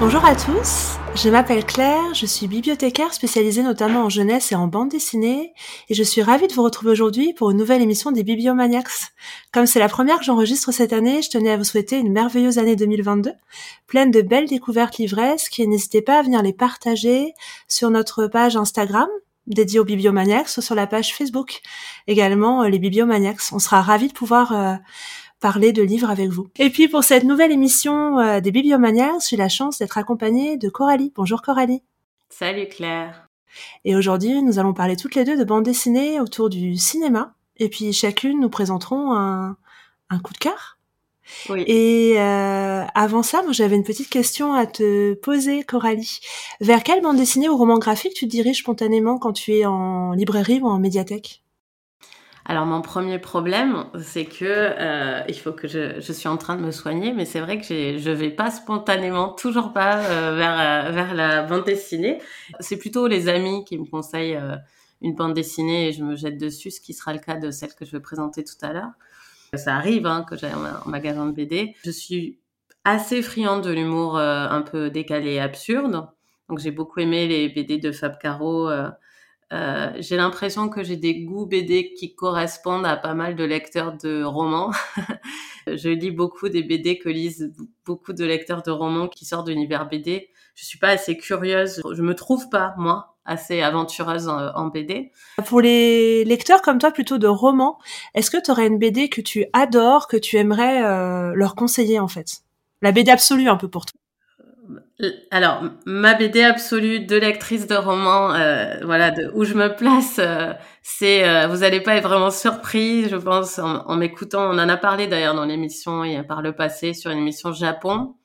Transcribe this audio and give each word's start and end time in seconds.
Bonjour 0.00 0.24
à 0.24 0.34
tous, 0.34 0.91
je 1.22 1.28
m'appelle 1.28 1.64
Claire, 1.64 2.14
je 2.14 2.26
suis 2.26 2.48
bibliothécaire 2.48 3.14
spécialisée 3.14 3.62
notamment 3.62 4.06
en 4.06 4.08
jeunesse 4.08 4.50
et 4.50 4.56
en 4.56 4.66
bande 4.66 4.88
dessinée, 4.88 5.54
et 5.88 5.94
je 5.94 6.02
suis 6.02 6.20
ravie 6.20 6.48
de 6.48 6.52
vous 6.52 6.64
retrouver 6.64 6.90
aujourd'hui 6.90 7.32
pour 7.32 7.52
une 7.52 7.58
nouvelle 7.58 7.80
émission 7.80 8.10
des 8.10 8.24
Bibliomaniacs. 8.24 9.12
Comme 9.52 9.66
c'est 9.66 9.78
la 9.78 9.88
première 9.88 10.18
que 10.18 10.24
j'enregistre 10.24 10.72
cette 10.72 10.92
année, 10.92 11.22
je 11.22 11.30
tenais 11.30 11.52
à 11.52 11.56
vous 11.56 11.62
souhaiter 11.62 11.96
une 11.96 12.10
merveilleuse 12.10 12.58
année 12.58 12.74
2022, 12.74 13.34
pleine 13.86 14.10
de 14.10 14.20
belles 14.20 14.48
découvertes 14.48 14.98
livresques, 14.98 15.60
et 15.60 15.66
n'hésitez 15.68 16.02
pas 16.02 16.18
à 16.18 16.22
venir 16.22 16.42
les 16.42 16.52
partager 16.52 17.34
sur 17.68 17.90
notre 17.90 18.26
page 18.26 18.56
Instagram, 18.56 19.08
dédiée 19.46 19.78
aux 19.78 19.84
Bibliomaniacs, 19.84 20.50
ou 20.58 20.60
sur 20.60 20.74
la 20.74 20.88
page 20.88 21.14
Facebook, 21.14 21.60
également 22.08 22.64
euh, 22.64 22.68
les 22.68 22.80
Bibliomaniacs. 22.80 23.52
On 23.52 23.60
sera 23.60 23.80
ravis 23.80 24.08
de 24.08 24.12
pouvoir... 24.12 24.52
Euh, 24.52 24.74
parler 25.42 25.72
de 25.72 25.82
livres 25.82 26.08
avec 26.08 26.30
vous. 26.30 26.48
Et 26.58 26.70
puis 26.70 26.88
pour 26.88 27.04
cette 27.04 27.24
nouvelle 27.24 27.52
émission 27.52 28.18
euh, 28.20 28.40
des 28.40 28.52
Bibliomaniacs, 28.52 29.28
j'ai 29.28 29.36
la 29.36 29.50
chance 29.50 29.78
d'être 29.78 29.98
accompagnée 29.98 30.56
de 30.56 30.70
Coralie. 30.70 31.12
Bonjour 31.14 31.42
Coralie. 31.42 31.82
Salut 32.30 32.68
Claire. 32.68 33.28
Et 33.84 33.94
aujourd'hui, 33.96 34.42
nous 34.42 34.58
allons 34.58 34.72
parler 34.72 34.96
toutes 34.96 35.16
les 35.16 35.24
deux 35.24 35.36
de 35.36 35.44
bande 35.44 35.64
dessinée 35.64 36.20
autour 36.20 36.48
du 36.48 36.76
cinéma. 36.76 37.34
Et 37.58 37.68
puis 37.68 37.92
chacune, 37.92 38.40
nous 38.40 38.48
présenterons 38.48 39.12
un, 39.12 39.56
un 40.08 40.18
coup 40.20 40.32
de 40.32 40.38
cœur. 40.38 40.78
Oui. 41.48 41.64
Et 41.66 42.14
euh, 42.20 42.84
avant 42.94 43.22
ça, 43.22 43.42
moi 43.42 43.52
j'avais 43.52 43.76
une 43.76 43.84
petite 43.84 44.08
question 44.08 44.54
à 44.54 44.66
te 44.66 45.14
poser, 45.14 45.64
Coralie. 45.64 46.20
Vers 46.60 46.84
quelle 46.84 47.02
bande 47.02 47.16
dessinée 47.16 47.48
ou 47.48 47.56
roman 47.56 47.78
graphique 47.78 48.14
tu 48.14 48.26
te 48.26 48.30
diriges 48.30 48.58
spontanément 48.58 49.18
quand 49.18 49.32
tu 49.32 49.56
es 49.56 49.66
en 49.66 50.12
librairie 50.12 50.60
ou 50.60 50.68
en 50.68 50.78
médiathèque? 50.78 51.41
Alors 52.44 52.66
mon 52.66 52.82
premier 52.82 53.20
problème, 53.20 53.84
c'est 54.00 54.24
que 54.24 54.44
euh, 54.44 55.22
il 55.28 55.34
faut 55.34 55.52
que 55.52 55.68
je, 55.68 56.00
je 56.00 56.12
suis 56.12 56.28
en 56.28 56.36
train 56.36 56.56
de 56.56 56.62
me 56.62 56.72
soigner, 56.72 57.12
mais 57.12 57.24
c'est 57.24 57.40
vrai 57.40 57.60
que 57.60 57.64
je 57.64 58.10
vais 58.10 58.30
pas 58.30 58.50
spontanément, 58.50 59.28
toujours 59.28 59.72
pas 59.72 59.98
euh, 59.98 60.34
vers 60.34 60.88
euh, 60.88 60.90
vers 60.90 61.14
la 61.14 61.42
bande 61.44 61.64
dessinée. 61.64 62.20
C'est 62.58 62.78
plutôt 62.78 63.06
les 63.06 63.28
amis 63.28 63.64
qui 63.64 63.78
me 63.78 63.84
conseillent 63.84 64.36
euh, 64.36 64.56
une 65.02 65.14
bande 65.14 65.34
dessinée 65.34 65.88
et 65.88 65.92
je 65.92 66.02
me 66.02 66.16
jette 66.16 66.36
dessus, 66.36 66.72
ce 66.72 66.80
qui 66.80 66.94
sera 66.94 67.12
le 67.12 67.20
cas 67.20 67.36
de 67.36 67.52
celle 67.52 67.74
que 67.74 67.84
je 67.84 67.92
vais 67.92 68.00
présenter 68.00 68.42
tout 68.42 68.58
à 68.62 68.72
l'heure. 68.72 68.90
Ça 69.54 69.76
arrive 69.76 70.06
hein, 70.06 70.24
que 70.28 70.36
j'ai 70.36 70.48
un, 70.48 70.82
magasin 70.86 71.26
de 71.26 71.32
BD. 71.32 71.76
Je 71.84 71.90
suis 71.90 72.40
assez 72.84 73.22
friande 73.22 73.62
de 73.62 73.70
l'humour 73.70 74.18
un 74.18 74.62
peu 74.62 74.90
décalé 74.90 75.34
et 75.34 75.40
absurde. 75.40 76.08
Donc 76.48 76.58
j'ai 76.58 76.70
beaucoup 76.70 77.00
aimé 77.00 77.28
les 77.28 77.48
BD 77.50 77.78
de 77.78 77.92
Fab 77.92 78.18
Caro. 78.18 78.70
Euh, 79.52 79.90
j'ai 79.98 80.16
l'impression 80.16 80.68
que 80.70 80.82
j'ai 80.82 80.96
des 80.96 81.20
goûts 81.24 81.46
BD 81.46 81.92
qui 81.92 82.14
correspondent 82.14 82.86
à 82.86 82.96
pas 82.96 83.12
mal 83.12 83.36
de 83.36 83.44
lecteurs 83.44 83.96
de 83.98 84.24
romans. 84.24 84.70
je 85.66 85.90
lis 85.90 86.10
beaucoup 86.10 86.48
des 86.48 86.62
BD 86.62 86.98
que 86.98 87.10
lisent 87.10 87.52
beaucoup 87.84 88.14
de 88.14 88.24
lecteurs 88.24 88.62
de 88.62 88.70
romans 88.70 89.08
qui 89.08 89.26
sortent 89.26 89.46
de 89.46 89.52
l'univers 89.52 89.88
BD. 89.88 90.30
Je 90.54 90.64
suis 90.64 90.78
pas 90.78 90.88
assez 90.88 91.16
curieuse. 91.18 91.82
Je 91.92 92.02
me 92.02 92.14
trouve 92.14 92.48
pas, 92.48 92.74
moi, 92.78 93.16
assez 93.26 93.60
aventureuse 93.60 94.28
en, 94.28 94.66
BD. 94.68 95.12
Pour 95.46 95.60
les 95.60 96.24
lecteurs 96.24 96.62
comme 96.62 96.78
toi, 96.78 96.90
plutôt 96.90 97.18
de 97.18 97.26
romans, 97.26 97.78
est-ce 98.14 98.30
que 98.30 98.42
tu 98.42 98.50
aurais 98.50 98.66
une 98.66 98.78
BD 98.78 99.08
que 99.08 99.20
tu 99.20 99.44
adores, 99.52 100.08
que 100.08 100.16
tu 100.16 100.36
aimerais 100.36 100.82
euh, 100.82 101.32
leur 101.34 101.54
conseiller 101.54 102.00
en 102.00 102.08
fait? 102.08 102.42
La 102.80 102.90
BD 102.90 103.10
absolue 103.10 103.48
un 103.48 103.56
peu 103.56 103.68
pour 103.68 103.86
toi 103.86 104.01
alors, 105.30 105.64
ma 105.84 106.14
BD 106.14 106.42
absolue 106.42 107.00
de 107.00 107.16
lectrice 107.16 107.66
de 107.66 107.74
roman, 107.74 108.34
euh, 108.34 108.76
voilà, 108.84 109.10
de 109.10 109.32
où 109.34 109.44
je 109.44 109.54
me 109.54 109.74
place, 109.74 110.20
euh, 110.20 110.52
c'est, 110.82 111.28
euh, 111.28 111.48
vous 111.48 111.64
allez 111.64 111.80
pas 111.80 111.96
être 111.96 112.06
vraiment 112.08 112.30
surpris, 112.30 113.08
je 113.08 113.16
pense, 113.16 113.58
en, 113.58 113.96
m'écoutant. 113.96 114.44
On 114.50 114.58
en 114.58 114.68
a 114.68 114.76
parlé 114.76 115.08
d'ailleurs 115.08 115.34
dans 115.34 115.44
l'émission 115.44 116.04
et 116.04 116.22
par 116.22 116.40
le 116.40 116.52
passé 116.54 116.94
sur 116.94 117.10
une 117.10 117.18
émission 117.18 117.52
Japon. 117.52 118.16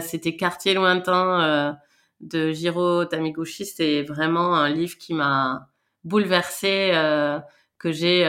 C'était 0.00 0.34
Quartier 0.36 0.72
lointain 0.72 1.76
de 2.20 2.52
Jiro 2.52 3.04
Tamiguchi. 3.04 3.66
C'est 3.66 4.02
vraiment 4.02 4.56
un 4.56 4.70
livre 4.70 4.96
qui 4.96 5.12
m'a 5.12 5.68
bouleversée, 6.04 6.92
que 7.78 7.92
j'ai, 7.92 8.22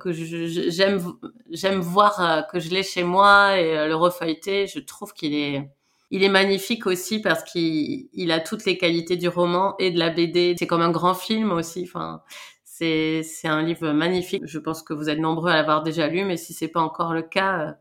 que 0.00 0.12
j'aime, 0.12 1.02
j'aime 1.50 1.80
voir, 1.80 2.46
que 2.50 2.58
je 2.58 2.70
l'ai 2.70 2.82
chez 2.82 3.02
moi 3.02 3.58
et 3.58 3.86
le 3.86 3.94
refeuilleter. 3.94 4.66
Je 4.66 4.78
trouve 4.78 5.12
qu'il 5.12 5.34
est 5.34 5.68
il 6.10 6.22
est 6.22 6.28
magnifique 6.28 6.86
aussi 6.86 7.20
parce 7.20 7.42
qu'il 7.44 8.30
a 8.30 8.40
toutes 8.40 8.64
les 8.64 8.78
qualités 8.78 9.16
du 9.16 9.28
roman 9.28 9.74
et 9.78 9.90
de 9.90 9.98
la 9.98 10.10
BD. 10.10 10.54
C'est 10.58 10.66
comme 10.66 10.82
un 10.82 10.90
grand 10.90 11.14
film 11.14 11.52
aussi. 11.52 11.84
Enfin, 11.84 12.22
c'est 12.64 13.22
c'est 13.22 13.48
un 13.48 13.62
livre 13.62 13.92
magnifique. 13.92 14.42
Je 14.46 14.58
pense 14.58 14.82
que 14.82 14.94
vous 14.94 15.08
êtes 15.08 15.18
nombreux 15.18 15.50
à 15.50 15.54
l'avoir 15.54 15.82
déjà 15.82 16.08
lu, 16.08 16.24
mais 16.24 16.36
si 16.36 16.52
c'est 16.52 16.68
pas 16.68 16.80
encore 16.80 17.14
le 17.14 17.22
cas, 17.22 17.58
euh, 17.60 17.72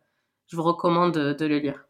je 0.47 0.55
vous 0.55 0.63
recommande 0.63 1.13
de 1.13 1.45
le 1.45 1.59
lire. 1.59 1.85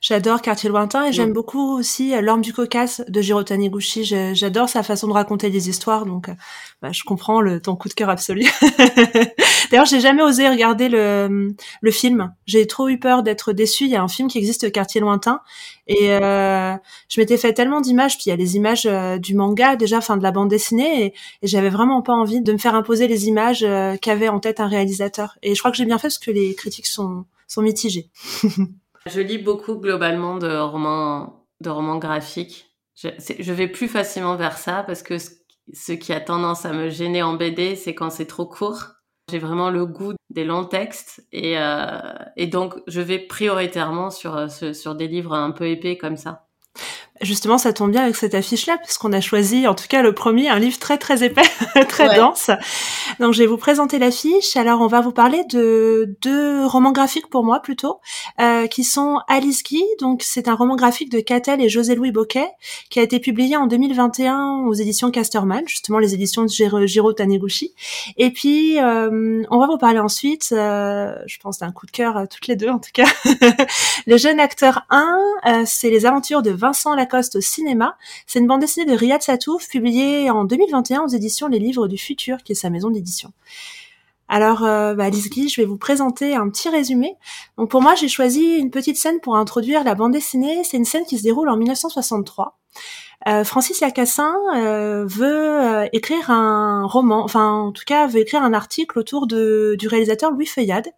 J'adore 0.00 0.42
Quartier 0.42 0.68
lointain 0.68 1.06
et 1.06 1.12
j'aime 1.12 1.30
mm. 1.30 1.34
beaucoup 1.34 1.78
aussi 1.78 2.14
euh, 2.14 2.20
L'Orme 2.20 2.42
du 2.42 2.52
Caucase 2.52 3.04
de 3.08 3.20
Jiro 3.20 3.42
Taniguchi. 3.42 4.04
J'adore 4.04 4.68
sa 4.68 4.82
façon 4.82 5.08
de 5.08 5.12
raconter 5.12 5.50
des 5.50 5.68
histoires, 5.68 6.06
donc 6.06 6.28
euh, 6.28 6.34
bah, 6.82 6.92
je 6.92 7.02
comprends 7.04 7.40
le, 7.40 7.60
ton 7.60 7.76
coup 7.76 7.88
de 7.88 7.94
cœur 7.94 8.08
absolu. 8.08 8.44
D'ailleurs, 9.70 9.86
j'ai 9.86 10.00
jamais 10.00 10.22
osé 10.22 10.48
regarder 10.48 10.88
le, 10.88 11.54
le 11.80 11.90
film. 11.90 12.34
J'ai 12.46 12.66
trop 12.66 12.88
eu 12.88 12.98
peur 12.98 13.22
d'être 13.22 13.52
déçue. 13.52 13.84
Il 13.84 13.90
y 13.90 13.96
a 13.96 14.02
un 14.02 14.08
film 14.08 14.28
qui 14.28 14.38
existe, 14.38 14.70
Quartier 14.72 15.00
lointain, 15.00 15.40
et 15.86 16.12
euh, 16.12 16.74
je 17.08 17.20
m'étais 17.20 17.36
fait 17.36 17.52
tellement 17.52 17.80
d'images. 17.80 18.16
Puis 18.16 18.24
il 18.26 18.30
y 18.30 18.32
a 18.32 18.36
les 18.36 18.56
images 18.56 18.88
du 19.20 19.34
manga 19.34 19.76
déjà, 19.76 19.98
enfin 19.98 20.16
de 20.16 20.22
la 20.22 20.32
bande 20.32 20.48
dessinée, 20.48 21.06
et, 21.06 21.14
et 21.42 21.46
j'avais 21.46 21.70
vraiment 21.70 22.02
pas 22.02 22.14
envie 22.14 22.40
de 22.40 22.52
me 22.52 22.58
faire 22.58 22.74
imposer 22.74 23.08
les 23.08 23.28
images 23.28 23.66
qu'avait 24.00 24.28
en 24.28 24.40
tête 24.40 24.60
un 24.60 24.68
réalisateur. 24.68 25.38
Et 25.42 25.54
je 25.54 25.60
crois 25.60 25.70
que 25.70 25.76
j'ai 25.76 25.86
bien 25.86 25.98
fait 25.98 26.08
parce 26.08 26.18
que 26.18 26.30
les 26.30 26.54
critiques 26.54 26.86
sont 26.86 27.24
sont 27.46 27.62
mitigées. 27.62 28.10
Je 29.06 29.20
lis 29.20 29.38
beaucoup 29.38 29.76
globalement 29.76 30.36
de 30.36 30.58
romans, 30.58 31.46
de 31.60 31.70
romans 31.70 31.98
graphiques. 31.98 32.72
Je, 32.96 33.08
je 33.38 33.52
vais 33.52 33.68
plus 33.68 33.86
facilement 33.88 34.34
vers 34.36 34.58
ça 34.58 34.82
parce 34.82 35.02
que 35.02 35.16
ce, 35.18 35.92
qui 35.92 36.12
a 36.12 36.20
tendance 36.20 36.64
à 36.64 36.72
me 36.72 36.90
gêner 36.90 37.22
en 37.22 37.34
BD, 37.34 37.76
c'est 37.76 37.94
quand 37.94 38.10
c'est 38.10 38.26
trop 38.26 38.46
court. 38.46 38.95
J'ai 39.28 39.40
vraiment 39.40 39.70
le 39.70 39.86
goût 39.86 40.12
des 40.30 40.44
longs 40.44 40.64
textes 40.66 41.26
et, 41.32 41.58
euh, 41.58 42.00
donc 42.46 42.74
je 42.86 43.00
vais 43.00 43.18
prioritairement 43.18 44.10
sur, 44.10 44.36
euh, 44.36 44.48
sur 44.72 44.94
des 44.94 45.08
livres 45.08 45.32
un 45.34 45.50
peu 45.50 45.68
épais 45.68 45.98
comme 45.98 46.16
ça. 46.16 46.46
Justement, 47.22 47.56
ça 47.56 47.72
tombe 47.72 47.92
bien 47.92 48.02
avec 48.02 48.14
cette 48.14 48.34
affiche-là, 48.34 48.76
puisqu'on 48.78 49.12
a 49.12 49.22
choisi, 49.22 49.66
en 49.66 49.74
tout 49.74 49.86
cas 49.88 50.02
le 50.02 50.12
premier, 50.12 50.50
un 50.50 50.58
livre 50.58 50.78
très 50.78 50.98
très 50.98 51.24
épais, 51.24 51.42
très 51.88 52.14
dense. 52.14 52.50
Donc 53.20 53.32
je 53.32 53.38
vais 53.38 53.46
vous 53.46 53.56
présenter 53.56 53.98
l'affiche. 53.98 54.56
Alors 54.56 54.82
on 54.82 54.86
va 54.86 55.00
vous 55.00 55.12
parler 55.12 55.42
de 55.44 56.14
deux 56.20 56.66
romans 56.66 56.92
graphiques 56.92 57.30
pour 57.30 57.42
moi 57.42 57.60
plutôt, 57.60 58.00
euh, 58.40 58.66
qui 58.66 58.84
sont 58.84 59.20
Alice 59.28 59.62
Guy. 59.62 59.82
Donc 59.98 60.22
c'est 60.22 60.46
un 60.46 60.54
roman 60.54 60.76
graphique 60.76 61.10
de 61.10 61.20
Catel 61.20 61.62
et 61.62 61.70
José-Louis 61.70 62.12
Boquet, 62.12 62.48
qui 62.90 63.00
a 63.00 63.02
été 63.02 63.18
publié 63.18 63.56
en 63.56 63.66
2021 63.66 64.64
aux 64.66 64.74
éditions 64.74 65.10
Casterman, 65.10 65.66
justement 65.66 65.98
les 65.98 66.12
éditions 66.12 66.42
de 66.42 66.86
Giro, 66.86 67.12
Taniguchi. 67.14 67.74
Et 68.18 68.30
puis 68.30 68.78
euh, 68.78 69.42
on 69.50 69.58
va 69.58 69.66
vous 69.66 69.78
parler 69.78 70.00
ensuite, 70.00 70.50
euh, 70.52 71.14
je 71.26 71.38
pense 71.38 71.58
d'un 71.60 71.72
coup 71.72 71.86
de 71.86 71.92
cœur 71.92 72.26
toutes 72.30 72.46
les 72.46 72.56
deux 72.56 72.68
en 72.68 72.78
tout 72.78 72.90
cas, 72.92 73.06
le 74.06 74.18
jeune 74.18 74.38
acteur 74.38 74.82
1, 74.90 75.64
c'est 75.64 75.88
les 75.88 76.04
aventures 76.04 76.42
de 76.42 76.50
Vincent 76.50 76.94
Lacoste 76.94 77.05
au 77.14 77.40
cinéma. 77.40 77.96
C'est 78.26 78.38
une 78.38 78.46
bande 78.46 78.60
dessinée 78.60 78.90
de 78.90 78.96
Riyad 78.96 79.22
Satouf, 79.22 79.68
publiée 79.68 80.30
en 80.30 80.44
2021 80.44 81.02
aux 81.02 81.08
éditions 81.08 81.48
Les 81.48 81.58
Livres 81.58 81.88
du 81.88 81.98
Futur, 81.98 82.38
qui 82.38 82.52
est 82.52 82.56
sa 82.56 82.70
maison 82.70 82.90
d'édition. 82.90 83.32
Alors, 84.28 84.64
euh, 84.64 84.94
bah, 84.94 85.04
Alice 85.04 85.30
Guy, 85.30 85.48
je 85.48 85.60
vais 85.60 85.66
vous 85.66 85.78
présenter 85.78 86.34
un 86.34 86.48
petit 86.48 86.68
résumé. 86.68 87.14
Donc 87.58 87.70
pour 87.70 87.80
moi, 87.80 87.94
j'ai 87.94 88.08
choisi 88.08 88.56
une 88.56 88.70
petite 88.70 88.96
scène 88.96 89.20
pour 89.20 89.36
introduire 89.36 89.84
la 89.84 89.94
bande 89.94 90.12
dessinée. 90.12 90.64
C'est 90.64 90.76
une 90.76 90.84
scène 90.84 91.04
qui 91.04 91.18
se 91.18 91.22
déroule 91.22 91.48
en 91.48 91.56
1963. 91.56 92.58
Euh, 93.28 93.42
Francis 93.44 93.80
Lacassin 93.80 94.34
euh, 94.54 95.04
veut 95.04 95.60
euh, 95.60 95.88
écrire 95.92 96.30
un 96.30 96.86
roman, 96.86 97.24
enfin 97.24 97.50
en 97.50 97.72
tout 97.72 97.82
cas 97.84 98.06
veut 98.06 98.20
écrire 98.20 98.42
un 98.42 98.52
article 98.52 98.98
autour 98.98 99.26
de, 99.26 99.74
du 99.78 99.88
réalisateur 99.88 100.30
Louis 100.30 100.46
Feuillade, 100.46 100.88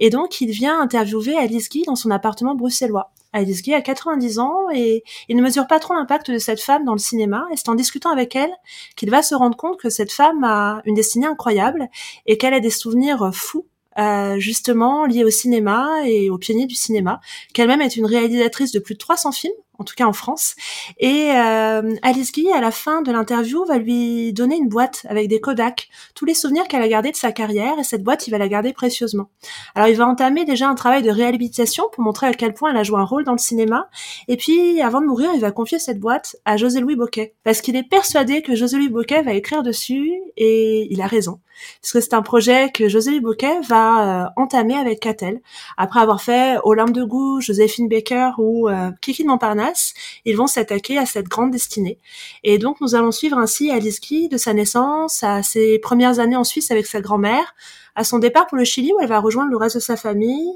et 0.00 0.10
donc 0.10 0.40
il 0.40 0.50
vient 0.50 0.80
interviewer 0.80 1.36
Alice 1.36 1.68
Guy 1.68 1.82
dans 1.82 1.94
son 1.94 2.10
appartement 2.10 2.56
bruxellois. 2.56 3.12
Alice 3.38 3.62
Guy 3.62 3.74
a 3.74 3.82
90 3.82 4.38
ans 4.38 4.70
et 4.72 5.04
il 5.28 5.36
ne 5.36 5.42
mesure 5.42 5.66
pas 5.66 5.78
trop 5.80 5.94
l'impact 5.94 6.30
de 6.30 6.38
cette 6.38 6.60
femme 6.60 6.84
dans 6.84 6.92
le 6.92 6.98
cinéma, 6.98 7.46
et 7.52 7.56
c'est 7.56 7.68
en 7.68 7.74
discutant 7.74 8.10
avec 8.10 8.36
elle 8.36 8.52
qu'il 8.96 9.10
va 9.10 9.22
se 9.22 9.34
rendre 9.34 9.56
compte 9.56 9.78
que 9.78 9.90
cette 9.90 10.12
femme 10.12 10.44
a 10.44 10.82
une 10.84 10.94
destinée 10.94 11.26
incroyable 11.26 11.88
et 12.26 12.38
qu'elle 12.38 12.54
a 12.54 12.60
des 12.60 12.70
souvenirs 12.70 13.30
fous 13.32 13.66
euh, 13.98 14.38
justement 14.38 15.06
liés 15.06 15.24
au 15.24 15.30
cinéma 15.30 15.88
et 16.06 16.30
au 16.30 16.38
pionnier 16.38 16.66
du 16.66 16.76
cinéma, 16.76 17.20
qu'elle-même 17.52 17.80
est 17.80 17.96
une 17.96 18.06
réalisatrice 18.06 18.70
de 18.70 18.78
plus 18.78 18.94
de 18.94 18.98
300 18.98 19.32
films 19.32 19.52
en 19.78 19.84
tout 19.84 19.94
cas 19.96 20.06
en 20.06 20.12
France. 20.12 20.54
Et 20.98 21.30
euh, 21.30 21.94
Alice 22.02 22.32
Guy, 22.32 22.50
à 22.52 22.60
la 22.60 22.70
fin 22.70 23.02
de 23.02 23.12
l'interview, 23.12 23.64
va 23.64 23.78
lui 23.78 24.32
donner 24.32 24.56
une 24.56 24.68
boîte 24.68 25.06
avec 25.08 25.28
des 25.28 25.40
Kodak, 25.40 25.88
tous 26.14 26.24
les 26.24 26.34
souvenirs 26.34 26.66
qu'elle 26.68 26.82
a 26.82 26.88
gardés 26.88 27.12
de 27.12 27.16
sa 27.16 27.32
carrière, 27.32 27.78
et 27.78 27.84
cette 27.84 28.02
boîte, 28.02 28.26
il 28.26 28.30
va 28.32 28.38
la 28.38 28.48
garder 28.48 28.72
précieusement. 28.72 29.30
Alors 29.74 29.88
il 29.88 29.96
va 29.96 30.06
entamer 30.06 30.44
déjà 30.44 30.68
un 30.68 30.74
travail 30.74 31.02
de 31.02 31.10
réhabilitation 31.10 31.84
pour 31.92 32.02
montrer 32.02 32.26
à 32.26 32.34
quel 32.34 32.54
point 32.54 32.70
elle 32.70 32.76
a 32.76 32.82
joué 32.82 32.98
un 32.98 33.04
rôle 33.04 33.24
dans 33.24 33.32
le 33.32 33.38
cinéma, 33.38 33.88
et 34.26 34.36
puis 34.36 34.80
avant 34.80 35.00
de 35.00 35.06
mourir, 35.06 35.30
il 35.34 35.40
va 35.40 35.52
confier 35.52 35.78
cette 35.78 36.00
boîte 36.00 36.36
à 36.44 36.56
José-Louis 36.56 36.96
Boquet, 36.96 37.34
parce 37.44 37.60
qu'il 37.60 37.76
est 37.76 37.88
persuadé 37.88 38.42
que 38.42 38.54
José-Louis 38.54 38.88
Boquet 38.88 39.22
va 39.22 39.32
écrire 39.32 39.62
dessus, 39.62 40.12
et 40.36 40.88
il 40.90 41.00
a 41.00 41.06
raison 41.06 41.40
parce 41.80 41.92
que 41.92 42.00
c'est 42.00 42.14
un 42.14 42.22
projet 42.22 42.70
que 42.72 42.88
José 42.88 43.20
Bouquet 43.20 43.60
va 43.68 44.24
euh, 44.24 44.28
entamer 44.36 44.74
avec 44.74 45.00
Catel. 45.00 45.40
Après 45.76 46.00
avoir 46.00 46.20
fait 46.22 46.58
Olympe 46.64 46.92
de 46.92 47.04
Goût, 47.04 47.40
Joséphine 47.40 47.88
Baker 47.88 48.32
ou 48.38 48.68
euh, 48.68 48.90
Kiki 49.00 49.22
de 49.22 49.28
Montparnasse, 49.28 49.94
ils 50.24 50.36
vont 50.36 50.46
s'attaquer 50.46 50.98
à 50.98 51.06
cette 51.06 51.26
grande 51.26 51.50
destinée. 51.50 51.98
Et 52.44 52.58
donc 52.58 52.80
nous 52.80 52.94
allons 52.94 53.12
suivre 53.12 53.38
ainsi 53.38 53.70
Alice 53.70 54.00
de 54.30 54.36
sa 54.36 54.54
naissance 54.54 55.22
à 55.22 55.42
ses 55.42 55.78
premières 55.78 56.20
années 56.20 56.36
en 56.36 56.44
Suisse 56.44 56.70
avec 56.70 56.86
sa 56.86 57.00
grand-mère, 57.00 57.54
à 57.94 58.04
son 58.04 58.18
départ 58.18 58.46
pour 58.46 58.56
le 58.56 58.64
Chili 58.64 58.92
où 58.92 59.00
elle 59.00 59.08
va 59.08 59.18
rejoindre 59.18 59.50
le 59.50 59.56
reste 59.56 59.76
de 59.76 59.80
sa 59.80 59.96
famille, 59.96 60.52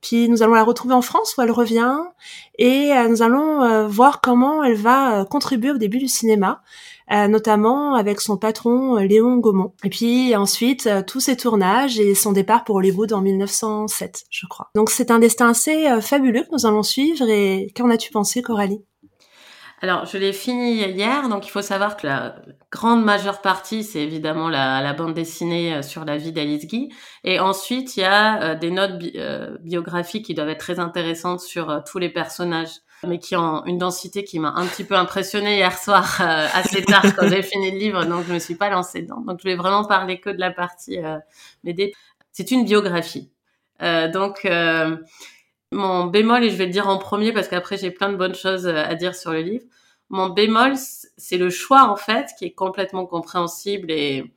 puis 0.00 0.28
nous 0.28 0.42
allons 0.42 0.54
la 0.54 0.64
retrouver 0.64 0.94
en 0.94 1.02
France 1.02 1.34
où 1.36 1.42
elle 1.42 1.50
revient 1.50 1.98
et 2.58 2.92
euh, 2.92 3.08
nous 3.08 3.22
allons 3.22 3.86
voir 3.88 4.20
comment 4.20 4.64
elle 4.64 4.74
va 4.74 5.24
contribuer 5.26 5.70
au 5.70 5.76
début 5.76 5.98
du 5.98 6.08
cinéma. 6.08 6.62
Euh, 7.10 7.26
notamment 7.26 7.94
avec 7.94 8.20
son 8.20 8.36
patron 8.36 8.96
euh, 8.96 9.04
Léon 9.04 9.36
Gaumont. 9.38 9.74
Et 9.84 9.90
puis 9.90 10.36
ensuite, 10.36 10.86
euh, 10.86 11.02
tous 11.02 11.20
ses 11.20 11.36
tournages 11.36 11.98
et 11.98 12.14
son 12.14 12.32
départ 12.32 12.64
pour 12.64 12.76
Hollywood 12.76 13.12
en 13.12 13.20
1907, 13.20 14.24
je 14.30 14.46
crois. 14.46 14.70
Donc 14.74 14.88
c'est 14.88 15.10
un 15.10 15.18
destin 15.18 15.50
assez 15.50 16.00
fabuleux 16.00 16.42
que 16.42 16.52
nous 16.52 16.66
allons 16.66 16.82
suivre. 16.82 17.28
Et 17.28 17.72
qu'en 17.76 17.90
as-tu 17.90 18.12
pensé, 18.12 18.40
Coralie? 18.40 18.84
Alors, 19.80 20.06
je 20.06 20.16
l'ai 20.16 20.32
fini 20.32 20.74
hier, 20.74 21.28
donc 21.28 21.44
il 21.44 21.50
faut 21.50 21.60
savoir 21.60 21.96
que 21.96 22.06
la 22.06 22.36
grande 22.70 23.04
majeure 23.04 23.40
partie, 23.40 23.82
c'est 23.82 24.00
évidemment 24.00 24.48
la, 24.48 24.92
bande 24.92 25.12
dessinée 25.12 25.82
sur 25.82 26.04
la 26.04 26.16
vie 26.16 26.30
d'Alice 26.30 26.68
Guy. 26.68 26.88
Et 27.24 27.40
ensuite, 27.40 27.96
il 27.96 28.00
y 28.00 28.04
a 28.04 28.54
des 28.54 28.70
notes 28.70 28.92
biographiques 29.60 30.26
qui 30.26 30.34
doivent 30.34 30.50
être 30.50 30.60
très 30.60 30.78
intéressantes 30.78 31.40
sur 31.40 31.82
tous 31.84 31.98
les 31.98 32.10
personnages 32.10 32.76
mais 33.06 33.18
qui 33.18 33.36
ont 33.36 33.64
une 33.66 33.78
densité 33.78 34.24
qui 34.24 34.38
m'a 34.38 34.52
un 34.56 34.66
petit 34.66 34.84
peu 34.84 34.94
impressionnée 34.94 35.56
hier 35.56 35.76
soir 35.76 36.16
euh, 36.20 36.46
assez 36.54 36.82
tard 36.82 37.04
quand 37.16 37.28
j'ai 37.28 37.42
fini 37.42 37.70
le 37.70 37.78
livre, 37.78 38.04
donc 38.04 38.24
je 38.26 38.32
me 38.32 38.38
suis 38.38 38.54
pas 38.54 38.70
lancée 38.70 39.02
dedans. 39.02 39.20
Donc 39.20 39.40
je 39.40 39.44
vais 39.44 39.56
vraiment 39.56 39.84
parler 39.84 40.20
que 40.20 40.30
de 40.30 40.38
la 40.38 40.50
partie 40.50 40.98
euh, 40.98 41.18
m'aider. 41.64 41.92
C'est 42.32 42.50
une 42.50 42.64
biographie. 42.64 43.30
Euh, 43.82 44.08
donc 44.08 44.44
euh, 44.44 44.96
mon 45.72 46.06
bémol, 46.06 46.44
et 46.44 46.50
je 46.50 46.56
vais 46.56 46.66
le 46.66 46.72
dire 46.72 46.88
en 46.88 46.98
premier 46.98 47.32
parce 47.32 47.48
qu'après 47.48 47.76
j'ai 47.76 47.90
plein 47.90 48.10
de 48.10 48.16
bonnes 48.16 48.34
choses 48.34 48.66
à 48.66 48.94
dire 48.94 49.14
sur 49.14 49.32
le 49.32 49.40
livre. 49.40 49.64
Mon 50.10 50.28
bémol, 50.28 50.74
c'est 51.16 51.38
le 51.38 51.50
choix 51.50 51.84
en 51.84 51.96
fait 51.96 52.30
qui 52.38 52.44
est 52.44 52.52
complètement 52.52 53.06
compréhensible 53.06 53.90
et 53.90 54.32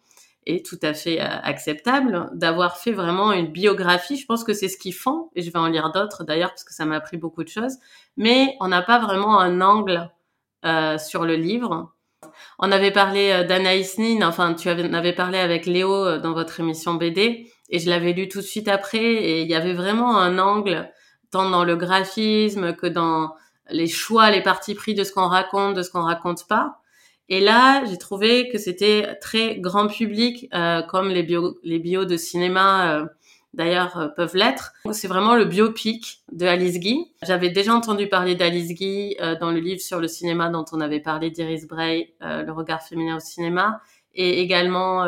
est 0.45 0.65
tout 0.65 0.79
à 0.81 0.93
fait 0.93 1.21
euh, 1.21 1.25
acceptable 1.43 2.29
d'avoir 2.33 2.77
fait 2.77 2.91
vraiment 2.91 3.31
une 3.31 3.47
biographie. 3.47 4.17
Je 4.17 4.25
pense 4.25 4.43
que 4.43 4.53
c'est 4.53 4.67
ce 4.67 4.77
qu'ils 4.77 4.93
font, 4.93 5.29
et 5.35 5.41
je 5.41 5.51
vais 5.51 5.59
en 5.59 5.67
lire 5.67 5.91
d'autres 5.91 6.23
d'ailleurs 6.23 6.49
parce 6.49 6.63
que 6.63 6.73
ça 6.73 6.85
m'a 6.85 6.95
appris 6.95 7.17
beaucoup 7.17 7.43
de 7.43 7.49
choses. 7.49 7.77
Mais 8.17 8.55
on 8.59 8.67
n'a 8.67 8.81
pas 8.81 8.99
vraiment 8.99 9.39
un 9.39 9.61
angle 9.61 10.11
euh, 10.65 10.97
sur 10.97 11.25
le 11.25 11.35
livre. 11.35 11.91
On 12.59 12.71
avait 12.71 12.91
parlé 12.91 13.31
euh, 13.31 13.43
d'Anaïs 13.43 13.97
Nin, 13.97 14.27
enfin 14.27 14.53
tu 14.53 14.69
avais, 14.69 14.93
avais 14.93 15.13
parlé 15.13 15.37
avec 15.37 15.65
Léo 15.65 15.93
euh, 15.93 16.19
dans 16.19 16.33
votre 16.33 16.59
émission 16.59 16.95
BD, 16.95 17.51
et 17.69 17.79
je 17.79 17.89
l'avais 17.89 18.13
lu 18.13 18.27
tout 18.27 18.39
de 18.39 18.45
suite 18.45 18.67
après, 18.67 19.03
et 19.03 19.41
il 19.41 19.47
y 19.47 19.55
avait 19.55 19.73
vraiment 19.73 20.17
un 20.17 20.39
angle 20.39 20.89
tant 21.31 21.49
dans 21.49 21.63
le 21.63 21.75
graphisme 21.75 22.73
que 22.73 22.87
dans 22.87 23.35
les 23.69 23.87
choix, 23.87 24.31
les 24.31 24.41
parties 24.41 24.75
pris 24.75 24.93
de 24.93 25.03
ce 25.03 25.11
qu'on 25.11 25.27
raconte, 25.27 25.75
de 25.75 25.81
ce 25.81 25.89
qu'on 25.89 26.03
raconte 26.03 26.47
pas. 26.47 26.79
Et 27.27 27.41
là, 27.41 27.83
j'ai 27.85 27.97
trouvé 27.97 28.49
que 28.49 28.57
c'était 28.59 29.17
très 29.19 29.57
grand 29.57 29.87
public, 29.87 30.47
euh, 30.53 30.83
comme 30.83 31.09
les 31.09 31.23
bio, 31.23 31.57
les 31.63 31.79
bios 31.79 32.05
de 32.05 32.17
cinéma, 32.17 32.99
euh, 32.99 33.05
d'ailleurs, 33.55 33.97
euh, 33.97 34.07
peuvent 34.07 34.35
l'être. 34.35 34.73
C'est 34.91 35.07
vraiment 35.07 35.35
le 35.35 35.45
biopic 35.45 36.23
de 36.31 36.45
Alice 36.45 36.79
Guy. 36.79 37.11
J'avais 37.23 37.49
déjà 37.49 37.73
entendu 37.73 38.07
parler 38.07 38.35
d'Alice 38.35 38.73
Guy 38.73 39.15
euh, 39.21 39.35
dans 39.39 39.51
le 39.51 39.59
livre 39.59 39.81
sur 39.81 39.99
le 39.99 40.07
cinéma 40.07 40.49
dont 40.49 40.65
on 40.71 40.81
avait 40.81 40.99
parlé 40.99 41.31
d'Iris 41.31 41.67
Bray, 41.67 42.13
Le 42.21 42.51
regard 42.51 42.81
féminin 42.81 43.17
au 43.17 43.19
cinéma, 43.19 43.81
et 44.13 44.41
également 44.41 45.05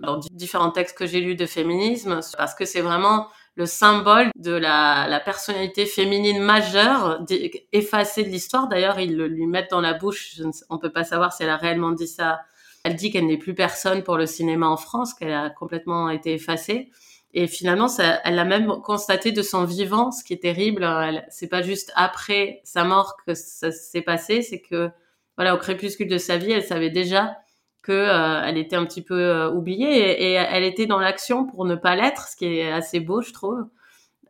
dans 0.00 0.20
différents 0.32 0.70
textes 0.70 0.96
que 0.96 1.06
j'ai 1.06 1.20
lus 1.20 1.36
de 1.36 1.46
féminisme, 1.46 2.20
parce 2.36 2.54
que 2.54 2.64
c'est 2.64 2.82
vraiment 2.82 3.28
le 3.54 3.66
symbole 3.66 4.30
de 4.36 4.52
la, 4.52 5.06
la 5.08 5.20
personnalité 5.20 5.86
féminine 5.86 6.42
majeure, 6.42 7.24
effacée 7.72 8.24
de 8.24 8.28
l'histoire. 8.28 8.68
D'ailleurs, 8.68 8.98
ils 8.98 9.16
le 9.16 9.28
lui 9.28 9.46
mettent 9.46 9.70
dans 9.70 9.80
la 9.80 9.94
bouche. 9.94 10.34
Je 10.36 10.44
ne, 10.44 10.50
on 10.70 10.78
peut 10.78 10.92
pas 10.92 11.04
savoir 11.04 11.32
si 11.32 11.42
elle 11.42 11.50
a 11.50 11.56
réellement 11.56 11.92
dit 11.92 12.06
ça. 12.06 12.40
Elle 12.84 12.96
dit 12.96 13.10
qu'elle 13.10 13.26
n'est 13.26 13.38
plus 13.38 13.54
personne 13.54 14.02
pour 14.02 14.16
le 14.16 14.26
cinéma 14.26 14.68
en 14.68 14.76
France, 14.76 15.14
qu'elle 15.14 15.32
a 15.32 15.50
complètement 15.50 16.08
été 16.08 16.32
effacée. 16.34 16.90
Et 17.34 17.46
finalement, 17.46 17.88
ça, 17.88 18.20
elle 18.24 18.34
l'a 18.34 18.44
même 18.44 18.68
constaté 18.82 19.32
de 19.32 19.42
son 19.42 19.64
vivant, 19.64 20.10
ce 20.10 20.22
qui 20.22 20.34
est 20.34 20.42
terrible. 20.42 20.86
C'est 21.30 21.48
pas 21.48 21.62
juste 21.62 21.92
après 21.94 22.60
sa 22.64 22.84
mort 22.84 23.16
que 23.26 23.34
ça 23.34 23.70
s'est 23.72 24.02
passé, 24.02 24.42
c'est 24.42 24.60
que 24.60 24.90
voilà, 25.36 25.54
au 25.54 25.58
crépuscule 25.58 26.08
de 26.08 26.18
sa 26.18 26.36
vie, 26.36 26.52
elle 26.52 26.62
savait 26.62 26.90
déjà 26.90 27.36
que 27.80 27.92
euh, 27.92 28.42
elle 28.44 28.58
était 28.58 28.76
un 28.76 28.84
petit 28.84 29.02
peu 29.02 29.18
euh, 29.18 29.50
oubliée 29.50 30.22
et, 30.22 30.32
elle 30.34 30.62
était 30.62 30.86
dans 30.86 31.00
l'action 31.00 31.46
pour 31.46 31.64
ne 31.64 31.74
pas 31.74 31.96
l'être, 31.96 32.28
ce 32.28 32.36
qui 32.36 32.46
est 32.46 32.70
assez 32.70 33.00
beau, 33.00 33.22
je 33.22 33.32
trouve. 33.32 33.66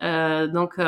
Euh, 0.02 0.46
donc, 0.46 0.80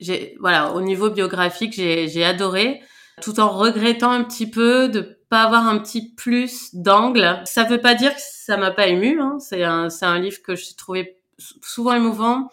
j'ai 0.00 0.36
voilà, 0.40 0.74
au 0.74 0.80
niveau 0.80 1.10
biographique, 1.10 1.72
j'ai 1.74 2.24
adoré, 2.24 2.82
tout 3.22 3.40
en 3.40 3.48
regrettant 3.48 4.10
un 4.10 4.24
petit 4.24 4.48
peu 4.48 4.88
de 4.88 5.13
pas 5.28 5.42
avoir 5.42 5.66
un 5.66 5.78
petit 5.78 6.14
plus 6.14 6.74
d'angle. 6.74 7.40
Ça 7.44 7.64
veut 7.64 7.80
pas 7.80 7.94
dire 7.94 8.14
que 8.14 8.20
ça 8.20 8.56
m'a 8.56 8.70
pas 8.70 8.86
ému. 8.88 9.20
Hein. 9.20 9.38
C'est 9.40 9.64
un 9.64 9.90
c'est 9.90 10.06
un 10.06 10.18
livre 10.18 10.42
que 10.42 10.56
j'ai 10.56 10.74
trouvé 10.74 11.18
souvent 11.62 11.94
émouvant. 11.94 12.50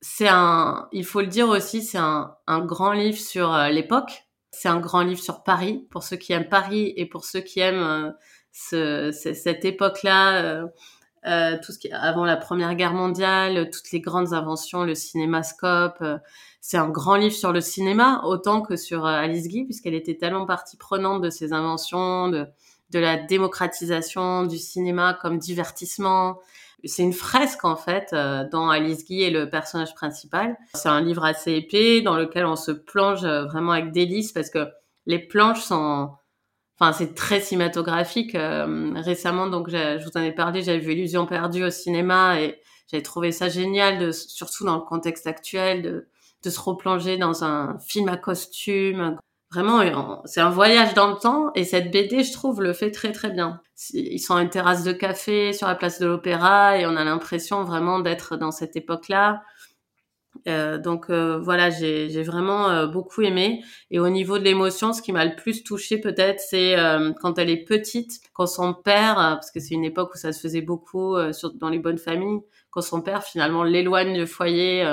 c'est 0.00 0.28
un, 0.28 0.88
il 0.92 1.04
faut 1.04 1.20
le 1.20 1.26
dire 1.28 1.48
aussi, 1.48 1.82
c'est 1.82 1.98
un, 1.98 2.34
un 2.46 2.60
grand 2.60 2.92
livre 2.92 3.18
sur 3.18 3.56
l'époque 3.68 4.24
c'est 4.54 4.68
un 4.68 4.78
grand 4.78 5.02
livre 5.02 5.20
sur 5.20 5.42
Paris, 5.42 5.86
pour 5.90 6.04
ceux 6.04 6.16
qui 6.16 6.32
aiment 6.32 6.48
Paris 6.48 6.94
et 6.96 7.06
pour 7.06 7.24
ceux 7.24 7.40
qui 7.40 7.60
aiment 7.60 8.14
euh, 8.72 9.12
cette 9.12 9.64
époque-là, 9.64 10.64
euh, 11.26 11.54
euh, 11.54 11.58
tout 11.62 11.72
ce 11.72 11.78
qui 11.78 11.90
avant 11.92 12.24
la 12.24 12.36
Première 12.36 12.74
Guerre 12.74 12.92
mondiale, 12.92 13.70
toutes 13.70 13.90
les 13.92 14.00
grandes 14.00 14.32
inventions, 14.32 14.84
le 14.84 14.94
cinémascope. 14.94 16.02
c'est 16.60 16.76
un 16.76 16.88
grand 16.88 17.16
livre 17.16 17.34
sur 17.34 17.52
le 17.52 17.60
cinéma, 17.60 18.22
autant 18.24 18.62
que 18.62 18.76
sur 18.76 19.06
Alice 19.06 19.48
Guy, 19.48 19.64
puisqu'elle 19.64 19.94
était 19.94 20.16
tellement 20.16 20.46
partie 20.46 20.76
prenante 20.76 21.22
de 21.22 21.30
ces 21.30 21.52
inventions, 21.52 22.28
de, 22.28 22.46
de 22.90 22.98
la 22.98 23.16
démocratisation 23.16 24.44
du 24.44 24.58
cinéma 24.58 25.18
comme 25.20 25.38
divertissement, 25.38 26.38
c'est 26.86 27.02
une 27.02 27.12
fresque 27.12 27.64
en 27.64 27.76
fait 27.76 28.10
euh, 28.12 28.44
dont 28.50 28.68
Alice 28.68 29.04
Guy 29.04 29.22
est 29.22 29.30
le 29.30 29.48
personnage 29.48 29.94
principal. 29.94 30.56
C'est 30.74 30.88
un 30.88 31.00
livre 31.00 31.24
assez 31.24 31.52
épais 31.52 32.02
dans 32.02 32.16
lequel 32.16 32.46
on 32.46 32.56
se 32.56 32.72
plonge 32.72 33.24
euh, 33.24 33.44
vraiment 33.44 33.72
avec 33.72 33.92
délice 33.92 34.32
parce 34.32 34.50
que 34.50 34.68
les 35.06 35.18
planches 35.18 35.62
sont, 35.62 36.10
enfin 36.78 36.92
c'est 36.92 37.14
très 37.14 37.40
cinématographique. 37.40 38.34
Euh, 38.34 38.92
récemment 38.96 39.46
donc 39.46 39.70
je 39.70 40.04
vous 40.04 40.16
en 40.16 40.22
ai 40.22 40.32
parlé, 40.32 40.62
j'avais 40.62 40.78
vu 40.78 40.92
Illusion 40.92 41.26
perdue 41.26 41.64
au 41.64 41.70
cinéma 41.70 42.40
et 42.40 42.60
j'avais 42.90 43.02
trouvé 43.02 43.32
ça 43.32 43.48
génial, 43.48 43.98
de, 43.98 44.12
surtout 44.12 44.64
dans 44.64 44.76
le 44.76 44.82
contexte 44.82 45.26
actuel, 45.26 45.82
de, 45.82 46.08
de 46.42 46.50
se 46.50 46.60
replonger 46.60 47.16
dans 47.16 47.44
un 47.44 47.78
film 47.78 48.08
à 48.08 48.16
costume, 48.16 49.18
Vraiment, 49.54 50.20
c'est 50.24 50.40
un 50.40 50.50
voyage 50.50 50.94
dans 50.94 51.06
le 51.06 51.14
temps 51.14 51.52
et 51.54 51.62
cette 51.62 51.92
BD, 51.92 52.24
je 52.24 52.32
trouve, 52.32 52.60
le 52.60 52.72
fait 52.72 52.90
très 52.90 53.12
très 53.12 53.30
bien. 53.30 53.60
Ils 53.92 54.18
sont 54.18 54.34
à 54.34 54.42
une 54.42 54.50
terrasse 54.50 54.82
de 54.82 54.92
café 54.92 55.52
sur 55.52 55.68
la 55.68 55.76
place 55.76 56.00
de 56.00 56.06
l'Opéra 56.06 56.76
et 56.76 56.86
on 56.86 56.96
a 56.96 57.04
l'impression 57.04 57.62
vraiment 57.62 58.00
d'être 58.00 58.36
dans 58.36 58.50
cette 58.50 58.74
époque-là. 58.74 59.42
Euh, 60.46 60.78
donc 60.78 61.10
euh, 61.10 61.38
voilà, 61.38 61.70
j'ai 61.70 62.22
vraiment 62.22 62.68
euh, 62.70 62.86
beaucoup 62.86 63.22
aimé. 63.22 63.62
Et 63.90 63.98
au 63.98 64.08
niveau 64.08 64.38
de 64.38 64.44
l'émotion, 64.44 64.92
ce 64.92 65.02
qui 65.02 65.12
m'a 65.12 65.24
le 65.24 65.36
plus 65.36 65.64
touché 65.64 65.98
peut-être, 65.98 66.40
c'est 66.40 66.76
quand 67.20 67.38
elle 67.38 67.50
est 67.50 67.64
petite, 67.64 68.20
quand 68.32 68.46
son 68.46 68.74
père, 68.74 69.14
parce 69.14 69.50
que 69.50 69.60
c'est 69.60 69.74
une 69.74 69.84
époque 69.84 70.14
où 70.14 70.18
ça 70.18 70.32
se 70.32 70.40
faisait 70.40 70.60
beaucoup 70.60 71.16
dans 71.54 71.68
les 71.68 71.78
bonnes 71.78 71.98
familles, 71.98 72.40
quand 72.70 72.82
son 72.82 73.00
père 73.00 73.24
finalement 73.24 73.64
l'éloigne 73.64 74.14
du 74.14 74.26
foyer 74.26 74.84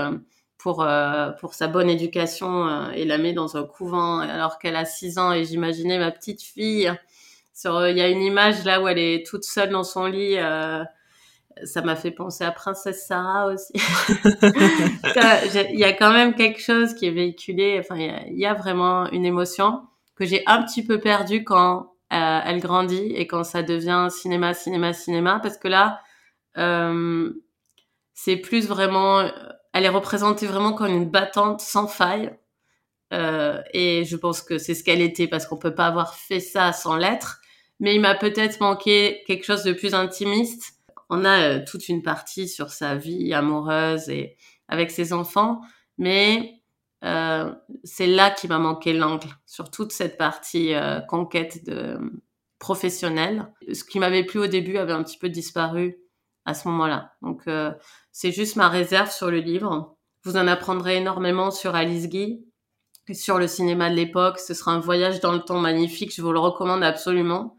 pour 0.62 0.84
euh, 0.84 1.32
pour 1.32 1.54
sa 1.54 1.68
bonne 1.68 1.90
éducation 1.90 2.68
euh, 2.68 2.92
et 2.92 3.06
la 3.06 3.18
met 3.18 3.34
dans 3.34 3.58
un 3.58 3.64
couvent 3.64 4.20
alors 4.20 4.60
qu'elle 4.60 4.76
a 4.76 4.86
6 4.86 5.18
ans 5.18 5.34
et 5.34 5.44
j'imaginais 5.44 5.98
ma 5.98 6.12
petite 6.12 6.42
fille 6.44 6.92
sur 7.54 7.88
il 7.88 7.98
y 7.98 8.02
a 8.02 8.08
une 8.08 8.22
image 8.22 8.64
là 8.64 8.82
où 8.82 8.88
elle 8.88 9.00
est 9.00 9.26
toute 9.26 9.44
seule 9.44 9.70
dans 9.70 9.84
son 9.84 10.06
lit 10.06 10.38
euh, 10.38 10.84
ça 11.64 11.82
m'a 11.82 11.96
fait 11.96 12.12
penser 12.12 12.44
à 12.44 12.52
Princesse 12.52 13.06
Sarah 13.06 13.48
aussi. 13.48 13.74
il 15.74 15.80
y 15.80 15.84
a 15.84 15.94
quand 15.94 16.12
même 16.12 16.36
quelque 16.36 16.62
chose 16.62 16.94
qui 16.94 17.08
est 17.08 17.12
véhiculé. 17.12 17.78
Enfin, 17.80 17.96
il 17.98 18.38
y 18.38 18.46
a, 18.46 18.54
vraiment 18.54 19.10
une 19.12 19.26
émotion 19.26 19.82
que 20.16 20.26
j'ai 20.26 20.44
un 20.46 20.62
petit 20.64 20.84
peu 20.84 21.00
perdue 21.00 21.44
quand 21.44 21.94
elle 22.10 22.60
grandit 22.60 23.14
et 23.16 23.26
quand 23.26 23.46
ça 23.46 23.64
devient 23.64 24.08
cinéma, 24.10 24.54
cinéma, 24.54 24.92
cinéma, 24.92 25.40
parce 25.42 25.58
que 25.58 25.70
là, 25.70 26.02
c'est 28.14 28.38
plus 28.38 28.68
vraiment 28.68 29.24
elle 29.74 29.86
est 29.86 29.90
représentée 29.90 30.48
vraiment 30.48 30.74
comme 30.74 30.94
une 30.94 31.10
battante 31.10 31.62
sans 31.62 31.88
faille. 31.88 32.32
euh, 33.14 33.62
et 33.74 34.06
je 34.06 34.16
pense 34.16 34.42
que 34.42 34.58
c'est 34.58 34.74
ce 34.74 34.84
qu'elle 34.84 35.02
était 35.02 35.28
parce 35.28 35.46
qu'on 35.46 35.58
peut 35.58 35.76
pas 35.76 35.88
avoir 35.88 36.16
fait 36.16 36.40
ça 36.40 36.74
sans 36.74 36.96
l'être. 36.96 37.42
Mais 37.80 37.96
il 37.96 38.02
m'a 38.02 38.16
peut-être 38.16 38.60
manqué 38.62 39.24
quelque 39.28 39.46
chose 39.46 39.64
de 39.64 39.74
plus 39.74 39.94
intimiste. 39.94 40.76
On 41.12 41.24
a 41.24 41.42
euh, 41.42 41.60
toute 41.66 41.88
une 41.90 42.02
partie 42.02 42.48
sur 42.48 42.72
sa 42.72 42.96
vie 42.96 43.34
amoureuse 43.34 44.10
et 44.10 44.38
avec 44.68 44.90
ses 44.90 45.14
enfants, 45.14 45.62
mais 46.00 46.62
euh, 47.04 47.52
c'est 47.84 48.08
là 48.08 48.30
qui 48.30 48.48
m'a 48.48 48.60
manqué 48.60 48.94
l'angle 48.94 49.28
sur 49.46 49.72
toute 49.72 49.92
cette 49.92 50.18
partie 50.18 50.74
euh, 50.74 51.00
conquête 51.02 51.66
de 51.66 52.00
professionnelle. 52.60 53.52
Ce 53.74 53.84
qui 53.84 54.00
m'avait 54.00 54.24
plu 54.24 54.40
au 54.40 54.48
début 54.48 54.78
avait 54.78 54.94
un 54.94 55.04
petit 55.04 55.18
peu 55.18 55.30
disparu 55.30 55.98
à 56.46 56.54
ce 56.54 56.68
moment-là. 56.68 57.14
Donc 57.22 57.48
euh, 57.48 57.72
c'est 58.12 58.32
juste 58.32 58.56
ma 58.56 58.70
réserve 58.70 59.12
sur 59.12 59.32
le 59.32 59.40
livre. 59.40 59.98
Vous 60.24 60.38
en 60.38 60.48
apprendrez 60.48 60.98
énormément 60.98 61.50
sur 61.50 61.74
Alice 61.74 62.08
Guy, 62.08 62.46
sur 63.14 63.40
le 63.40 63.48
cinéma 63.48 63.90
de 63.90 63.96
l'époque. 63.96 64.40
Ce 64.40 64.54
sera 64.54 64.72
un 64.72 64.80
voyage 64.80 65.20
dans 65.22 65.32
le 65.32 65.40
temps 65.42 65.60
magnifique. 65.60 66.14
Je 66.16 66.22
vous 66.22 66.32
le 66.32 66.40
recommande 66.40 66.84
absolument. 66.84 67.56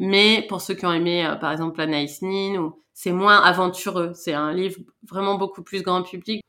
Mais 0.00 0.46
pour 0.48 0.62
ceux 0.62 0.72
qui 0.74 0.86
ont 0.86 0.92
aimé, 0.92 1.26
euh, 1.26 1.36
par 1.36 1.52
exemple, 1.52 1.78
Anaïs 1.78 2.22
Nin, 2.22 2.72
c'est 2.94 3.12
moins 3.12 3.42
aventureux. 3.42 4.12
C'est 4.14 4.32
un 4.32 4.52
livre 4.52 4.80
vraiment 5.08 5.34
beaucoup 5.34 5.62
plus 5.62 5.82
grand 5.82 6.02
public. 6.02 6.42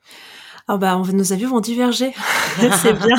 Oh 0.70 0.78
bah, 0.78 0.98
on, 0.98 1.04
nos 1.04 1.34
avis 1.34 1.44
vont 1.44 1.60
diverger. 1.60 2.14
c'est 2.82 2.94
bien. 2.94 3.16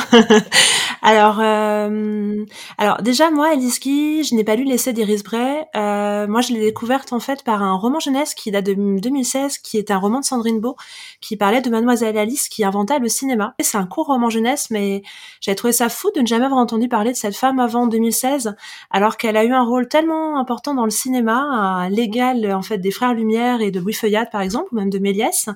Alors, 1.02 1.40
euh, 1.40 2.44
alors 2.78 3.02
déjà 3.02 3.32
moi, 3.32 3.48
Alice 3.48 3.80
je 3.82 4.34
n'ai 4.36 4.44
pas 4.44 4.54
lu 4.54 4.62
l'essai 4.62 4.92
d'Iris 4.92 5.24
Bray. 5.24 5.64
Euh, 5.74 6.28
moi, 6.28 6.40
je 6.42 6.52
l'ai 6.52 6.60
découverte 6.60 7.12
en 7.12 7.18
fait 7.18 7.42
par 7.42 7.60
un 7.60 7.74
roman 7.74 7.98
jeunesse 7.98 8.34
qui 8.34 8.52
date 8.52 8.66
de 8.66 8.74
2016, 9.00 9.58
qui 9.58 9.78
est 9.78 9.90
un 9.90 9.98
roman 9.98 10.20
de 10.20 10.24
Sandrine 10.24 10.60
Beau, 10.60 10.76
qui 11.20 11.36
parlait 11.36 11.60
de 11.60 11.70
Mademoiselle 11.70 12.16
Alice 12.16 12.48
qui 12.48 12.64
inventa 12.64 13.00
le 13.00 13.08
cinéma. 13.08 13.54
C'est 13.60 13.78
un 13.78 13.86
court 13.86 14.06
roman 14.06 14.30
jeunesse, 14.30 14.70
mais 14.70 15.02
j'ai 15.40 15.56
trouvé 15.56 15.72
ça 15.72 15.88
fou 15.88 16.10
de 16.14 16.20
ne 16.20 16.26
jamais 16.26 16.44
avoir 16.44 16.60
entendu 16.60 16.88
parler 16.88 17.10
de 17.10 17.16
cette 17.16 17.36
femme 17.36 17.58
avant 17.58 17.88
2016, 17.88 18.54
alors 18.90 19.16
qu'elle 19.16 19.36
a 19.36 19.44
eu 19.44 19.52
un 19.52 19.64
rôle 19.64 19.88
tellement 19.88 20.38
important 20.38 20.74
dans 20.74 20.84
le 20.84 20.90
cinéma, 20.90 21.88
l'égal 21.90 22.52
en 22.54 22.62
fait 22.62 22.78
des 22.78 22.92
Frères 22.92 23.14
Lumière 23.14 23.60
et 23.60 23.72
de 23.72 23.80
Louis 23.80 23.92
Feuillade 23.92 24.30
par 24.30 24.40
exemple, 24.40 24.68
ou 24.72 24.76
même 24.76 24.90
de 24.90 25.00
Méliès. 25.00 25.48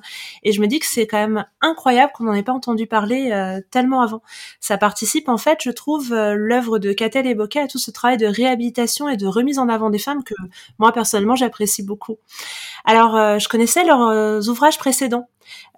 Et 0.43 0.51
je 0.51 0.59
me 0.59 0.67
dis 0.67 0.79
que 0.79 0.85
c'est 0.85 1.07
quand 1.07 1.17
même 1.19 1.45
incroyable 1.61 2.11
qu'on 2.13 2.25
n'en 2.25 2.33
ait 2.33 2.43
pas 2.43 2.51
entendu 2.51 2.85
parler 2.85 3.31
euh, 3.31 3.61
tellement 3.71 4.01
avant. 4.01 4.21
Ça 4.59 4.77
participe 4.77 5.29
en 5.29 5.36
fait, 5.37 5.59
je 5.61 5.69
trouve, 5.69 6.13
euh, 6.13 6.33
l'œuvre 6.35 6.79
de 6.79 6.93
Catel 6.93 7.27
et 7.27 7.35
Bocquet 7.35 7.59
à 7.59 7.67
tout 7.67 7.77
ce 7.77 7.91
travail 7.91 8.17
de 8.17 8.25
réhabilitation 8.25 9.09
et 9.09 9.17
de 9.17 9.27
remise 9.27 9.59
en 9.59 9.69
avant 9.69 9.89
des 9.89 9.99
femmes 9.99 10.23
que 10.23 10.33
moi 10.79 10.91
personnellement 10.91 11.35
j'apprécie 11.35 11.83
beaucoup. 11.83 12.17
Alors, 12.85 13.15
euh, 13.15 13.39
je 13.39 13.47
connaissais 13.49 13.83
leurs 13.83 14.47
ouvrages 14.49 14.77
précédents. 14.77 15.29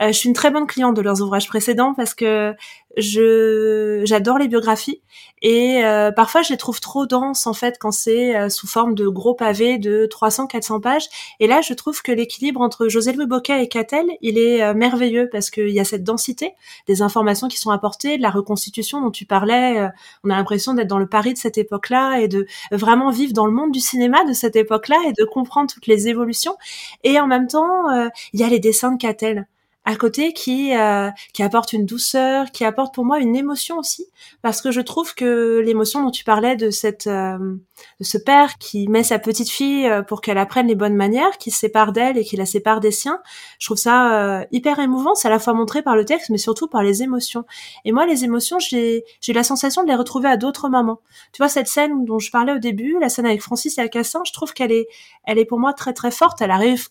Euh, 0.01 0.07
je 0.07 0.13
suis 0.13 0.29
une 0.29 0.35
très 0.35 0.51
bonne 0.51 0.67
cliente 0.67 0.95
de 0.95 1.01
leurs 1.01 1.21
ouvrages 1.21 1.47
précédents 1.47 1.93
parce 1.93 2.13
que 2.13 2.55
je 2.97 4.01
j'adore 4.05 4.39
les 4.39 4.47
biographies 4.47 5.01
et 5.41 5.83
euh, 5.85 6.11
parfois 6.11 6.41
je 6.41 6.49
les 6.49 6.57
trouve 6.57 6.79
trop 6.79 7.05
denses 7.05 7.47
en 7.47 7.53
fait 7.53 7.77
quand 7.79 7.91
c'est 7.91 8.35
euh, 8.35 8.49
sous 8.49 8.67
forme 8.67 8.95
de 8.95 9.07
gros 9.07 9.35
pavés 9.35 9.77
de 9.77 10.07
300-400 10.11 10.81
pages. 10.81 11.07
Et 11.39 11.47
là 11.47 11.61
je 11.61 11.73
trouve 11.73 12.01
que 12.01 12.11
l'équilibre 12.11 12.61
entre 12.61 12.87
José 12.87 13.13
Louis 13.13 13.27
Bocquet 13.27 13.61
et 13.63 13.67
Catel 13.67 14.05
il 14.21 14.37
est 14.37 14.73
merveilleux 14.73 15.29
parce 15.29 15.49
qu'il 15.49 15.69
y 15.69 15.79
a 15.79 15.83
cette 15.83 16.03
densité 16.03 16.53
des 16.87 17.01
informations 17.01 17.47
qui 17.47 17.57
sont 17.57 17.71
apportées 17.71 18.17
de 18.17 18.21
la 18.21 18.29
reconstitution 18.29 19.01
dont 19.01 19.11
tu 19.11 19.25
parlais 19.25 19.89
on 20.23 20.29
a 20.29 20.35
l'impression 20.35 20.73
d'être 20.73 20.87
dans 20.87 20.99
le 20.99 21.07
Paris 21.07 21.33
de 21.33 21.37
cette 21.37 21.57
époque-là 21.57 22.19
et 22.19 22.27
de 22.27 22.47
vraiment 22.71 23.11
vivre 23.11 23.33
dans 23.33 23.45
le 23.45 23.51
monde 23.51 23.71
du 23.71 23.79
cinéma 23.79 24.23
de 24.25 24.33
cette 24.33 24.55
époque-là 24.55 24.97
et 25.07 25.13
de 25.13 25.25
comprendre 25.25 25.71
toutes 25.71 25.87
les 25.87 26.07
évolutions. 26.07 26.55
Et 27.03 27.19
en 27.19 27.27
même 27.27 27.47
temps 27.47 27.89
il 28.33 28.39
y 28.39 28.43
a 28.43 28.47
les 28.47 28.59
dessins 28.59 28.91
de 28.91 28.97
Catel 28.97 29.47
à 29.89 29.95
côté 29.95 30.33
qui 30.33 30.75
euh, 30.77 31.09
qui 31.33 31.41
apporte 31.41 31.73
une 31.73 31.87
douceur, 31.87 32.51
qui 32.51 32.63
apporte 32.63 32.93
pour 32.93 33.05
moi 33.05 33.17
une 33.17 33.35
émotion 33.35 33.79
aussi, 33.79 34.05
parce 34.43 34.61
que 34.61 34.69
je 34.69 34.81
trouve 34.81 35.15
que 35.15 35.63
l'émotion 35.65 36.03
dont 36.03 36.11
tu 36.11 36.23
parlais 36.23 36.55
de 36.55 36.69
cette 36.69 37.07
euh, 37.07 37.55
de 37.99 38.03
ce 38.03 38.19
père 38.19 38.59
qui 38.59 38.87
met 38.87 39.01
sa 39.01 39.17
petite 39.17 39.49
fille 39.49 39.87
euh, 39.87 40.03
pour 40.03 40.21
qu'elle 40.21 40.37
apprenne 40.37 40.67
les 40.67 40.75
bonnes 40.75 40.95
manières, 40.95 41.39
qui 41.39 41.49
se 41.49 41.57
sépare 41.57 41.91
d'elle 41.91 42.19
et 42.19 42.23
qui 42.23 42.37
la 42.37 42.45
sépare 42.45 42.81
des 42.81 42.91
siens, 42.91 43.19
je 43.57 43.65
trouve 43.65 43.77
ça 43.77 44.45
hyper 44.51 44.77
émouvant. 44.77 45.15
C'est 45.15 45.27
à 45.27 45.31
la 45.31 45.39
fois 45.39 45.53
montré 45.53 45.81
par 45.81 45.95
le 45.95 46.05
texte, 46.05 46.29
mais 46.29 46.37
surtout 46.37 46.67
par 46.67 46.83
les 46.83 47.01
émotions. 47.01 47.45
Et 47.83 47.91
moi, 47.91 48.05
les 48.05 48.23
émotions, 48.23 48.59
j'ai 48.59 49.03
j'ai 49.21 49.33
la 49.33 49.43
sensation 49.43 49.81
de 49.81 49.87
les 49.87 49.95
retrouver 49.95 50.29
à 50.29 50.37
d'autres 50.37 50.69
moments. 50.69 50.99
Tu 51.33 51.39
vois 51.39 51.49
cette 51.49 51.67
scène 51.67 52.05
dont 52.05 52.19
je 52.19 52.29
parlais 52.29 52.53
au 52.53 52.59
début, 52.59 52.95
la 53.01 53.09
scène 53.09 53.25
avec 53.25 53.41
Francis 53.41 53.79
et 53.79 53.81
Alcassin, 53.81 54.21
je 54.23 54.33
trouve 54.33 54.53
qu'elle 54.53 54.71
est 54.71 54.87
elle 55.23 55.39
est 55.39 55.45
pour 55.45 55.59
moi 55.59 55.73
très 55.73 55.93
très 55.93 56.11
forte. 56.11 56.43
Elle 56.43 56.51
arrive 56.51 56.89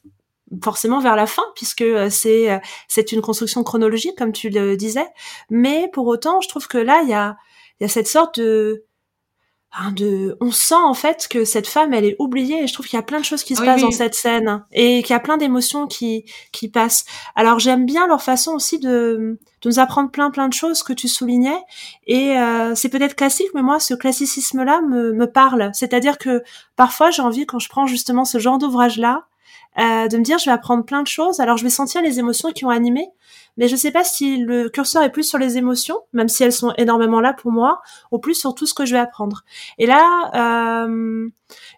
forcément 0.63 1.01
vers 1.01 1.17
la 1.17 1.27
fin 1.27 1.43
puisque 1.55 1.83
euh, 1.83 2.11
c'est 2.11 2.51
euh, 2.51 2.59
c'est 2.89 3.13
une 3.13 3.21
construction 3.21 3.63
chronologique 3.65 4.17
comme 4.17 4.33
tu 4.33 4.51
le 4.51 4.77
disais. 4.77 5.07
Mais 5.51 5.89
pour 5.93 6.07
autant 6.07 6.41
je 6.41 6.49
trouve 6.49 6.69
que 6.69 6.79
là 6.79 7.01
il 7.03 7.09
y 7.09 7.15
a 7.15 7.37
il 7.81 7.85
y 7.85 7.87
a 7.87 7.89
cette 7.89 8.09
sorte 8.09 8.41
de 8.41 8.85
de 9.95 10.37
on 10.41 10.51
sent 10.51 10.75
en 10.75 10.95
fait 10.95 11.29
que 11.29 11.45
cette 11.45 11.67
femme 11.67 11.93
elle 11.93 12.05
est 12.05 12.17
oubliée. 12.19 12.63
Et 12.63 12.67
je 12.67 12.73
trouve 12.73 12.87
qu'il 12.87 12.97
y 12.97 13.01
a 13.01 13.05
plein 13.05 13.21
de 13.21 13.25
choses 13.25 13.45
qui 13.45 13.55
se 13.55 13.63
passent 13.63 13.83
dans 13.83 13.91
cette 13.91 14.15
scène 14.15 14.65
et 14.73 15.03
qu'il 15.03 15.13
y 15.13 15.17
a 15.17 15.21
plein 15.21 15.37
d'émotions 15.37 15.87
qui 15.87 16.25
qui 16.53 16.69
passent. 16.69 17.05
Alors 17.37 17.59
j'aime 17.59 17.85
bien 17.85 18.07
leur 18.07 18.23
façon 18.23 18.53
aussi 18.53 18.79
de 18.79 19.39
de 19.63 19.69
nous 19.69 19.79
apprendre 19.79 20.11
plein 20.11 20.31
plein 20.31 20.49
de 20.49 20.55
choses 20.55 20.83
que 20.83 20.95
tu 20.95 21.07
soulignais. 21.07 21.61
Et 22.07 22.39
euh, 22.39 22.75
c'est 22.75 22.89
peut-être 22.89 23.15
classique 23.15 23.51
mais 23.55 23.63
moi 23.63 23.79
ce 23.79 23.95
classicisme 23.95 24.65
là 24.65 24.81
me 24.81 25.13
me 25.13 25.31
parle. 25.31 25.71
C'est-à-dire 25.75 26.17
que 26.19 26.43
parfois 26.75 27.11
j'ai 27.11 27.23
envie 27.23 27.45
quand 27.45 27.59
je 27.59 27.69
prends 27.69 27.87
justement 27.87 28.25
ce 28.25 28.39
genre 28.39 28.59
d'ouvrage 28.59 28.97
là 28.99 29.27
euh, 29.27 29.38
de 29.79 30.17
me 30.17 30.23
dire 30.23 30.39
je 30.39 30.47
vais 30.47 30.51
apprendre 30.51 30.85
plein 30.85 31.03
de 31.03 31.07
choses. 31.07 31.41
Alors 31.41 31.57
je 31.57 31.65
vais 31.65 31.71
sentir 31.71 32.03
les 32.03 32.19
émotions 32.19 32.53
qui 32.53 32.65
ont 32.65 32.71
animé, 32.71 33.09
mais 33.57 33.69
je 33.69 33.77
sais 33.77 33.91
pas 33.91 34.05
si 34.05 34.39
le 34.39 34.69
curseur 34.69 35.03
est 35.03 35.11
plus 35.13 35.25
sur 35.25 35.39
les 35.39 35.57
émotions, 35.57 35.99
même 36.13 36.29
si 36.29 36.45
elles 36.45 36.53
sont 36.53 36.73
énormément 36.79 37.21
là 37.21 37.33
pour 37.33 37.53
moi, 37.53 37.81
ou 38.13 38.19
plus 38.19 38.35
sur 38.35 38.55
tout 38.55 38.67
ce 38.67 38.75
que 38.75 38.87
je 38.87 38.95
vais 38.95 39.01
apprendre. 39.01 39.45
Et 39.79 39.87
là, 39.87 40.85
euh, 40.85 41.29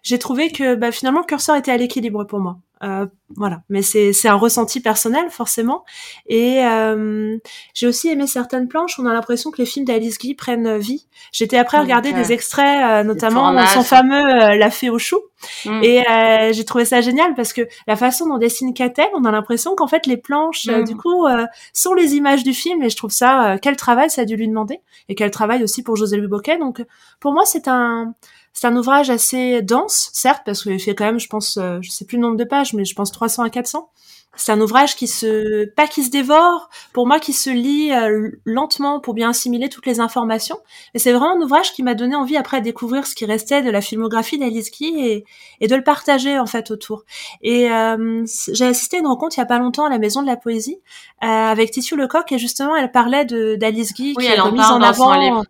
j'ai 0.03 0.19
trouvé 0.19 0.51
que 0.51 0.75
bah, 0.75 0.91
finalement 0.91 1.21
le 1.21 1.25
curseur 1.25 1.55
était 1.55 1.71
à 1.71 1.77
l'équilibre 1.77 2.23
pour 2.23 2.39
moi. 2.39 2.57
Euh, 2.83 3.05
voilà, 3.35 3.61
mais 3.69 3.81
c'est 3.81 4.27
un 4.27 4.35
ressenti 4.35 4.81
personnel 4.81 5.29
forcément. 5.29 5.85
Et 6.25 6.65
euh, 6.65 7.37
j'ai 7.73 7.87
aussi 7.87 8.09
aimé 8.09 8.27
certaines 8.27 8.67
planches. 8.67 8.99
On 8.99 9.05
a 9.05 9.13
l'impression 9.13 9.51
que 9.51 9.57
les 9.59 9.65
films 9.65 9.85
d'Alice 9.85 10.17
Guy 10.17 10.33
prennent 10.33 10.77
vie. 10.77 11.07
J'étais 11.31 11.57
après 11.57 11.77
à 11.77 11.81
regarder 11.81 12.11
des 12.11 12.33
extraits, 12.33 12.83
euh, 12.83 13.03
notamment 13.03 13.65
son 13.67 13.83
fameux 13.83 14.57
La 14.57 14.71
Fée 14.71 14.89
au 14.89 14.97
chou, 14.97 15.19
mm. 15.65 15.83
et 15.83 16.03
j'ai 16.51 16.65
trouvé 16.65 16.85
ça 16.85 17.01
génial 17.01 17.35
parce 17.35 17.53
que 17.53 17.61
la 17.87 17.95
façon 17.95 18.27
dont 18.27 18.37
dessine 18.37 18.73
Catel, 18.73 19.07
on 19.13 19.23
a 19.25 19.31
l'impression 19.31 19.75
qu'en 19.75 19.87
fait 19.87 20.07
les 20.07 20.17
planches, 20.17 20.65
mm. 20.65 20.83
du 20.83 20.95
coup, 20.95 21.25
sont 21.73 21.93
les 21.93 22.15
images 22.15 22.43
du 22.43 22.53
film. 22.53 22.81
Et 22.83 22.89
je 22.89 22.97
trouve 22.97 23.11
ça 23.11 23.57
quel 23.61 23.75
travail 23.75 24.09
ça 24.09 24.23
a 24.23 24.25
dû 24.25 24.35
lui 24.35 24.47
demander 24.47 24.81
et 25.07 25.15
quel 25.15 25.31
travail 25.31 25.63
aussi 25.63 25.83
pour 25.83 25.95
José 25.95 26.17
Louis 26.17 26.27
Bocquet. 26.27 26.57
Donc 26.57 26.83
pour 27.19 27.31
moi 27.31 27.43
c'est 27.45 27.67
un 27.67 28.13
c'est 28.53 28.67
un 28.67 28.75
ouvrage 28.75 29.09
assez 29.09 29.61
dense, 29.61 30.09
certes, 30.13 30.41
parce 30.45 30.63
qu'il 30.63 30.79
fait 30.79 30.95
quand 30.95 31.05
même, 31.05 31.19
je 31.19 31.27
pense, 31.27 31.57
euh, 31.57 31.79
je 31.81 31.89
sais 31.89 32.05
plus 32.05 32.17
le 32.17 32.23
nombre 32.23 32.37
de 32.37 32.43
pages, 32.43 32.73
mais 32.73 32.85
je 32.85 32.95
pense 32.95 33.11
300 33.11 33.43
à 33.43 33.49
400 33.49 33.89
c'est 34.35 34.53
un 34.53 34.61
ouvrage 34.61 34.95
qui 34.95 35.07
se 35.07 35.65
pas 35.65 35.87
qui 35.87 36.03
se 36.03 36.09
dévore 36.09 36.69
pour 36.93 37.05
moi 37.05 37.19
qui 37.19 37.33
se 37.33 37.49
lit 37.49 37.91
euh, 37.91 38.29
lentement 38.45 39.01
pour 39.01 39.13
bien 39.13 39.29
assimiler 39.31 39.67
toutes 39.67 39.85
les 39.85 39.99
informations. 39.99 40.57
Et 40.93 40.99
c'est 40.99 41.11
vraiment 41.11 41.35
un 41.35 41.41
ouvrage 41.41 41.73
qui 41.73 41.83
m'a 41.83 41.95
donné 41.95 42.15
envie 42.15 42.37
après 42.37 42.59
de 42.59 42.63
découvrir 42.63 43.05
ce 43.05 43.13
qui 43.13 43.25
restait 43.25 43.61
de 43.61 43.69
la 43.69 43.81
filmographie 43.81 44.37
d'Alice 44.37 44.71
Guy 44.71 44.93
et, 44.99 45.25
et 45.59 45.67
de 45.67 45.75
le 45.75 45.83
partager 45.83 46.39
en 46.39 46.45
fait 46.45 46.71
autour. 46.71 47.03
Et 47.41 47.69
euh, 47.69 48.23
j'ai 48.53 48.65
assisté 48.65 48.97
à 48.97 48.99
une 49.01 49.07
rencontre 49.07 49.37
il 49.37 49.41
y 49.41 49.43
a 49.43 49.47
pas 49.47 49.59
longtemps 49.59 49.85
à 49.85 49.89
la 49.89 49.99
maison 49.99 50.21
de 50.21 50.27
la 50.27 50.37
poésie 50.37 50.79
euh, 51.23 51.27
avec 51.27 51.71
Tissou 51.71 51.97
Lecoq 51.97 52.31
et 52.31 52.37
justement 52.37 52.77
elle 52.77 52.91
parlait 52.91 53.25
de 53.25 53.55
d'Alice 53.55 53.93
Guy 53.93 54.15
qui 54.15 54.25
est 54.25 54.39
remise 54.39 54.61
en 54.61 54.81
avant. 54.81 55.43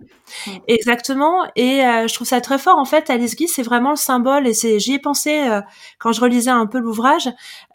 exactement. 0.68 1.46
Et 1.56 1.82
je 1.82 2.14
trouve 2.14 2.28
ça 2.28 2.42
très 2.42 2.58
fort 2.58 2.80
en 2.80 2.86
fait. 2.86 3.12
Alice 3.12 3.36
Guy 3.36 3.48
c'est 3.48 3.64
vraiment 3.64 3.92
le 3.92 3.96
symbole 3.96 4.48
et 4.48 4.56
c'est 4.56 4.80
j'y 4.80 4.94
ai 4.94 5.00
pensé 5.00 5.48
quand 6.00 6.14
je 6.14 6.22
relisais 6.22 6.50
un 6.50 6.66
peu 6.66 6.80
l'ouvrage 6.80 7.30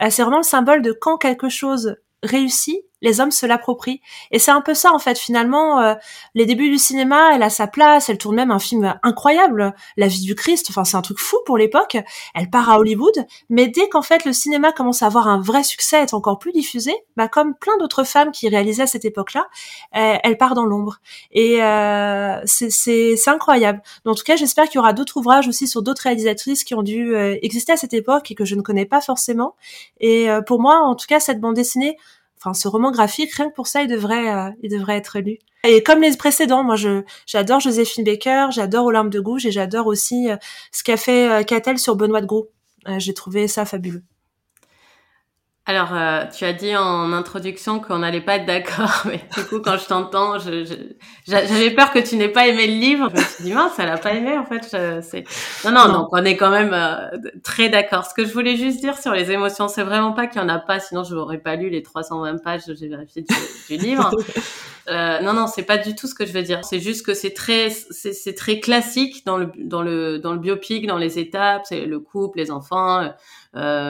c'est 0.09 0.21
vraiment 0.21 0.37
le 0.37 0.43
symbole 0.43 0.81
de 0.81 0.96
quand 0.99 1.17
quelque 1.17 1.49
chose 1.49 1.95
réussit, 2.23 2.83
les 3.01 3.19
hommes 3.19 3.31
se 3.31 3.45
l'approprient. 3.45 4.01
Et 4.31 4.39
c'est 4.39 4.51
un 4.51 4.61
peu 4.61 4.73
ça 4.73 4.93
en 4.93 4.99
fait 4.99 5.17
finalement. 5.17 5.79
Euh, 5.79 5.95
les 6.35 6.45
débuts 6.45 6.69
du 6.69 6.77
cinéma, 6.77 7.31
elle 7.33 7.43
a 7.43 7.49
sa 7.49 7.67
place, 7.67 8.09
elle 8.09 8.17
tourne 8.17 8.35
même 8.35 8.51
un 8.51 8.59
film 8.59 8.97
incroyable, 9.03 9.73
La 9.97 10.07
vie 10.07 10.21
du 10.21 10.35
Christ. 10.35 10.67
Enfin 10.69 10.83
c'est 10.83 10.97
un 10.97 11.01
truc 11.01 11.19
fou 11.19 11.37
pour 11.45 11.57
l'époque. 11.57 11.97
Elle 12.35 12.49
part 12.49 12.69
à 12.69 12.79
Hollywood, 12.79 13.25
mais 13.49 13.67
dès 13.67 13.89
qu'en 13.89 14.01
fait 14.01 14.25
le 14.25 14.33
cinéma 14.33 14.71
commence 14.71 15.03
à 15.03 15.07
avoir 15.07 15.27
un 15.27 15.39
vrai 15.41 15.63
succès, 15.63 15.97
être 15.97 16.13
encore 16.13 16.39
plus 16.39 16.51
diffusé, 16.51 16.93
bah 17.15 17.27
comme 17.27 17.55
plein 17.55 17.77
d'autres 17.77 18.03
femmes 18.03 18.31
qui 18.31 18.49
réalisaient 18.49 18.83
à 18.83 18.87
cette 18.87 19.05
époque-là, 19.05 19.47
euh, 19.95 20.17
elle 20.23 20.37
part 20.37 20.55
dans 20.55 20.65
l'ombre. 20.65 20.99
Et 21.31 21.61
euh, 21.63 22.41
c'est 22.45 23.27
incroyable. 23.27 23.81
en 24.05 24.15
tout 24.15 24.23
cas, 24.23 24.35
j'espère 24.35 24.65
qu'il 24.65 24.75
y 24.75 24.79
aura 24.79 24.93
d'autres 24.93 25.17
ouvrages 25.17 25.47
aussi 25.47 25.67
sur 25.67 25.81
d'autres 25.81 26.03
réalisatrices 26.03 26.63
qui 26.63 26.73
ont 26.75 26.83
dû 26.83 27.15
euh, 27.15 27.37
exister 27.41 27.73
à 27.73 27.77
cette 27.77 27.93
époque 27.93 28.31
et 28.31 28.35
que 28.35 28.45
je 28.45 28.55
ne 28.55 28.61
connais 28.61 28.85
pas 28.85 29.01
forcément. 29.01 29.55
Et 29.99 30.29
euh, 30.29 30.41
pour 30.41 30.59
moi, 30.59 30.79
en 30.79 30.95
tout 30.95 31.07
cas, 31.07 31.19
cette 31.19 31.39
bande 31.39 31.55
dessinée 31.55 31.97
enfin 32.39 32.53
ce 32.53 32.67
roman 32.67 32.91
graphique, 32.91 33.33
rien 33.33 33.49
que 33.49 33.55
pour 33.55 33.67
ça, 33.67 33.81
il 33.81 33.87
devrait, 33.87 34.33
euh, 34.33 34.49
il 34.61 34.71
devrait 34.71 34.97
être 34.97 35.19
lu. 35.19 35.37
Et 35.63 35.83
comme 35.83 36.01
les 36.01 36.15
précédents, 36.15 36.63
moi 36.63 36.75
je 36.75 37.03
j'adore 37.25 37.59
Joséphine 37.59 38.03
Baker, 38.03 38.47
j'adore 38.51 38.85
Olympe 38.85 39.09
de 39.09 39.19
Gouges 39.19 39.45
et 39.45 39.51
j'adore 39.51 39.87
aussi 39.87 40.29
euh, 40.29 40.37
ce 40.71 40.83
qu'a 40.83 40.97
fait 40.97 41.29
euh, 41.29 41.43
Catel 41.43 41.77
sur 41.77 41.95
Benoît 41.95 42.21
de 42.21 42.27
Gros. 42.27 42.49
J'ai 42.99 43.13
trouvé 43.13 43.49
ça 43.49 43.65
fabuleux. 43.65 44.03
Alors, 45.69 45.89
euh, 45.91 46.23
tu 46.33 46.45
as 46.45 46.53
dit 46.53 46.77
en 46.77 47.11
introduction 47.11 47.81
qu'on 47.81 47.99
n'allait 47.99 48.21
pas 48.21 48.37
être 48.37 48.45
d'accord, 48.45 49.01
mais 49.05 49.19
du 49.35 49.43
coup, 49.43 49.59
quand 49.59 49.77
je 49.77 49.85
t'entends, 49.85 50.39
je, 50.39 50.63
j'avais 51.27 51.71
peur 51.71 51.91
que 51.91 51.99
tu 51.99 52.15
n'aies 52.15 52.29
pas 52.29 52.47
aimé 52.47 52.67
le 52.67 52.73
livre. 52.73 53.09
Je 53.13 53.19
me 53.19 53.25
suis 53.25 53.43
dit, 53.43 53.53
mince, 53.53 53.73
elle 53.77 53.89
a 53.89 53.97
pas 53.97 54.13
aimé, 54.13 54.37
en 54.37 54.45
fait. 54.45 54.63
c'est... 54.63 55.25
Non, 55.65 55.71
non, 55.71 55.91
donc 55.91 56.07
on 56.13 56.23
est 56.23 56.37
quand 56.37 56.51
même 56.51 56.71
euh, 56.73 57.09
très 57.43 57.67
d'accord. 57.67 58.05
Ce 58.05 58.13
que 58.13 58.23
je 58.23 58.31
voulais 58.31 58.55
juste 58.55 58.79
dire 58.79 58.97
sur 58.97 59.11
les 59.11 59.29
émotions, 59.29 59.67
c'est 59.67 59.83
vraiment 59.83 60.13
pas 60.13 60.27
qu'il 60.27 60.41
y 60.41 60.43
en 60.43 60.47
a 60.47 60.57
pas, 60.57 60.79
sinon 60.79 61.03
je 61.03 61.13
n'aurais 61.13 61.39
pas 61.39 61.57
lu 61.57 61.69
les 61.69 61.83
320 61.83 62.41
pages, 62.41 62.61
j'ai 62.67 62.87
vérifié 62.87 63.23
du, 63.23 63.35
du 63.75 63.83
livre. 63.83 64.09
Euh, 64.89 65.19
non, 65.19 65.33
non, 65.33 65.47
c'est 65.47 65.63
pas 65.63 65.77
du 65.77 65.95
tout 65.95 66.07
ce 66.07 66.15
que 66.15 66.25
je 66.25 66.31
veux 66.31 66.43
dire. 66.43 66.63
C'est 66.63 66.79
juste 66.79 67.05
que 67.05 67.13
c'est 67.13 67.33
très, 67.33 67.69
c'est, 67.69 68.13
c'est 68.13 68.33
très 68.33 68.61
classique 68.61 69.25
dans 69.25 69.35
le, 69.35 69.51
dans 69.57 69.81
le, 69.81 70.17
dans 70.17 70.31
le 70.31 70.39
biopic, 70.39 70.87
dans 70.87 70.97
les 70.97 71.19
étapes, 71.19 71.63
c'est 71.65 71.85
le 71.85 71.99
couple, 71.99 72.37
les 72.37 72.51
enfants, 72.51 73.11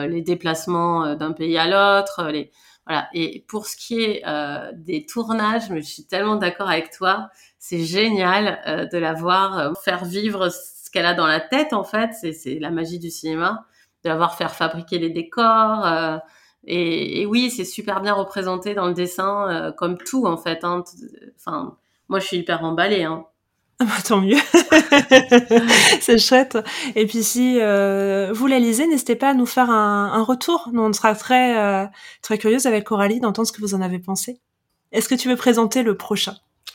les 0.06 0.22
déplacements 0.22 1.04
euh, 1.04 1.14
d'un 1.14 1.32
pays 1.32 1.58
à 1.58 1.66
l'autre, 1.66 2.20
euh, 2.20 2.30
les 2.30 2.50
voilà. 2.86 3.08
Et 3.12 3.44
pour 3.48 3.66
ce 3.66 3.76
qui 3.76 4.00
est 4.02 4.24
des 4.72 5.04
tournages, 5.04 5.68
je 5.68 5.80
suis 5.80 6.06
tellement 6.06 6.36
d'accord 6.36 6.70
avec 6.70 6.90
toi, 6.90 7.28
c'est 7.58 7.84
génial 7.84 8.88
de 8.90 8.96
la 8.96 9.12
voir 9.12 9.78
faire 9.84 10.06
vivre 10.06 10.48
ce 10.48 10.90
qu'elle 10.90 11.04
a 11.04 11.12
dans 11.12 11.26
la 11.26 11.38
tête 11.38 11.74
en 11.74 11.84
fait. 11.84 12.12
C'est, 12.18 12.32
c'est 12.32 12.58
la 12.58 12.70
magie 12.70 12.98
du 12.98 13.10
cinéma, 13.10 13.66
de 14.04 14.08
la 14.08 14.16
voir 14.16 14.36
faire 14.36 14.54
fabriquer 14.54 14.98
les 14.98 15.10
décors. 15.10 15.86
Et, 16.64 17.20
et, 17.20 17.26
oui, 17.26 17.50
c'est 17.50 17.66
super 17.66 18.00
bien 18.00 18.14
représenté 18.14 18.72
dans 18.72 18.86
le 18.86 18.94
dessin, 18.94 19.70
comme 19.76 19.98
tout 19.98 20.24
en 20.24 20.38
fait. 20.38 20.64
Hein. 20.64 20.82
Enfin, 21.36 21.76
moi, 22.08 22.20
je 22.20 22.26
suis 22.26 22.38
hyper 22.38 22.64
emballée. 22.64 23.04
Hein. 23.04 23.26
Ah 23.80 23.84
bah, 23.84 23.92
tant 24.04 24.20
mieux. 24.20 24.36
c'est 26.00 26.18
chouette. 26.18 26.58
Et 26.96 27.06
puis 27.06 27.22
si 27.22 27.58
euh, 27.60 28.32
vous 28.32 28.48
la 28.48 28.58
lisez, 28.58 28.86
n'hésitez 28.88 29.14
pas 29.14 29.30
à 29.30 29.34
nous 29.34 29.46
faire 29.46 29.70
un, 29.70 30.12
un 30.12 30.22
retour. 30.22 30.70
Nous, 30.72 30.82
on 30.82 30.92
sera 30.92 31.14
très 31.14 31.56
euh, 31.58 31.86
très 32.20 32.38
curieuse 32.38 32.66
avec 32.66 32.84
Coralie 32.84 33.20
d'entendre 33.20 33.46
ce 33.46 33.52
que 33.52 33.60
vous 33.60 33.74
en 33.74 33.80
avez 33.80 34.00
pensé. 34.00 34.40
Est-ce 34.90 35.08
que 35.08 35.14
tu 35.14 35.28
veux 35.28 35.36
présenter 35.36 35.84
le 35.84 35.96
prochain? 35.96 36.34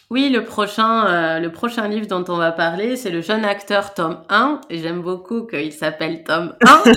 Oui, 0.09 0.29
le 0.29 0.45
prochain, 0.45 1.07
euh, 1.07 1.39
le 1.39 1.51
prochain 1.51 1.87
livre 1.87 2.07
dont 2.07 2.23
on 2.27 2.37
va 2.37 2.51
parler, 2.51 2.95
c'est 2.95 3.09
le 3.09 3.21
jeune 3.21 3.43
acteur 3.43 3.93
Tom 3.93 4.21
1. 4.29 4.61
Et 4.69 4.77
j'aime 4.77 5.01
beaucoup 5.01 5.45
qu'il 5.45 5.73
s'appelle 5.73 6.23
Tom 6.23 6.55
1 6.65 6.83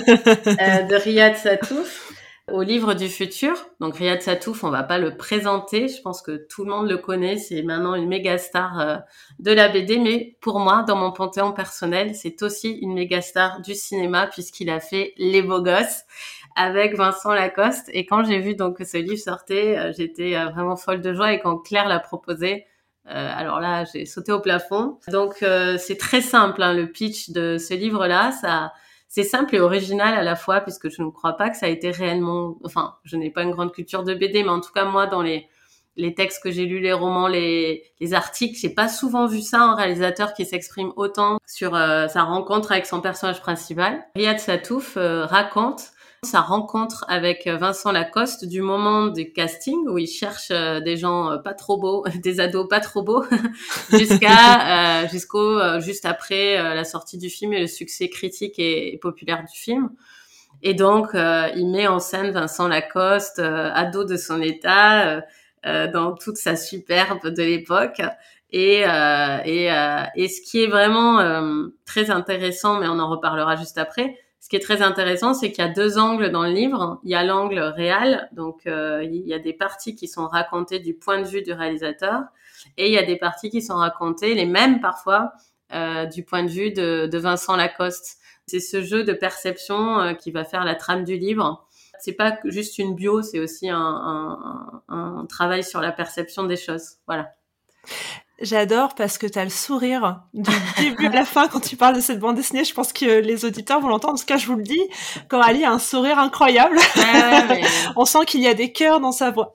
de 0.87 0.95
Riyad 0.95 1.35
Satouf 1.35 2.06
au 2.51 2.61
livre 2.61 2.93
du 2.93 3.09
futur. 3.09 3.53
Donc 3.79 3.97
Riyad 3.97 4.21
Satouf, 4.21 4.63
on 4.63 4.69
va 4.69 4.83
pas 4.83 4.97
le 4.97 5.17
présenter, 5.17 5.87
je 5.87 6.01
pense 6.01 6.21
que 6.21 6.47
tout 6.47 6.63
le 6.63 6.71
monde 6.71 6.89
le 6.89 6.97
connaît, 6.97 7.37
c'est 7.37 7.61
maintenant 7.61 7.95
une 7.95 8.07
méga 8.07 8.37
star 8.37 8.79
euh, 8.79 8.97
de 9.39 9.51
la 9.51 9.67
BD, 9.67 9.97
mais 9.99 10.37
pour 10.41 10.59
moi, 10.59 10.83
dans 10.87 10.95
mon 10.95 11.11
panthéon 11.11 11.51
personnel, 11.51 12.15
c'est 12.15 12.41
aussi 12.43 12.71
une 12.71 12.93
méga 12.93 13.21
star 13.21 13.61
du 13.61 13.75
cinéma 13.75 14.27
puisqu'il 14.27 14.69
a 14.69 14.79
fait 14.79 15.13
Les 15.17 15.41
Beaux 15.41 15.61
Gosses 15.61 16.03
avec 16.55 16.95
Vincent 16.95 17.33
Lacoste. 17.33 17.89
Et 17.93 18.05
quand 18.05 18.23
j'ai 18.23 18.39
vu 18.39 18.55
donc 18.55 18.77
que 18.77 18.85
ce 18.85 18.97
livre 18.97 19.19
sortait, 19.19 19.77
euh, 19.77 19.91
j'étais 19.95 20.35
euh, 20.35 20.45
vraiment 20.49 20.77
folle 20.77 21.01
de 21.01 21.13
joie 21.13 21.33
et 21.33 21.39
quand 21.39 21.57
Claire 21.57 21.87
l'a 21.87 21.99
proposé, 21.99 22.65
alors 23.09 23.61
là, 23.61 23.85
j'ai 23.85 24.05
sauté 24.05 24.33
au 24.33 24.41
plafond. 24.41 24.99
Donc 25.07 25.35
c'est 25.77 25.97
très 25.97 26.19
simple, 26.19 26.61
hein, 26.61 26.73
le 26.73 26.91
pitch 26.91 27.29
de 27.29 27.57
ce 27.57 27.73
livre-là, 27.73 28.33
ça 28.33 28.73
c'est 29.07 29.23
simple 29.23 29.55
et 29.55 29.59
original 29.59 30.13
à 30.13 30.23
la 30.23 30.35
fois 30.35 30.61
puisque 30.61 30.89
je 30.89 31.01
ne 31.01 31.09
crois 31.09 31.33
pas 31.33 31.49
que 31.49 31.57
ça 31.57 31.65
a 31.65 31.69
été 31.69 31.91
réellement, 31.91 32.57
enfin, 32.63 32.95
je 33.03 33.15
n'ai 33.15 33.29
pas 33.29 33.43
une 33.43 33.51
grande 33.51 33.71
culture 33.71 34.03
de 34.03 34.13
BD, 34.13 34.43
mais 34.43 34.49
en 34.49 34.61
tout 34.61 34.71
cas 34.73 34.85
moi 34.85 35.07
dans 35.07 35.21
les 35.21 35.47
les 35.97 36.13
textes 36.13 36.43
que 36.43 36.51
j'ai 36.51 36.65
lus, 36.65 36.79
les 36.79 36.93
romans, 36.93 37.27
les, 37.27 37.83
les 37.99 38.13
articles, 38.13 38.57
j'ai 38.57 38.69
pas 38.69 38.87
souvent 38.87 39.25
vu 39.25 39.41
ça 39.41 39.59
un 39.59 39.75
réalisateur 39.75 40.33
qui 40.33 40.45
s'exprime 40.45 40.93
autant 40.95 41.39
sur 41.45 41.75
euh, 41.75 42.07
sa 42.07 42.23
rencontre 42.23 42.71
avec 42.71 42.85
son 42.85 43.01
personnage 43.01 43.41
principal. 43.41 44.05
Riyad 44.15 44.39
Satouf 44.39 44.95
euh, 44.95 45.25
raconte 45.25 45.91
sa 46.23 46.41
rencontre 46.41 47.05
avec 47.07 47.45
euh, 47.45 47.57
Vincent 47.57 47.91
Lacoste 47.91 48.45
du 48.45 48.61
moment 48.61 49.07
du 49.07 49.31
casting 49.31 49.87
où 49.87 49.97
il 49.99 50.07
cherche 50.07 50.49
euh, 50.51 50.79
des 50.79 50.97
gens 50.97 51.31
euh, 51.31 51.37
pas 51.37 51.53
trop 51.53 51.77
beaux, 51.77 52.03
des 52.23 52.39
ados 52.39 52.67
pas 52.67 52.79
trop 52.79 53.03
beaux, 53.03 53.23
jusqu'à 53.91 55.07
jusqu'au 55.11 55.79
juste 55.79 56.05
après 56.05 56.55
la 56.57 56.83
sortie 56.83 57.17
du 57.17 57.29
film 57.29 57.53
et 57.53 57.59
le 57.59 57.67
succès 57.67 58.09
critique 58.09 58.57
et, 58.57 58.97
populaire 59.01 59.43
du 59.43 59.57
film. 59.57 59.89
Et 60.63 60.73
donc 60.73 61.09
il 61.13 61.69
met 61.69 61.87
en 61.87 61.99
scène 61.99 62.31
Vincent 62.31 62.67
Lacoste, 62.67 63.39
ado 63.39 64.03
de 64.03 64.17
son 64.17 64.41
état, 64.41 65.21
dans 65.63 66.15
toute 66.15 66.37
sa 66.37 66.55
superbe 66.55 67.27
de 67.27 67.43
l'époque. 67.43 68.01
Et, 68.51 68.79
et, 68.81 69.65
et 70.15 70.27
ce 70.27 70.41
qui 70.41 70.63
est 70.63 70.67
vraiment 70.67 71.69
très 71.85 72.09
intéressant, 72.09 72.79
mais 72.79 72.87
on 72.87 72.99
en 72.99 73.09
reparlera 73.09 73.55
juste 73.55 73.77
après, 73.77 74.17
ce 74.47 74.49
qui 74.49 74.55
est 74.55 74.61
très 74.61 74.81
intéressant, 74.81 75.33
c'est 75.33 75.51
qu'il 75.51 75.61
y 75.61 75.67
a 75.67 75.73
deux 75.73 75.97
angles 75.97 76.31
dans 76.31 76.43
le 76.43 76.51
livre. 76.51 77.01
Il 77.03 77.11
y 77.11 77.15
a 77.15 77.23
l'angle 77.25 77.59
réel, 77.59 78.29
donc 78.31 78.65
euh, 78.65 79.03
il 79.03 79.27
y 79.27 79.33
a 79.33 79.39
des 79.39 79.51
parties 79.51 79.93
qui 79.93 80.07
sont 80.07 80.25
racontées 80.25 80.79
du 80.79 80.93
point 80.93 81.19
de 81.19 81.27
vue 81.27 81.41
du 81.41 81.51
réalisateur, 81.51 82.21
et 82.77 82.87
il 82.87 82.93
y 82.93 82.97
a 82.97 83.03
des 83.03 83.17
parties 83.17 83.49
qui 83.49 83.61
sont 83.61 83.75
racontées, 83.75 84.35
les 84.35 84.45
mêmes 84.45 84.79
parfois, 84.79 85.33
euh, 85.73 86.05
du 86.05 86.23
point 86.23 86.43
de 86.43 86.47
vue 86.47 86.71
de, 86.71 87.09
de 87.11 87.17
Vincent 87.17 87.57
Lacoste. 87.57 88.19
C'est 88.45 88.61
ce 88.61 88.81
jeu 88.81 89.03
de 89.03 89.11
perception 89.11 89.99
euh, 89.99 90.13
qui 90.13 90.31
va 90.31 90.45
faire 90.45 90.63
la 90.63 90.75
trame 90.75 91.03
du 91.03 91.17
livre. 91.17 91.67
C'est 91.99 92.13
pas 92.13 92.39
juste 92.45 92.77
une 92.77 92.95
bio, 92.95 93.21
c'est 93.21 93.39
aussi 93.41 93.69
un, 93.69 93.77
un, 93.77 94.81
un 94.87 95.25
travail 95.25 95.61
sur 95.61 95.81
la 95.81 95.91
perception 95.91 96.45
des 96.45 96.55
choses. 96.55 96.99
Voilà. 97.05 97.33
J'adore 98.39 98.93
parce 98.93 99.17
que 99.17 99.25
tu 99.25 99.39
as 99.39 99.43
le 99.43 99.49
sourire 99.49 100.21
du 100.35 100.51
début 100.77 101.07
à 101.07 101.09
la 101.09 101.25
fin 101.25 101.47
quand 101.47 101.59
tu 101.59 101.75
parles 101.75 101.95
de 101.95 102.01
cette 102.01 102.19
bande 102.19 102.35
dessinée. 102.35 102.63
Je 102.63 102.73
pense 102.73 102.93
que 102.93 103.19
les 103.19 103.45
auditeurs 103.45 103.79
vont 103.79 103.87
l'entendre. 103.87 104.13
En 104.13 104.17
tout 104.17 104.25
cas, 104.25 104.37
je 104.37 104.45
vous 104.45 104.55
le 104.55 104.61
dis, 104.61 104.79
Coralie 105.27 105.65
a 105.65 105.71
un 105.71 105.79
sourire 105.79 106.19
incroyable. 106.19 106.77
On 107.95 108.05
sent 108.05 108.25
qu'il 108.27 108.41
y 108.41 108.47
a 108.47 108.53
des 108.53 108.71
cœurs 108.71 108.99
dans 108.99 109.11
sa 109.11 109.31
voix. 109.31 109.53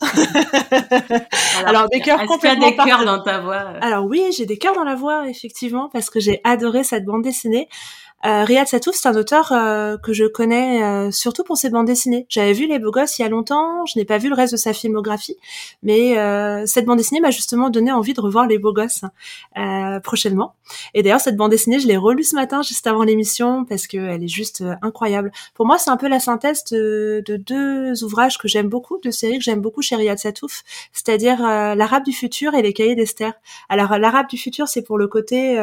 Alors, 1.64 1.88
des 1.90 2.00
cœurs 2.00 2.26
complètement. 2.26 2.70
Des 2.70 2.76
cœurs 2.76 3.04
dans 3.04 3.22
ta 3.22 3.38
voix? 3.38 3.60
Alors 3.80 4.04
oui, 4.04 4.20
j'ai 4.36 4.46
des 4.46 4.58
cœurs 4.58 4.74
dans 4.74 4.82
la 4.82 4.96
voix, 4.96 5.28
effectivement, 5.28 5.88
parce 5.92 6.10
que 6.10 6.18
j'ai 6.18 6.40
adoré 6.42 6.82
cette 6.82 7.04
bande 7.04 7.22
dessinée. 7.22 7.68
Euh, 8.24 8.44
Riyad 8.44 8.68
Satouf, 8.68 8.94
c'est 8.94 9.08
un 9.08 9.16
auteur 9.16 9.50
euh, 9.50 9.96
que 9.98 10.12
je 10.12 10.24
connais 10.24 10.82
euh, 10.82 11.10
surtout 11.10 11.42
pour 11.42 11.56
ses 11.56 11.70
bandes 11.70 11.86
dessinées. 11.86 12.24
J'avais 12.28 12.52
vu 12.52 12.66
Les 12.66 12.78
Beaux 12.78 12.92
Gosses 12.92 13.18
il 13.18 13.22
y 13.22 13.24
a 13.24 13.28
longtemps, 13.28 13.84
je 13.86 13.98
n'ai 13.98 14.04
pas 14.04 14.18
vu 14.18 14.28
le 14.28 14.36
reste 14.36 14.52
de 14.52 14.56
sa 14.56 14.72
filmographie, 14.72 15.36
mais 15.82 16.18
euh, 16.18 16.64
cette 16.66 16.84
bande 16.84 16.98
dessinée 16.98 17.20
m'a 17.20 17.32
justement 17.32 17.68
donné 17.68 17.90
envie 17.90 18.14
de 18.14 18.20
revoir 18.20 18.46
Les 18.46 18.58
Beaux 18.58 18.72
Gosses 18.72 19.02
prochainement. 20.04 20.54
Et 20.94 21.02
d'ailleurs, 21.02 21.20
cette 21.20 21.36
bande 21.36 21.50
dessinée, 21.50 21.80
je 21.80 21.88
l'ai 21.88 21.96
relue 21.96 22.22
ce 22.22 22.34
matin 22.34 22.62
juste 22.62 22.86
avant 22.86 23.02
l'émission 23.02 23.64
parce 23.64 23.86
qu'elle 23.86 24.22
est 24.22 24.28
juste 24.28 24.62
incroyable. 24.82 25.32
Pour 25.54 25.66
moi, 25.66 25.78
c'est 25.78 25.90
un 25.90 25.96
peu 25.96 26.08
la 26.08 26.20
synthèse 26.20 26.64
de, 26.70 27.22
de 27.26 27.36
deux 27.36 28.04
ouvrages 28.04 28.38
que 28.38 28.48
j'aime 28.48 28.68
beaucoup, 28.68 28.98
deux 29.02 29.10
séries 29.10 29.38
que 29.38 29.44
j'aime 29.44 29.60
beaucoup 29.60 29.82
chez 29.82 29.96
Riyad 29.96 30.18
Satouf, 30.18 30.62
c'est-à-dire 30.92 31.40
L'Arabe 31.42 32.04
du 32.04 32.12
futur 32.12 32.54
et 32.54 32.62
Les 32.62 32.72
Cahiers 32.72 32.94
d'Esther. 32.94 33.32
Alors, 33.68 33.98
L'Arabe 33.98 34.28
du 34.28 34.38
futur, 34.38 34.68
c'est 34.68 34.82
pour 34.82 34.98
le 34.98 35.08
côté 35.08 35.58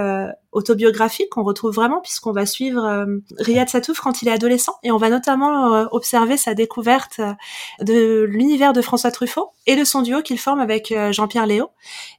autobiographique 0.52 1.30
qu'on 1.30 1.44
retrouve 1.44 1.74
vraiment 1.74 2.02
puisqu'on 2.02 2.32
va 2.32 2.46
suivre 2.50 2.84
euh, 2.84 3.06
Riyad 3.38 3.70
Satouf 3.70 4.00
quand 4.00 4.22
il 4.22 4.28
est 4.28 4.32
adolescent 4.32 4.76
et 4.84 4.92
on 4.92 4.98
va 4.98 5.10
notamment 5.10 5.74
euh, 5.74 5.86
observer 5.92 6.36
sa 6.36 6.54
découverte 6.54 7.20
euh, 7.20 7.34
de 7.82 8.26
l'univers 8.30 8.74
de 8.74 8.82
François 8.82 9.12
Truffaut 9.12 9.52
et 9.68 9.78
de 9.78 9.84
son 9.86 10.02
duo 10.02 10.22
qu'il 10.22 10.40
forme 10.40 10.60
avec 10.60 10.94
Jean-Pierre 11.12 11.46
Léo. 11.46 11.70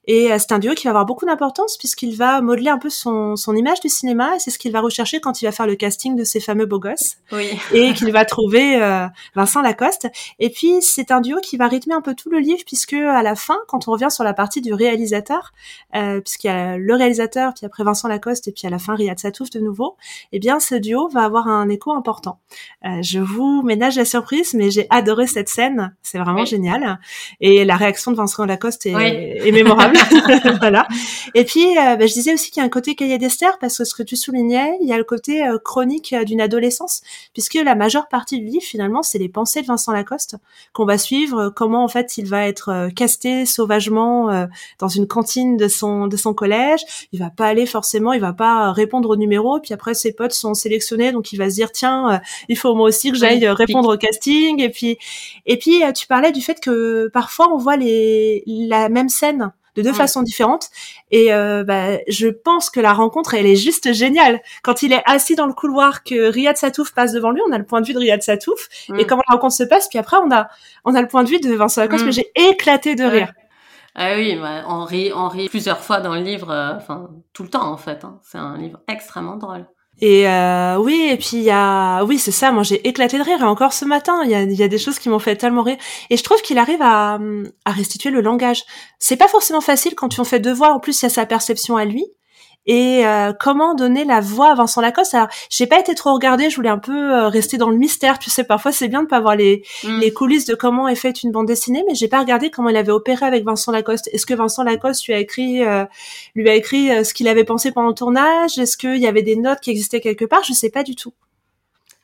Et 0.07 0.29
c'est 0.39 0.53
un 0.53 0.61
duo 0.61 0.75
qui 0.75 0.85
va 0.85 0.91
avoir 0.91 1.05
beaucoup 1.05 1.27
d'importance 1.27 1.77
puisqu'il 1.77 2.17
va 2.17 2.41
modeler 2.41 2.71
un 2.71 2.79
peu 2.79 2.91
son, 2.91 3.35
son 3.35 3.57
image 3.57 3.81
du 3.81 3.89
cinéma 3.89 4.37
et 4.37 4.39
c'est 4.39 4.51
ce 4.51 4.59
qu'il 4.59 4.71
va 4.71 4.81
rechercher 4.81 5.21
quand 5.21 5.43
il 5.43 5.47
va 5.47 5.53
faire 5.53 5.67
le 5.67 5.75
casting 5.75 6.15
de 6.15 6.23
ses 6.23 6.39
fameux 6.39 6.67
beaux 6.67 6.79
gosses. 6.79 7.17
Oui. 7.33 7.51
Et 7.73 7.93
qu'il 7.93 8.13
va 8.13 8.25
trouver 8.25 8.79
Vincent 9.35 9.63
Lacoste. 9.63 10.09
Et 10.39 10.51
puis 10.51 10.81
c'est 10.81 11.11
un 11.11 11.21
duo 11.21 11.41
qui 11.41 11.57
va 11.57 11.67
rythmer 11.67 11.95
un 11.95 12.03
peu 12.03 12.15
tout 12.15 12.31
le 12.31 12.39
livre 12.39 12.63
puisque 12.65 12.93
à 12.93 13.23
la 13.23 13.35
fin, 13.35 13.59
quand 13.67 13.89
on 13.89 13.93
revient 13.93 14.11
sur 14.11 14.23
la 14.23 14.33
partie 14.33 14.61
du 14.61 14.73
réalisateur, 14.73 15.53
puisqu'il 15.93 16.47
y 16.47 16.51
a 16.51 16.77
le 16.77 16.95
réalisateur 16.95 17.53
puis 17.55 17.67
après 17.67 17.83
Vincent 17.83 18.09
Lacoste 18.09 18.49
et 18.49 18.53
puis 18.53 18.67
à 18.67 18.71
la 18.71 18.79
fin 18.79 18.95
Riyad 18.95 19.19
Satouf 19.19 19.51
de 19.51 19.61
nouveau, 19.61 19.97
eh 20.33 20.39
bien 20.39 20.61
ce 20.61 20.75
duo 20.75 21.09
va 21.09 21.25
avoir 21.25 21.49
un 21.49 21.69
écho 21.69 21.93
important. 21.93 22.39
Euh, 22.85 23.03
je 23.03 23.19
vous 23.19 23.63
ménage 23.63 23.97
la 23.97 24.05
surprise, 24.05 24.55
mais 24.55 24.71
j'ai 24.71 24.87
adoré 24.91 25.27
cette 25.27 25.49
scène, 25.49 25.95
c'est 26.03 26.19
vraiment 26.19 26.45
génial. 26.45 26.99
Et 27.41 27.65
la 27.65 27.77
réaction 27.77 28.11
de 28.11 28.17
Vincent 28.17 28.45
Lacoste 28.45 28.87
est, 28.87 29.53
mémorable. 29.53 29.99
voilà. 30.61 30.87
Et 31.35 31.45
puis 31.45 31.77
euh, 31.79 31.97
bah, 31.97 32.07
je 32.07 32.13
disais 32.13 32.35
aussi 32.35 32.51
qu'il 32.51 32.61
y 32.61 32.65
a 32.65 32.67
un 32.67 32.71
côté 32.71 32.95
cahier 32.95 33.19
d'Esther 33.19 33.59
parce 33.59 33.79
que 33.79 33.85
ce 33.85 33.95
que 33.95 34.03
tu 34.03 34.17
soulignais, 34.17 34.79
il 34.81 34.89
y 34.89 34.93
a 34.93 34.99
le 34.99 35.05
côté 35.05 35.47
euh, 35.47 35.59
chronique 35.59 36.15
d'une 36.25 36.41
adolescence, 36.41 37.03
puisque 37.33 37.55
la 37.55 37.75
majeure 37.75 38.09
partie 38.09 38.39
du 38.39 38.47
livre 38.47 38.65
finalement 38.65 39.03
c'est 39.03 39.19
les 39.19 39.29
pensées 39.29 39.63
de 39.63 39.67
Vincent 39.67 39.93
Lacoste 39.93 40.37
qu'on 40.73 40.85
va 40.85 40.99
suivre, 40.99 41.51
comment 41.51 41.85
en 41.85 41.89
fait 41.89 42.17
il 42.17 42.27
va 42.27 42.47
être 42.47 42.89
casté 42.95 43.47
sauvagement 43.47 44.47
dans 44.79 44.89
une 44.89 45.07
cantine 45.07 45.57
de 45.57 45.69
son 45.69 46.07
de 46.07 46.17
son 46.17 46.35
collège. 46.35 46.81
Il 47.13 47.21
va 47.21 47.31
pas 47.31 47.47
aller 47.47 47.67
forcément, 47.67 48.13
il 48.13 48.21
va 48.21 48.33
pas 48.33 48.73
répondre 48.73 49.11
au 49.11 49.17
numéro, 49.17 49.61
puis 49.61 49.75
après 49.75 49.95
ses 50.11 50.17
potes 50.17 50.33
sont 50.33 50.55
sélectionnés, 50.55 51.13
donc 51.13 51.33
il 51.33 51.37
va 51.37 51.49
se 51.49 51.55
dire 51.55 51.71
tiens, 51.73 52.15
euh, 52.15 52.19
il 52.49 52.57
faut 52.59 52.75
moi 52.75 52.89
aussi 52.89 53.11
que 53.13 53.17
j'aille 53.17 53.47
euh, 53.47 53.55
répondre 53.55 53.95
au 53.95 53.97
casting. 53.97 54.61
Et 54.61 54.71
puis, 54.71 54.99
et 55.47 55.57
puis 55.57 55.85
euh, 55.85 55.93
tu 55.93 56.07
parlais 56.07 56.33
du 56.33 56.41
fait 56.41 56.61
que 56.61 57.09
parfois 57.09 57.53
on 57.53 57.59
voit 57.59 57.77
les 57.77 58.43
la 58.47 58.89
même 58.89 59.09
scène 59.09 59.53
de 59.77 59.83
deux 59.83 59.93
façons 59.93 60.23
différentes. 60.23 60.69
Et 61.13 61.33
euh, 61.33 61.63
bah, 61.63 61.99
je 62.09 62.27
pense 62.27 62.71
que 62.71 62.81
la 62.81 62.93
rencontre, 62.93 63.35
elle 63.35 63.47
est 63.47 63.55
juste 63.55 63.93
géniale. 63.93 64.41
Quand 64.65 64.83
il 64.83 64.93
est 64.93 65.03
assis 65.07 65.37
dans 65.37 65.47
le 65.47 65.53
couloir, 65.53 66.03
que 66.03 66.29
Riyad 66.29 66.57
Satouf 66.57 66.93
passe 66.93 67.13
devant 67.13 67.31
lui, 67.31 67.41
on 67.49 67.53
a 67.53 67.59
le 67.59 67.65
point 67.65 67.81
de 67.81 67.87
vue 67.87 67.93
de 67.93 68.01
Riyad 68.01 68.21
Satouf, 68.21 68.69
et 68.99 69.07
comment 69.07 69.23
la 69.29 69.35
rencontre 69.37 69.55
se 69.55 69.63
passe, 69.63 69.89
puis 69.89 69.99
après 69.99 70.17
on 70.17 70.31
a 70.33 70.49
on 70.85 70.95
a 70.97 71.01
le 71.01 71.07
point 71.09 71.23
de 71.23 71.29
vue 71.29 71.39
de 71.39 71.55
Vincent 71.55 71.83
Lacoste. 71.83 72.05
Mais 72.05 72.13
j'ai 72.13 72.31
éclaté 72.35 72.97
de 72.97 73.05
rire. 73.05 73.33
Ah 73.95 74.15
oui, 74.15 74.39
on 74.69 74.85
rit, 74.85 75.13
on 75.15 75.29
rit 75.29 75.49
plusieurs 75.49 75.81
fois 75.81 76.01
dans 76.01 76.15
le 76.15 76.23
livre, 76.23 76.51
euh, 76.51 76.77
enfin 76.77 77.11
tout 77.33 77.43
le 77.43 77.49
temps 77.49 77.71
en 77.71 77.77
fait. 77.77 78.05
Hein. 78.05 78.21
C'est 78.23 78.39
un 78.39 78.57
livre 78.57 78.81
extrêmement 78.89 79.37
drôle. 79.37 79.67
Et 80.01 80.29
euh, 80.29 80.77
oui, 80.79 81.09
et 81.11 81.17
puis 81.17 81.31
il 81.35 81.43
y 81.43 81.51
a, 81.51 82.03
oui, 82.05 82.19
c'est 82.19 82.31
ça. 82.31 82.53
Moi, 82.53 82.63
j'ai 82.63 82.87
éclaté 82.89 83.19
de 83.19 83.23
rire. 83.23 83.41
Et 83.41 83.45
encore 83.45 83.73
ce 83.73 83.85
matin, 83.85 84.23
il 84.25 84.31
y 84.31 84.63
a, 84.63 84.69
des 84.69 84.79
choses 84.79 84.99
qui 84.99 85.09
m'ont 85.09 85.19
fait 85.19 85.37
tellement 85.37 85.63
rire. 85.63 85.77
Et 86.09 86.17
je 86.17 86.23
trouve 86.23 86.41
qu'il 86.43 86.59
arrive 86.59 86.83
à, 86.83 87.19
à 87.65 87.71
restituer 87.71 88.11
le 88.11 88.21
langage. 88.21 88.65
C'est 88.99 89.17
pas 89.17 89.29
forcément 89.29 89.61
facile 89.61 89.95
quand 89.95 90.09
tu 90.09 90.21
en 90.21 90.25
fais 90.25 90.41
deux 90.41 90.55
voix. 90.55 90.73
En 90.73 90.81
plus, 90.81 91.01
il 91.01 91.05
y 91.05 91.07
a 91.07 91.11
sa 91.11 91.27
perception 91.27 91.77
à 91.77 91.85
lui 91.85 92.07
et 92.67 93.07
euh, 93.07 93.33
comment 93.33 93.75
donner 93.75 94.05
la 94.05 94.21
voix 94.21 94.51
à 94.51 94.55
Vincent 94.55 94.81
Lacoste? 94.81 95.15
Alors, 95.15 95.29
j'ai 95.49 95.67
pas 95.67 95.81
été 95.81 95.95
trop 95.95 96.13
regardée, 96.13 96.51
je 96.51 96.57
voulais 96.57 96.69
un 96.69 96.79
peu 96.79 97.13
euh, 97.13 97.29
rester 97.29 97.57
dans 97.57 97.71
le 97.71 97.77
mystère. 97.77 98.19
Tu 98.19 98.29
sais, 98.29 98.45
parfois 98.45 98.71
c'est 98.71 98.89
bien 98.89 99.03
de 99.03 99.09
pas 99.09 99.21
voir 99.21 99.35
les, 99.35 99.65
mm. 99.83 99.99
les 99.99 100.13
coulisses 100.13 100.45
de 100.45 100.55
comment 100.55 100.87
est 100.87 100.95
faite 100.95 101.23
une 101.23 101.33
bande 101.33 101.47
dessinée, 101.47 101.83
mais 101.89 101.95
j'ai 101.95 102.09
pas 102.09 102.21
regardé 102.21 102.51
comment 102.51 102.69
il 102.69 102.77
avait 102.77 102.93
opéré 102.93 103.25
avec 103.25 103.45
Vincent 103.45 103.73
Lacoste. 103.73 104.09
Est-ce 104.13 104.27
que 104.27 104.35
Vincent 104.35 104.63
Lacoste 104.63 105.07
lui 105.07 105.15
a 105.15 105.19
écrit, 105.19 105.65
euh, 105.65 105.85
lui 106.35 106.49
a 106.51 106.55
écrit 106.55 107.05
ce 107.05 107.15
qu'il 107.15 107.29
avait 107.29 107.45
pensé 107.45 107.73
pendant 107.73 107.89
le 107.89 107.95
tournage? 107.95 108.59
Est-ce 108.59 108.77
qu'il 108.77 108.99
y 108.99 109.07
avait 109.07 109.23
des 109.23 109.37
notes 109.37 109.61
qui 109.61 109.71
existaient 109.71 110.01
quelque 110.01 110.27
part? 110.27 110.45
Je 110.45 110.53
sais 110.53 110.71
pas 110.71 110.83
du 110.83 110.95
tout. 110.95 111.15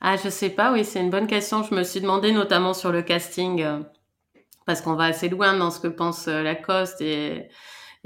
Ah, 0.01 0.17
je 0.23 0.31
sais 0.31 0.51
pas. 0.51 0.73
Oui, 0.73 0.85
c'est 0.85 1.01
une 1.01 1.11
bonne 1.11 1.27
question. 1.27 1.63
Je 1.63 1.75
me 1.75 1.83
suis 1.83 2.01
demandé 2.01 2.33
notamment 2.33 2.73
sur 2.73 2.93
le 2.93 3.03
casting 3.03 3.65
parce 4.67 4.81
qu'on 4.81 4.95
va 4.95 5.05
assez 5.05 5.29
loin 5.29 5.57
dans 5.57 5.71
ce 5.71 5.81
que 5.81 5.89
pense 5.89 6.27
Lacoste 6.27 7.01
et 7.01 7.49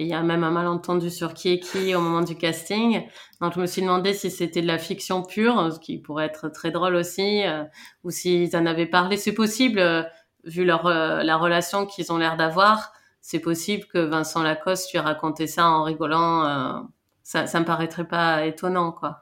il 0.02 0.08
y 0.08 0.14
a 0.14 0.22
même 0.22 0.44
un 0.44 0.50
malentendu 0.50 1.10
sur 1.10 1.34
qui 1.34 1.52
est 1.52 1.60
qui 1.60 1.94
au 1.94 2.00
moment 2.00 2.22
du 2.22 2.36
casting. 2.36 3.06
Donc 3.40 3.54
je 3.54 3.60
me 3.60 3.66
suis 3.66 3.82
demandé 3.82 4.14
si 4.14 4.30
c'était 4.30 4.62
de 4.62 4.66
la 4.66 4.78
fiction 4.78 5.22
pure, 5.22 5.72
ce 5.72 5.78
qui 5.78 5.98
pourrait 5.98 6.26
être 6.26 6.48
très 6.48 6.70
drôle 6.70 6.94
aussi, 6.94 7.46
euh, 7.46 7.64
ou 8.04 8.10
s'ils 8.10 8.56
en 8.56 8.66
avaient 8.66 8.86
parlé. 8.86 9.16
C'est 9.16 9.34
possible, 9.34 9.78
euh, 9.78 10.02
vu 10.44 10.64
leur 10.64 10.86
euh, 10.86 11.22
la 11.22 11.36
relation 11.36 11.86
qu'ils 11.86 12.12
ont 12.12 12.18
l'air 12.18 12.36
d'avoir, 12.36 12.92
c'est 13.20 13.40
possible 13.40 13.86
que 13.86 13.98
Vincent 13.98 14.42
Lacoste 14.42 14.90
lui 14.92 14.98
ait 14.98 15.02
raconté 15.02 15.46
ça 15.46 15.66
en 15.66 15.82
rigolant. 15.84 16.86
ça, 17.22 17.46
ça 17.46 17.60
me 17.60 17.66
paraîtrait 17.66 18.08
pas 18.08 18.46
étonnant, 18.46 18.92
quoi. 18.92 19.20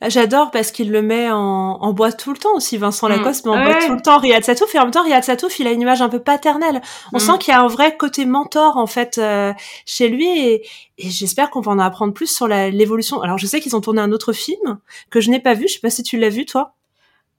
Bah, 0.00 0.08
j'adore 0.08 0.50
parce 0.50 0.70
qu'il 0.70 0.90
le 0.90 1.02
met 1.02 1.30
en, 1.30 1.36
en 1.80 1.92
boîte 1.92 2.18
tout 2.18 2.32
le 2.32 2.38
temps 2.38 2.54
aussi, 2.54 2.76
Vincent 2.76 3.08
mm. 3.08 3.12
Lacoste, 3.12 3.46
mais 3.46 3.52
en 3.52 3.62
boîte 3.62 3.86
tout 3.86 3.94
le 3.94 4.00
temps 4.00 4.18
Riyad 4.18 4.44
Satouf. 4.44 4.74
Et 4.74 4.78
en 4.78 4.82
même 4.82 4.90
temps, 4.90 5.02
Riyad 5.02 5.24
Satouf, 5.24 5.58
il 5.58 5.66
a 5.66 5.72
une 5.72 5.80
image 5.80 6.02
un 6.02 6.08
peu 6.08 6.20
paternelle. 6.20 6.80
On 7.12 7.18
mm. 7.18 7.20
sent 7.20 7.32
qu'il 7.40 7.52
y 7.52 7.56
a 7.56 7.60
un 7.60 7.66
vrai 7.68 7.96
côté 7.96 8.26
mentor, 8.26 8.76
en 8.76 8.86
fait, 8.86 9.18
euh, 9.18 9.52
chez 9.86 10.08
lui. 10.08 10.26
Et, 10.26 10.66
et 10.98 11.10
j'espère 11.10 11.50
qu'on 11.50 11.60
va 11.60 11.72
en 11.72 11.78
apprendre 11.78 12.12
plus 12.12 12.34
sur 12.34 12.48
l'évolution. 12.48 13.20
Alors, 13.22 13.38
je 13.38 13.46
sais 13.46 13.60
qu'ils 13.60 13.76
ont 13.76 13.80
tourné 13.80 14.00
un 14.00 14.12
autre 14.12 14.32
film 14.32 14.78
que 15.10 15.20
je 15.20 15.30
n'ai 15.30 15.40
pas 15.40 15.54
vu. 15.54 15.68
Je 15.68 15.74
sais 15.74 15.80
pas 15.80 15.90
si 15.90 16.02
tu 16.02 16.18
l'as 16.18 16.28
vu, 16.28 16.46
toi. 16.46 16.74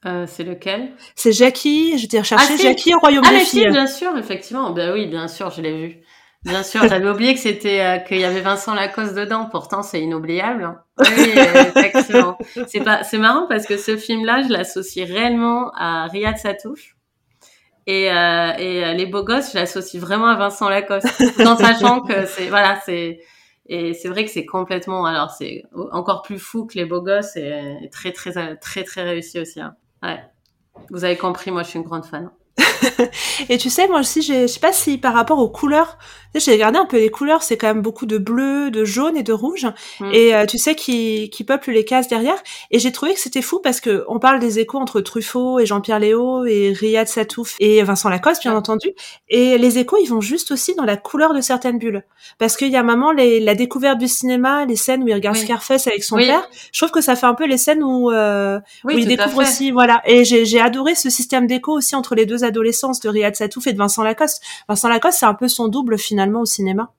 Euh, 0.06 0.26
c'est 0.28 0.44
lequel? 0.44 0.94
C'est 1.16 1.34
Jackie. 1.34 1.98
J'étais 1.98 2.20
recherché 2.20 2.54
ah, 2.58 2.62
Jackie 2.62 2.96
au 2.96 3.00
Royaume 3.00 3.26
ah, 3.28 3.32
des 3.32 3.40
Filles. 3.40 3.70
bien 3.70 3.88
sûr, 3.88 4.18
effectivement. 4.18 4.72
Ben 4.72 4.94
oui, 4.94 5.08
bien 5.08 5.28
sûr, 5.28 5.50
je 5.50 5.62
l'ai 5.62 5.74
vu. 5.74 5.98
Bien 6.46 6.64
sûr, 6.64 6.88
j'avais 6.88 7.10
oublié 7.10 7.34
que 7.34 7.40
c'était 7.40 7.82
euh, 7.82 7.98
qu'il 7.98 8.20
y 8.20 8.24
avait 8.24 8.40
Vincent 8.40 8.74
Lacoste 8.74 9.14
dedans. 9.14 9.48
Pourtant, 9.52 9.84
c'est 9.84 10.02
inoubliable. 10.02 10.64
Hein. 10.64 10.82
Oui. 11.00 11.34
C'est 12.68 12.82
pas, 12.82 13.04
c'est 13.04 13.18
marrant 13.18 13.46
parce 13.48 13.66
que 13.66 13.78
ce 13.78 13.98
film-là, 13.98 14.44
je 14.44 14.54
l'associe 14.54 15.08
réellement 15.08 15.72
à 15.76 16.08
Riyad 16.08 16.38
Satouf. 16.38 16.96
Et, 17.88 18.12
euh, 18.12 18.54
et 18.58 18.86
euh, 18.86 18.94
les 18.94 19.06
beaux 19.06 19.24
gosses, 19.24 19.52
je 19.52 19.58
l'associe 19.58 20.02
vraiment 20.02 20.28
à 20.28 20.36
Vincent 20.36 20.70
Lacoste, 20.70 21.08
en 21.40 21.58
sachant 21.58 22.02
que 22.02 22.26
c'est 22.26 22.48
voilà, 22.48 22.80
c'est 22.86 23.20
et 23.66 23.94
c'est 23.94 24.10
vrai 24.10 24.26
que 24.26 24.32
c'est 24.32 24.46
complètement 24.46 25.06
alors 25.06 25.32
c'est 25.32 25.64
encore 25.92 26.22
plus 26.22 26.40
fou 26.40 26.66
que 26.66 26.76
les 26.76 26.86
beaux 26.86 27.02
gosses 27.02 27.36
et, 27.36 27.90
très 27.92 28.12
très 28.12 28.58
très 28.58 28.84
très 28.84 29.04
réussi 29.04 29.40
aussi. 29.40 29.60
Hein. 29.60 29.76
Ouais, 30.04 30.24
vous 30.92 31.04
avez 31.04 31.18
compris, 31.18 31.50
moi 31.50 31.64
je 31.64 31.70
suis 31.70 31.80
une 31.80 31.86
grande 31.86 32.06
fan. 32.06 32.30
Et 33.50 33.58
tu 33.58 33.70
sais, 33.70 33.88
moi 33.88 34.00
aussi, 34.00 34.22
je 34.22 34.48
sais 34.48 34.60
pas 34.60 34.74
si 34.74 34.98
par 34.98 35.14
rapport 35.14 35.40
aux 35.40 35.50
couleurs, 35.50 35.98
tu 36.34 36.40
sais, 36.40 36.46
j'ai 36.46 36.54
regardé 36.54 36.78
un 36.78 36.86
peu 36.86 36.98
les 36.98 37.10
couleurs, 37.10 37.42
c'est 37.42 37.58
quand 37.58 37.68
même 37.68 37.82
beaucoup 37.82 38.06
de 38.06 38.18
bleu, 38.18 38.70
de 38.70 38.86
jaune 38.86 39.18
et 39.18 39.24
de 39.24 39.34
rouge, 39.34 39.66
mm. 40.00 40.12
et 40.14 40.36
euh, 40.36 40.46
tu 40.46 40.60
sais 40.60 40.76
qui 40.76 41.30
qui 41.32 41.44
peuplent 41.44 41.72
les 41.72 41.86
cases 41.86 42.08
derrière. 42.08 42.38
Et 42.70 42.78
j'ai 42.80 42.92
trouvé 42.92 43.14
que 43.14 43.20
c'était 43.20 43.42
fou 43.42 43.60
parce 43.64 43.82
que 43.82 44.04
on 44.08 44.20
parle 44.20 44.40
des 44.40 44.60
échos 44.60 44.78
entre 44.78 45.02
Truffaut 45.02 45.60
et 45.60 45.66
Jean-Pierre 45.66 46.00
Léo 46.00 46.46
et 46.46 46.72
Riyad 46.72 47.08
Satouf 47.08 47.56
et 47.60 47.82
Vincent 47.84 48.10
Lacoste, 48.10 48.44
bien 48.44 48.56
entendu. 48.56 48.90
Et 49.30 49.58
les 49.58 49.80
échos, 49.80 49.98
ils 50.02 50.08
vont 50.08 50.22
juste 50.22 50.52
aussi 50.52 50.76
dans 50.76 50.86
la 50.86 50.98
couleur 50.98 51.34
de 51.34 51.42
certaines 51.42 51.80
bulles, 51.80 52.04
parce 52.38 52.58
qu'il 52.58 52.70
y 52.70 52.76
a 52.76 52.84
maman 52.84 53.12
les, 53.12 53.40
la 53.40 53.56
découverte 53.56 53.98
du 53.98 54.08
cinéma, 54.08 54.66
les 54.66 54.76
scènes 54.76 55.04
où 55.04 55.08
il 55.08 55.14
regarde 55.14 55.36
Scarface 55.36 55.88
avec 55.88 56.04
son 56.04 56.18
père. 56.18 56.48
Je 56.72 56.80
trouve 56.80 56.92
que 56.92 57.02
ça 57.02 57.16
fait 57.16 57.26
un 57.26 57.36
peu 57.36 57.46
les 57.46 57.58
scènes 57.58 57.84
où, 57.84 58.12
euh, 58.12 58.60
où 58.84 58.92
il 58.92 59.08
découvre 59.08 59.42
aussi, 59.42 59.72
voilà. 59.72 60.02
Et 60.06 60.26
j'ai 60.26 60.62
adoré 60.62 60.96
ce 60.96 61.10
système 61.10 61.48
d'écho 61.48 61.74
aussi 61.74 61.96
entre 61.96 62.14
les 62.14 62.26
deux 62.26 62.44
adolescents 62.50 62.92
de 63.02 63.10
Riyad 63.10 63.36
Satouf 63.36 63.66
et 63.68 63.74
de 63.74 63.78
Vincent 63.78 64.04
Lacoste. 64.04 64.44
Vincent 64.68 64.90
Lacoste, 64.90 65.20
c'est 65.20 65.26
un 65.26 65.34
peu 65.34 65.48
son 65.48 65.68
double 65.68 65.98
finalement 65.98 66.42
au 66.42 66.46
cinéma. 66.46 66.92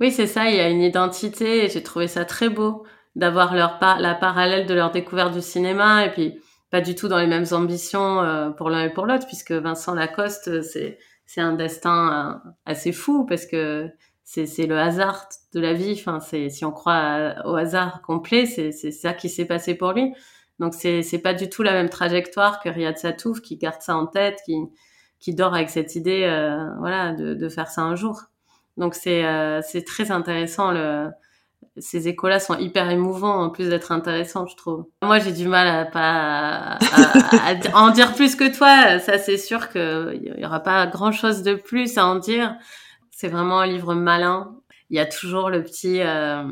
Oui, 0.00 0.10
c'est 0.10 0.26
ça, 0.26 0.48
il 0.48 0.56
y 0.56 0.60
a 0.60 0.68
une 0.68 0.80
identité 0.80 1.64
et 1.64 1.68
j'ai 1.68 1.82
trouvé 1.82 2.08
ça 2.08 2.24
très 2.24 2.48
beau 2.48 2.84
d'avoir 3.16 3.54
leur 3.54 3.78
la 3.98 4.14
parallèle 4.14 4.66
de 4.66 4.74
leur 4.74 4.90
découverte 4.92 5.32
du 5.32 5.42
cinéma 5.42 6.06
et 6.06 6.10
puis 6.10 6.40
pas 6.70 6.80
du 6.80 6.94
tout 6.94 7.08
dans 7.08 7.18
les 7.18 7.26
mêmes 7.26 7.46
ambitions 7.52 8.22
euh, 8.22 8.50
pour 8.50 8.70
l'un 8.70 8.84
et 8.84 8.90
pour 8.90 9.04
l'autre 9.04 9.26
puisque 9.26 9.52
Vincent 9.52 9.94
Lacoste, 9.94 10.62
c'est 10.62 10.98
c'est 11.26 11.40
un 11.40 11.52
destin 11.52 12.40
euh, 12.46 12.50
assez 12.66 12.92
fou 12.92 13.26
parce 13.26 13.46
que 13.46 13.88
c'est 14.24 14.66
le 14.66 14.78
hasard 14.78 15.28
de 15.54 15.60
la 15.60 15.74
vie 15.74 15.92
enfin 15.92 16.20
si 16.20 16.64
on 16.64 16.70
croit 16.70 17.34
au 17.44 17.56
hasard 17.56 18.00
complet 18.02 18.46
c'est 18.46 18.72
ça 18.72 19.12
qui 19.12 19.28
s'est 19.28 19.44
passé 19.44 19.74
pour 19.74 19.92
lui 19.92 20.12
donc 20.60 20.74
c'est 20.74 21.02
c'est 21.02 21.18
pas 21.18 21.34
du 21.34 21.48
tout 21.48 21.62
la 21.62 21.72
même 21.72 21.88
trajectoire 21.88 22.60
que 22.60 22.68
Riyad 22.68 22.96
Satouf 22.98 23.40
qui 23.40 23.56
garde 23.56 23.80
ça 23.80 23.96
en 23.96 24.06
tête 24.06 24.38
qui 24.44 24.54
qui 25.20 25.34
dort 25.34 25.54
avec 25.54 25.70
cette 25.70 25.94
idée, 25.96 26.24
euh, 26.24 26.66
voilà, 26.78 27.12
de, 27.12 27.34
de, 27.34 27.48
faire 27.48 27.68
ça 27.68 27.82
un 27.82 27.94
jour. 27.94 28.22
Donc 28.78 28.94
c'est 28.94 29.24
euh, 29.24 29.60
c'est 29.62 29.84
très 29.84 30.10
intéressant. 30.10 30.72
Le, 30.72 31.08
ces 31.76 32.08
échos-là 32.08 32.40
sont 32.40 32.56
hyper 32.56 32.90
émouvants 32.90 33.42
en 33.42 33.50
plus 33.50 33.68
d'être 33.68 33.92
intéressants, 33.92 34.46
je 34.46 34.56
trouve. 34.56 34.86
Moi, 35.02 35.18
j'ai 35.18 35.32
du 35.32 35.46
mal 35.46 35.68
à 35.68 35.84
pas 35.84 36.78
à, 36.80 37.58
en 37.74 37.90
dire 37.90 38.14
plus 38.14 38.34
que 38.34 38.54
toi. 38.54 38.98
Ça, 38.98 39.18
c'est 39.18 39.36
sûr 39.36 39.68
qu'il 39.70 40.34
y 40.38 40.44
aura 40.44 40.60
pas 40.60 40.86
grand-chose 40.86 41.42
de 41.42 41.54
plus 41.54 41.98
à 41.98 42.06
en 42.06 42.16
dire. 42.16 42.56
C'est 43.10 43.28
vraiment 43.28 43.60
un 43.60 43.66
livre 43.66 43.94
malin. 43.94 44.56
Il 44.88 44.96
y 44.96 45.00
a 45.00 45.06
toujours 45.06 45.50
le 45.50 45.62
petit 45.62 46.00
euh, 46.00 46.42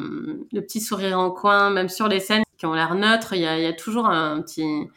le 0.52 0.60
petit 0.60 0.80
sourire 0.80 1.18
en 1.18 1.30
coin, 1.30 1.70
même 1.70 1.88
sur 1.88 2.06
les 2.08 2.20
scènes 2.20 2.44
qui 2.58 2.66
ont 2.66 2.74
l'air 2.74 2.94
neutres. 2.94 3.32
Il 3.32 3.40
y 3.40 3.46
a, 3.46 3.58
y 3.58 3.66
a 3.66 3.72
toujours 3.72 4.06
un 4.06 4.42
petit 4.42 4.88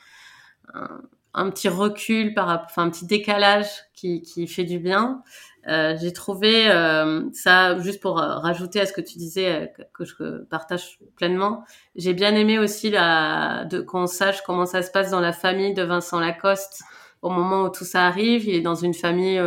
un 1.34 1.50
petit 1.50 1.70
recul 1.70 2.34
par 2.34 2.66
enfin 2.66 2.84
un 2.84 2.90
petit 2.90 3.06
décalage 3.06 3.68
qui, 3.94 4.22
qui 4.22 4.48
fait 4.48 4.64
du 4.64 4.80
bien. 4.80 5.24
Euh, 5.68 5.96
j'ai 6.02 6.12
trouvé 6.12 6.70
euh, 6.72 7.30
ça 7.34 7.78
juste 7.80 8.02
pour 8.02 8.20
euh, 8.20 8.38
rajouter 8.40 8.82
à 8.82 8.88
ce 8.88 8.94
que 8.94 9.02
tu 9.02 9.20
disais 9.20 9.62
euh, 9.80 9.84
que, 9.94 10.06
je 10.06 10.44
partage 10.46 11.00
pleinement. 11.16 11.64
J'ai 11.96 12.14
bien 12.14 12.34
aimé 12.36 12.58
aussi 12.58 12.90
la 12.90 13.66
de 13.66 13.80
qu'on 13.80 14.08
sache 14.08 14.42
comment 14.42 14.66
ça 14.66 14.82
se 14.82 14.90
passe 14.90 15.12
dans 15.12 15.20
la 15.20 15.34
famille 15.34 15.74
de 15.76 15.84
Vincent 15.84 16.20
Lacoste 16.20 16.82
au 17.22 17.30
moment 17.30 17.64
où 17.64 17.70
tout 17.70 17.86
ça 17.86 18.08
arrive. 18.08 18.46
Il 18.46 18.56
est 18.56 18.62
dans 18.62 18.76
une 18.76 18.96
famille 18.96 19.40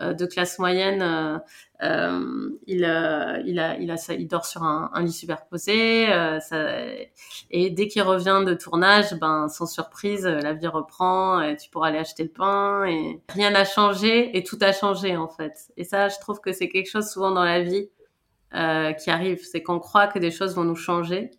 de 0.00 0.26
classe 0.26 0.58
moyenne 0.58 1.40
euh, 1.82 2.50
il, 2.66 2.84
euh, 2.84 3.40
il, 3.46 3.58
a, 3.58 3.78
il, 3.78 3.90
a, 3.90 3.96
il 4.10 4.28
dort 4.28 4.44
sur 4.44 4.62
un, 4.62 4.90
lit 5.00 5.12
superposé. 5.12 6.12
Euh, 6.12 6.38
ça, 6.40 6.66
et 7.50 7.70
dès 7.70 7.88
qu'il 7.88 8.02
revient 8.02 8.42
de 8.46 8.54
tournage, 8.54 9.14
ben, 9.14 9.48
sans 9.48 9.66
surprise, 9.66 10.26
la 10.26 10.52
vie 10.52 10.66
reprend. 10.66 11.40
Et 11.40 11.56
tu 11.56 11.70
pourras 11.70 11.88
aller 11.88 11.98
acheter 11.98 12.24
le 12.24 12.30
pain. 12.30 12.84
Et 12.84 13.20
rien 13.28 13.50
n'a 13.50 13.64
changé 13.64 14.36
et 14.36 14.42
tout 14.42 14.58
a 14.60 14.72
changé 14.72 15.16
en 15.16 15.28
fait. 15.28 15.70
Et 15.76 15.84
ça, 15.84 16.08
je 16.08 16.18
trouve 16.18 16.40
que 16.40 16.52
c'est 16.52 16.68
quelque 16.68 16.90
chose 16.90 17.08
souvent 17.08 17.30
dans 17.30 17.44
la 17.44 17.60
vie 17.62 17.88
euh, 18.54 18.92
qui 18.92 19.10
arrive. 19.10 19.40
C'est 19.42 19.62
qu'on 19.62 19.78
croit 19.78 20.06
que 20.06 20.18
des 20.18 20.30
choses 20.30 20.54
vont 20.54 20.64
nous 20.64 20.76
changer. 20.76 21.30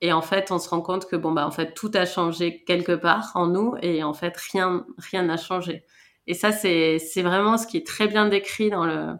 Et 0.00 0.12
en 0.12 0.22
fait, 0.22 0.50
on 0.52 0.58
se 0.58 0.68
rend 0.68 0.80
compte 0.80 1.06
que 1.06 1.16
bon 1.16 1.32
bah 1.32 1.44
en 1.44 1.50
fait 1.50 1.74
tout 1.74 1.90
a 1.94 2.06
changé 2.06 2.62
quelque 2.64 2.92
part 2.92 3.32
en 3.34 3.48
nous 3.48 3.74
et 3.82 4.04
en 4.04 4.14
fait 4.14 4.36
rien 4.52 4.86
rien 5.10 5.24
n'a 5.24 5.36
changé. 5.36 5.84
Et 6.28 6.34
ça 6.34 6.52
c'est 6.52 6.98
vraiment 7.22 7.58
ce 7.58 7.66
qui 7.66 7.78
est 7.78 7.86
très 7.86 8.06
bien 8.06 8.28
décrit 8.28 8.70
dans 8.70 8.86
le 8.86 9.14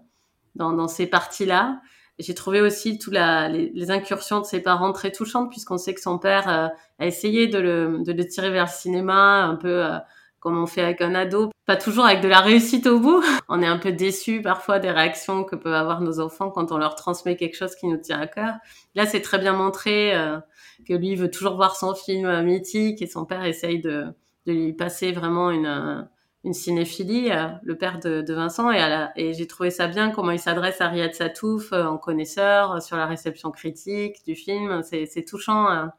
dans, 0.55 0.73
dans 0.73 0.89
ces 0.89 1.07
parties-là. 1.07 1.81
J'ai 2.19 2.35
trouvé 2.35 2.61
aussi 2.61 2.99
tout 2.99 3.11
la, 3.13 3.49
les, 3.49 3.91
incursions 3.93 4.41
de 4.41 4.45
ses 4.45 4.61
parents 4.61 4.93
très 4.93 5.13
touchantes 5.13 5.51
puisqu'on 5.51 5.79
sait 5.79 5.95
que 5.95 6.01
son 6.01 6.19
père 6.19 6.49
euh, 6.49 6.69
a 6.99 7.07
essayé 7.07 7.47
de 7.47 7.59
le, 7.59 8.03
de 8.05 8.13
le 8.13 8.27
tirer 8.27 8.51
vers 8.51 8.65
le 8.65 8.71
cinéma, 8.71 9.45
un 9.45 9.55
peu 9.55 9.85
euh, 9.85 9.99
comme 10.41 10.59
on 10.61 10.67
fait 10.67 10.83
avec 10.83 11.01
un 11.01 11.15
ado, 11.15 11.51
pas 11.65 11.77
toujours 11.77 12.07
avec 12.07 12.21
de 12.21 12.29
la 12.29 12.41
réussite 12.41 12.89
au 12.89 12.99
bout. 12.99 13.23
On 13.49 13.63
est 13.63 13.67
un 13.67 13.79
peu 13.79 13.93
déçu 13.93 14.43
parfois 14.43 14.81
des 14.81 14.91
réactions 14.91 15.45
que 15.45 15.55
peuvent 15.55 15.75
avoir 15.75 16.01
nos 16.01 16.21
enfants 16.21 16.51
quand 16.51 16.73
on 16.73 16.79
leur 16.79 16.95
transmet 16.95 17.37
quelque 17.37 17.57
chose 17.57 17.75
qui 17.77 17.87
nous 17.87 17.97
tient 17.97 18.21
à 18.21 18.27
cœur. 18.27 18.55
Là, 18.95 19.07
c'est 19.07 19.21
très 19.21 19.39
bien 19.39 19.53
montré 19.53 20.15
euh, 20.15 20.39
que 20.87 20.95
lui 20.95 21.15
veut 21.15 21.31
toujours 21.31 21.57
voir 21.57 21.77
son 21.77 21.95
film 21.95 22.43
mythique 22.43 23.01
et 23.01 23.07
son 23.07 23.25
père 23.25 23.45
essaye 23.45 23.81
de, 23.81 24.07
de 24.47 24.53
lui 24.53 24.73
passer 24.73 25.13
vraiment 25.13 25.51
une 25.51 26.09
une 26.49 26.55
cinéphilie, 26.55 27.31
le 27.63 27.77
père 27.77 28.01
de, 28.01 28.23
de 28.23 28.35
Vincent, 28.35 28.73
et, 28.73 29.07
et 29.17 29.35
j'ai 29.35 29.47
trouvé 29.47 29.71
ça 29.71 29.87
bien 29.87 30.11
comment 30.11 30.33
il 30.33 30.39
s'adresse 30.39 30.81
à 30.81 30.89
Riyad 30.89 31.15
Satouf 31.15 31.73
en 31.73 31.97
connaisseur 31.99 32.83
sur 32.83 32.97
la 32.97 33.07
réception 33.07 33.51
critique 33.51 34.25
du 34.27 34.35
film. 34.35 34.83
C'est 34.83 35.25
touchant 35.25 35.91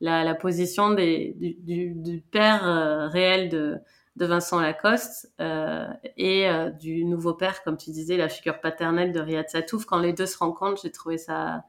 la, 0.00 0.24
la, 0.24 0.34
position 0.34 0.90
des, 0.90 1.34
du, 1.38 1.54
du, 1.60 1.94
du 1.94 2.20
père 2.20 3.10
réel 3.12 3.48
de, 3.48 3.78
de 4.18 4.26
Vincent 4.26 4.60
Lacoste 4.60 5.32
euh, 5.40 5.86
et 6.16 6.48
euh, 6.48 6.70
du 6.70 7.04
nouveau 7.04 7.34
père, 7.34 7.62
comme 7.62 7.76
tu 7.76 7.90
disais, 7.90 8.16
la 8.16 8.28
figure 8.28 8.60
paternelle 8.60 9.12
de 9.12 9.20
Riyad 9.20 9.48
Satouf. 9.48 9.84
Quand 9.86 9.98
les 9.98 10.12
deux 10.12 10.26
se 10.26 10.36
rencontrent, 10.36 10.82
j'ai 10.82 10.90
trouvé 10.90 11.18
ça 11.18 11.62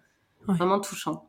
vraiment 0.47 0.79
touchant. 0.79 1.28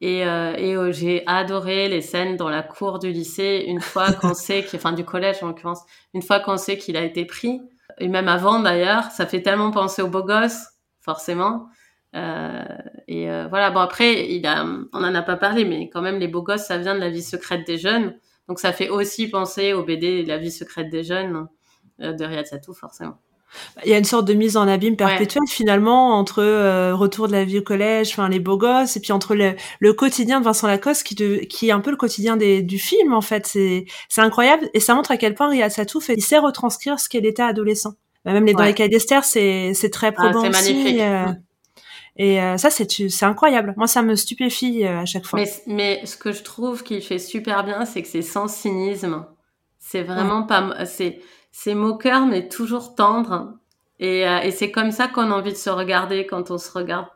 Et, 0.00 0.26
euh, 0.26 0.54
et 0.56 0.76
euh, 0.76 0.92
j'ai 0.92 1.22
adoré 1.26 1.88
les 1.88 2.00
scènes 2.00 2.36
dans 2.36 2.48
la 2.48 2.62
cour 2.62 2.98
du 2.98 3.10
lycée, 3.10 3.64
une 3.66 3.80
fois 3.80 4.12
qu'on 4.12 4.34
sait, 4.34 4.64
qu'il, 4.64 4.78
enfin 4.78 4.92
du 4.92 5.04
collège 5.04 5.42
en 5.42 5.48
l'occurrence, 5.48 5.82
une 6.12 6.22
fois 6.22 6.40
qu'on 6.40 6.56
sait 6.56 6.76
qu'il 6.76 6.96
a 6.96 7.02
été 7.02 7.24
pris, 7.24 7.60
et 7.98 8.08
même 8.08 8.28
avant 8.28 8.60
d'ailleurs, 8.60 9.04
ça 9.10 9.26
fait 9.26 9.42
tellement 9.42 9.70
penser 9.70 10.02
aux 10.02 10.08
beaux 10.08 10.24
gosses, 10.24 10.66
forcément. 11.00 11.68
Euh, 12.16 12.64
et 13.08 13.26
voilà, 13.48 13.70
bon 13.70 13.80
après, 13.80 14.30
il 14.30 14.46
a, 14.46 14.64
on 14.64 15.04
en 15.04 15.14
a 15.14 15.22
pas 15.22 15.36
parlé, 15.36 15.64
mais 15.64 15.88
quand 15.90 16.02
même 16.02 16.18
les 16.18 16.28
beaux 16.28 16.42
gosses, 16.42 16.64
ça 16.64 16.78
vient 16.78 16.94
de 16.94 17.00
la 17.00 17.10
vie 17.10 17.22
secrète 17.22 17.66
des 17.66 17.78
jeunes. 17.78 18.14
Donc 18.48 18.58
ça 18.58 18.72
fait 18.72 18.88
aussi 18.88 19.28
penser 19.28 19.72
au 19.72 19.84
BD 19.84 20.24
La 20.24 20.38
vie 20.38 20.50
secrète 20.50 20.90
des 20.90 21.02
jeunes 21.02 21.48
euh, 22.00 22.12
de 22.12 22.24
Riyad 22.24 22.46
Satou, 22.46 22.74
forcément. 22.74 23.18
Il 23.84 23.90
y 23.90 23.94
a 23.94 23.98
une 23.98 24.04
sorte 24.04 24.26
de 24.26 24.34
mise 24.34 24.56
en 24.56 24.66
abîme 24.68 24.96
perpétuelle 24.96 25.46
finalement 25.48 26.18
entre 26.18 26.42
euh, 26.42 26.94
retour 26.94 27.26
de 27.28 27.32
la 27.32 27.44
vie 27.44 27.58
au 27.58 27.62
collège, 27.62 28.10
enfin 28.12 28.28
les 28.28 28.40
beaux 28.40 28.56
gosses, 28.56 28.96
et 28.96 29.00
puis 29.00 29.12
entre 29.12 29.34
le, 29.34 29.54
le 29.80 29.92
quotidien 29.92 30.40
de 30.40 30.44
Vincent 30.44 30.66
Lacoste 30.66 31.04
qui, 31.04 31.14
de, 31.14 31.36
qui 31.48 31.68
est 31.68 31.72
un 31.72 31.80
peu 31.80 31.90
le 31.90 31.96
quotidien 31.96 32.36
des, 32.36 32.62
du 32.62 32.78
film 32.78 33.12
en 33.12 33.20
fait. 33.20 33.46
C'est 33.46 33.86
incroyable 34.18 34.68
et 34.74 34.80
ça 34.80 34.94
montre 34.94 35.10
à 35.10 35.16
quel 35.16 35.34
point 35.34 35.48
Riyad 35.48 35.70
Satouf 35.70 36.08
il 36.08 36.22
sait 36.22 36.38
retranscrire 36.38 36.98
ce 36.98 37.08
qu'est 37.08 37.20
l'état 37.20 37.46
adolescent. 37.46 37.94
Bah, 38.24 38.32
même 38.32 38.46
les 38.46 38.54
dans 38.54 38.64
les 38.64 38.74
cahiers 38.74 38.88
d'Esther, 38.88 39.24
c'est 39.24 39.90
très 39.92 40.08
ah, 40.08 40.12
probant 40.12 40.42
ah, 40.44 40.52
c'est 40.52 40.72
magnifique. 40.72 41.00
Euh, 41.00 41.26
et 42.16 42.40
euh, 42.40 42.56
ça, 42.56 42.70
c'est 42.70 42.88
c'est 42.90 43.24
incroyable. 43.24 43.74
Moi, 43.76 43.86
ça 43.86 44.02
me 44.02 44.14
stupéfie 44.14 44.84
à 44.84 45.04
chaque 45.04 45.26
fois. 45.26 45.40
Mais, 45.40 45.50
mais 45.66 46.06
ce 46.06 46.16
que 46.16 46.32
je 46.32 46.42
trouve 46.42 46.82
qu'il 46.82 47.02
fait 47.02 47.18
super 47.18 47.64
bien, 47.64 47.84
c'est 47.84 48.02
que 48.02 48.08
c'est 48.08 48.22
sans 48.22 48.48
cynisme. 48.48 49.26
C'est 49.78 50.02
vraiment 50.02 50.44
pas, 50.44 50.86
c'est 50.86 51.20
c'est 51.56 51.74
moqueur, 51.74 52.26
mais 52.26 52.48
toujours 52.48 52.96
tendre. 52.96 53.54
Et, 54.00 54.28
euh, 54.28 54.40
et 54.40 54.50
c'est 54.50 54.72
comme 54.72 54.90
ça 54.90 55.06
qu'on 55.06 55.30
a 55.30 55.34
envie 55.34 55.52
de 55.52 55.56
se 55.56 55.70
regarder 55.70 56.26
quand 56.26 56.50
on 56.50 56.58
se 56.58 56.70
regarde 56.72 57.06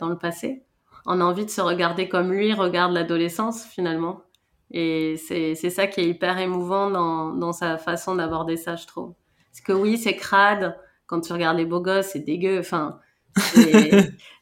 dans 0.00 0.08
le 0.08 0.18
passé. 0.18 0.64
On 1.06 1.20
a 1.20 1.24
envie 1.24 1.44
de 1.44 1.50
se 1.50 1.60
regarder 1.60 2.08
comme 2.08 2.32
lui 2.32 2.52
regarde 2.54 2.92
l'adolescence 2.92 3.64
finalement. 3.64 4.22
Et 4.70 5.16
c'est 5.16 5.54
c'est 5.54 5.70
ça 5.70 5.86
qui 5.86 6.00
est 6.00 6.08
hyper 6.08 6.38
émouvant 6.38 6.90
dans 6.90 7.32
dans 7.34 7.52
sa 7.52 7.78
façon 7.78 8.14
d'aborder 8.14 8.56
ça, 8.56 8.76
je 8.76 8.86
trouve. 8.86 9.14
Parce 9.50 9.60
que 9.60 9.72
oui, 9.72 9.98
c'est 9.98 10.16
crade. 10.16 10.76
Quand 11.06 11.20
tu 11.20 11.32
regardes 11.32 11.58
les 11.58 11.66
beaux 11.66 11.80
gosses, 11.80 12.08
c'est 12.12 12.20
dégueu. 12.20 12.58
Enfin, 12.58 12.98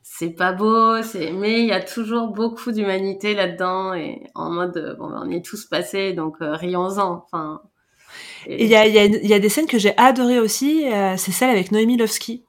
c'est 0.02 0.30
pas 0.36 0.52
beau, 0.52 1.02
c'est 1.02 1.32
mais 1.32 1.60
il 1.60 1.66
y 1.66 1.72
a 1.72 1.80
toujours 1.80 2.28
beaucoup 2.28 2.72
d'humanité 2.72 3.34
là-dedans 3.34 3.94
et 3.94 4.22
en 4.34 4.50
mode 4.50 4.76
euh, 4.76 4.94
bon 4.94 5.10
ben, 5.10 5.22
on 5.24 5.30
est 5.30 5.44
tous 5.44 5.64
passés 5.66 6.12
donc 6.12 6.36
euh, 6.42 6.54
rions-en. 6.54 7.24
Enfin. 7.24 7.62
Il 8.48 8.66
y 8.66 8.74
a 8.74 8.86
il 8.86 8.94
y 8.94 8.98
a, 8.98 9.04
y 9.04 9.34
a 9.34 9.38
des 9.38 9.48
scènes 9.48 9.66
que 9.66 9.78
j'ai 9.78 9.96
adorées 9.96 10.38
aussi, 10.38 10.86
euh, 10.86 11.14
c'est 11.16 11.32
celle 11.32 11.50
avec 11.50 11.72
Noémie 11.72 11.96
Lovski. 11.96 12.44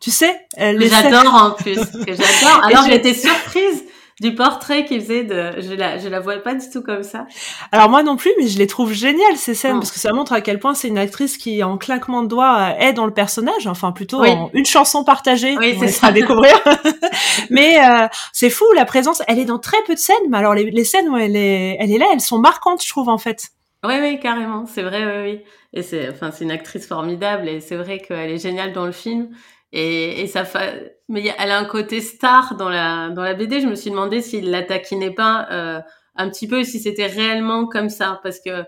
Tu 0.00 0.10
sais, 0.10 0.46
j'adore 0.58 1.34
en 1.34 1.50
plus, 1.52 1.76
que 1.76 2.12
j'adore. 2.12 2.64
Alors 2.64 2.84
j'étais 2.86 3.14
surprise 3.14 3.84
du 4.20 4.34
portrait 4.34 4.86
qu'il 4.86 5.00
faisait 5.00 5.24
de 5.24 5.60
je 5.60 5.74
la 5.74 5.98
je 5.98 6.08
la 6.08 6.20
vois 6.20 6.36
pas 6.36 6.54
du 6.54 6.68
tout 6.70 6.82
comme 6.82 7.02
ça. 7.02 7.26
Alors 7.70 7.90
moi 7.90 8.02
non 8.02 8.16
plus 8.16 8.30
mais 8.38 8.46
je 8.46 8.58
les 8.58 8.66
trouve 8.66 8.92
géniales 8.92 9.36
ces 9.36 9.54
scènes 9.54 9.78
parce 9.78 9.90
que 9.90 9.98
ça 9.98 10.12
montre 10.12 10.32
à 10.32 10.40
quel 10.40 10.58
point 10.58 10.72
c'est 10.72 10.88
une 10.88 10.96
actrice 10.96 11.36
qui 11.36 11.62
en 11.62 11.76
claquement 11.76 12.22
de 12.22 12.28
doigts 12.28 12.74
est 12.78 12.94
dans 12.94 13.04
le 13.04 13.12
personnage 13.12 13.66
enfin 13.66 13.92
plutôt 13.92 14.24
en 14.24 14.50
une 14.54 14.64
chanson 14.64 15.04
partagée 15.04 15.56
oui, 15.58 15.76
c'est 15.78 15.88
ça. 15.88 16.06
à 16.08 16.12
découvrir. 16.12 16.54
Mais 17.50 17.78
euh, 17.84 18.08
c'est 18.32 18.50
fou 18.50 18.64
la 18.74 18.86
présence 18.86 19.22
elle 19.28 19.38
est 19.38 19.44
dans 19.44 19.58
très 19.58 19.82
peu 19.86 19.94
de 19.94 20.00
scènes 20.00 20.16
mais 20.30 20.38
alors 20.38 20.54
les, 20.54 20.70
les 20.70 20.84
scènes 20.84 21.08
où 21.10 21.16
elle 21.18 21.36
est 21.36 21.76
elle 21.78 21.92
est 21.92 21.98
là 21.98 22.06
elles 22.12 22.20
sont 22.20 22.38
marquantes 22.38 22.82
je 22.82 22.88
trouve 22.88 23.10
en 23.10 23.18
fait 23.18 23.50
oui, 23.86 23.94
oui, 24.00 24.20
carrément, 24.20 24.66
c'est 24.66 24.82
vrai, 24.82 25.04
oui, 25.06 25.32
oui. 25.32 25.44
Et 25.72 25.82
c'est, 25.82 26.08
enfin, 26.10 26.30
c'est 26.30 26.44
une 26.44 26.50
actrice 26.50 26.86
formidable 26.86 27.48
et 27.48 27.60
c'est 27.60 27.76
vrai 27.76 27.98
qu'elle 27.98 28.30
est 28.30 28.38
géniale 28.38 28.72
dans 28.72 28.86
le 28.86 28.92
film. 28.92 29.30
Et, 29.72 30.20
et 30.22 30.26
ça 30.26 30.44
fait, 30.44 31.00
mais 31.08 31.24
elle 31.38 31.50
a 31.50 31.58
un 31.58 31.64
côté 31.64 32.00
star 32.00 32.56
dans 32.56 32.68
la 32.68 33.10
dans 33.10 33.22
la 33.22 33.34
BD. 33.34 33.60
Je 33.60 33.66
me 33.66 33.74
suis 33.74 33.90
demandé 33.90 34.22
s'il 34.22 34.50
la 34.50 34.62
taquinait 34.62 35.12
pas 35.12 35.48
euh, 35.50 35.80
un 36.16 36.30
petit 36.30 36.48
peu, 36.48 36.64
si 36.64 36.80
c'était 36.80 37.06
réellement 37.06 37.66
comme 37.66 37.90
ça, 37.90 38.20
parce 38.22 38.40
que 38.40 38.64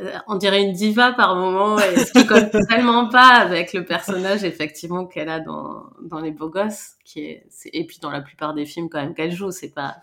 euh, 0.00 0.12
on 0.28 0.36
dirait 0.36 0.62
une 0.62 0.72
diva 0.72 1.12
par 1.12 1.36
moment, 1.36 1.78
et 1.78 1.96
ce 1.96 2.12
qui 2.12 2.26
colle 2.26 2.50
tellement 2.68 3.08
pas 3.08 3.28
avec 3.36 3.72
le 3.72 3.84
personnage 3.84 4.44
effectivement 4.44 5.06
qu'elle 5.06 5.28
a 5.28 5.40
dans 5.40 5.84
dans 6.02 6.20
les 6.20 6.30
beaux 6.30 6.50
gosses, 6.50 6.94
qui 7.04 7.20
est, 7.24 7.46
et 7.72 7.86
puis 7.86 7.98
dans 8.00 8.10
la 8.10 8.20
plupart 8.20 8.54
des 8.54 8.66
films 8.66 8.88
quand 8.88 9.00
même 9.00 9.14
qu'elle 9.14 9.32
joue, 9.32 9.50
c'est 9.50 9.74
pas 9.74 9.96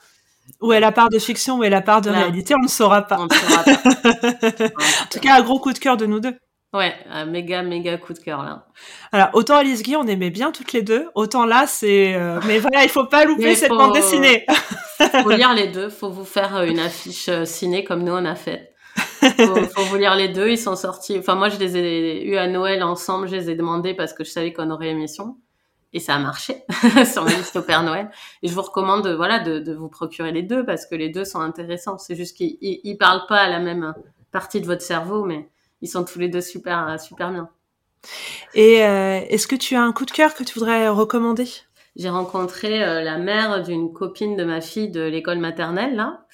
où 0.62 0.72
est 0.72 0.80
la 0.80 0.92
part 0.92 1.10
de 1.10 1.20
fiction, 1.20 1.58
où 1.58 1.64
est 1.64 1.70
la 1.70 1.82
part 1.82 2.02
de 2.02 2.10
réalité, 2.10 2.56
on 2.56 2.64
ne 2.64 2.68
saura 2.68 3.04
pas. 3.04 3.18
On 3.20 3.26
ne 3.26 3.34
saura 3.34 3.64
pas. 3.64 3.72
en 4.66 5.08
tout 5.12 5.20
cas, 5.20 5.36
un 5.36 5.42
gros 5.42 5.60
coup 5.60 5.74
de 5.74 5.80
cœur 5.80 5.98
de 5.98 6.06
nous 6.06 6.20
deux. 6.20 6.36
Ouais, 6.74 6.96
un 7.08 7.26
méga 7.26 7.62
méga 7.62 7.98
coup 7.98 8.14
de 8.14 8.20
cœur 8.20 8.42
là. 8.42 8.66
Alors 9.12 9.30
autant 9.34 9.58
Alice 9.58 9.84
Guy 9.84 9.96
on 9.96 10.08
aimait 10.08 10.32
bien 10.32 10.52
toutes 10.52 10.74
les 10.74 10.82
deux, 10.82 11.08
autant 11.14 11.46
là 11.46 11.66
c'est 11.68 12.16
euh, 12.16 12.40
mais 12.48 12.58
voilà 12.58 12.84
il 12.84 12.90
faut 12.90 13.06
pas 13.06 13.26
louper 13.26 13.54
cette 13.54 13.70
bande 13.70 13.94
dessinée. 13.94 14.44
faut 15.22 15.30
lire 15.30 15.54
les 15.54 15.68
deux, 15.68 15.90
faut 15.90 16.10
vous 16.10 16.26
faire 16.26 16.56
euh, 16.56 16.66
une 16.66 16.80
affiche 16.80 17.30
euh, 17.30 17.46
ciné 17.46 17.84
comme 17.84 18.04
nous 18.04 18.14
on 18.14 18.26
a 18.26 18.34
fait. 18.34 18.74
Faut, 19.22 19.56
faut 19.76 19.84
vous 19.84 19.98
lire 19.98 20.16
les 20.16 20.30
deux, 20.30 20.50
ils 20.50 20.58
sont 20.58 20.76
sortis. 20.76 21.20
Enfin 21.20 21.36
moi 21.36 21.50
je 21.50 21.60
les 21.60 21.78
ai 21.78 22.26
eu 22.26 22.38
à 22.38 22.48
Noël 22.48 22.82
ensemble, 22.82 23.28
je 23.28 23.36
les 23.36 23.52
ai 23.52 23.56
demandés 23.56 23.94
parce 23.94 24.14
que 24.14 24.24
je 24.24 24.32
savais 24.32 24.52
qu'on 24.52 24.72
aurait 24.72 24.90
émission 24.90 25.36
et 25.94 26.00
ça 26.00 26.16
a 26.16 26.20
marché 26.20 26.64
sur 27.12 27.24
ma 27.24 27.32
liste 27.32 27.56
au 27.56 27.62
Père 27.62 27.84
Noël. 27.84 28.10
Et 28.42 28.48
je 28.48 28.54
vous 28.54 28.62
recommande 28.62 29.08
voilà 29.08 29.40
de, 29.40 29.60
de 29.60 29.74
vous 29.74 29.90
procurer 29.90 30.32
les 30.32 30.44
deux 30.44 30.66
parce 30.66 30.86
que 30.86 30.96
les 30.96 31.10
deux 31.10 31.26
sont 31.26 31.40
intéressants. 31.40 31.98
C'est 31.98 32.16
juste 32.16 32.36
qu'ils 32.36 32.58
ils 32.60 32.98
parlent 32.98 33.26
pas 33.28 33.40
à 33.40 33.50
la 33.50 33.60
même 33.60 33.94
partie 34.32 34.60
de 34.60 34.66
votre 34.66 34.82
cerveau 34.82 35.24
mais 35.24 35.50
ils 35.82 35.88
sont 35.88 36.04
tous 36.04 36.18
les 36.18 36.30
deux 36.30 36.42
super, 36.42 37.00
super 37.00 37.32
bien. 37.32 37.50
Et 38.54 38.84
euh, 38.86 39.22
est-ce 39.30 39.48
que 39.48 39.56
tu 39.56 39.76
as 39.76 39.82
un 39.82 39.92
coup 39.92 40.06
de 40.06 40.12
cœur 40.12 40.34
que 40.34 40.44
tu 40.44 40.54
voudrais 40.58 40.88
recommander? 40.90 41.48
J'ai 41.96 42.10
rencontré 42.10 42.84
euh, 42.84 43.02
la 43.02 43.18
mère 43.18 43.62
d'une 43.62 43.94
copine 43.94 44.36
de 44.36 44.44
ma 44.44 44.62
fille 44.62 44.90
de 44.90 45.02
l'école 45.02 45.40
maternelle 45.40 45.96
là, 45.96 46.26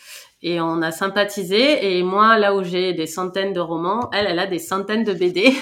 et 0.41 0.61
on 0.61 0.81
a 0.81 0.91
sympathisé. 0.91 1.97
Et 1.97 2.03
moi, 2.03 2.37
là 2.37 2.55
où 2.55 2.63
j'ai 2.63 2.93
des 2.93 3.07
centaines 3.07 3.53
de 3.53 3.59
romans, 3.59 4.09
elle, 4.13 4.27
elle 4.27 4.39
a 4.39 4.47
des 4.47 4.59
centaines 4.59 5.03
de 5.03 5.13
BD. 5.13 5.53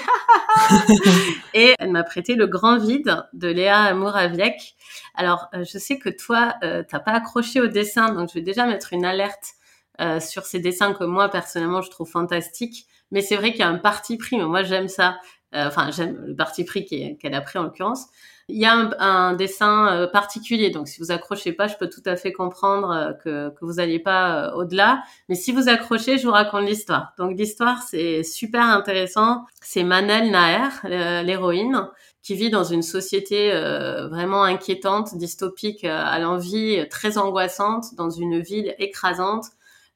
et 1.54 1.74
elle 1.78 1.90
m'a 1.90 2.04
prêté 2.04 2.34
Le 2.34 2.46
Grand 2.46 2.78
Vide 2.78 3.24
de 3.32 3.48
Léa 3.48 3.92
Mouraviec. 3.94 4.76
Alors, 5.14 5.48
je 5.52 5.78
sais 5.78 5.98
que 5.98 6.08
toi, 6.08 6.54
euh, 6.62 6.82
t'as 6.88 7.00
pas 7.00 7.12
accroché 7.12 7.60
au 7.60 7.66
dessin, 7.66 8.12
donc 8.12 8.28
je 8.28 8.34
vais 8.34 8.44
déjà 8.44 8.66
mettre 8.66 8.92
une 8.92 9.04
alerte 9.04 9.54
sur 10.20 10.44
ces 10.44 10.60
dessins 10.60 10.92
que 10.92 11.02
moi 11.02 11.28
personnellement 11.28 11.82
je 11.82 11.90
trouve 11.90 12.08
fantastiques. 12.08 12.86
Mais 13.10 13.22
c'est 13.22 13.36
vrai 13.36 13.50
qu'il 13.50 13.60
y 13.60 13.64
a 13.64 13.68
un 13.68 13.78
parti 13.78 14.16
pris. 14.16 14.36
Mais 14.36 14.44
moi, 14.44 14.62
j'aime 14.62 14.88
ça. 14.88 15.18
Euh, 15.54 15.66
enfin, 15.66 15.90
j'aime 15.90 16.24
le 16.26 16.36
parti 16.36 16.64
pris 16.64 16.84
qu'elle 16.84 17.34
a 17.34 17.40
pris 17.40 17.58
en 17.58 17.64
l'occurrence. 17.64 18.06
Il 18.50 18.58
y 18.58 18.64
a 18.64 18.72
un, 18.72 19.34
dessin 19.34 19.92
euh, 19.92 20.06
particulier, 20.06 20.70
donc 20.70 20.88
si 20.88 21.00
vous 21.00 21.10
accrochez 21.10 21.52
pas, 21.52 21.66
je 21.66 21.76
peux 21.76 21.90
tout 21.90 22.02
à 22.06 22.16
fait 22.16 22.32
comprendre 22.32 22.90
euh, 22.90 23.12
que, 23.12 23.50
que 23.50 23.64
vous 23.64 23.74
n'alliez 23.74 23.98
pas 23.98 24.54
au-delà. 24.54 25.02
Mais 25.28 25.34
si 25.34 25.52
vous 25.52 25.68
accrochez, 25.68 26.16
je 26.16 26.26
vous 26.26 26.32
raconte 26.32 26.64
l'histoire. 26.64 27.12
Donc 27.18 27.36
l'histoire, 27.36 27.82
c'est 27.82 28.22
super 28.22 28.62
intéressant. 28.64 29.44
C'est 29.60 29.84
Manel 29.84 30.30
Naer, 30.30 30.80
l'héroïne, 31.24 31.88
qui 32.22 32.34
vit 32.36 32.48
dans 32.48 32.64
une 32.64 32.82
société 32.82 33.50
vraiment 34.10 34.44
inquiétante, 34.44 35.14
dystopique, 35.16 35.84
à 35.84 36.18
l'envie, 36.18 36.86
très 36.88 37.18
angoissante, 37.18 37.94
dans 37.96 38.10
une 38.10 38.40
ville 38.40 38.74
écrasante 38.78 39.44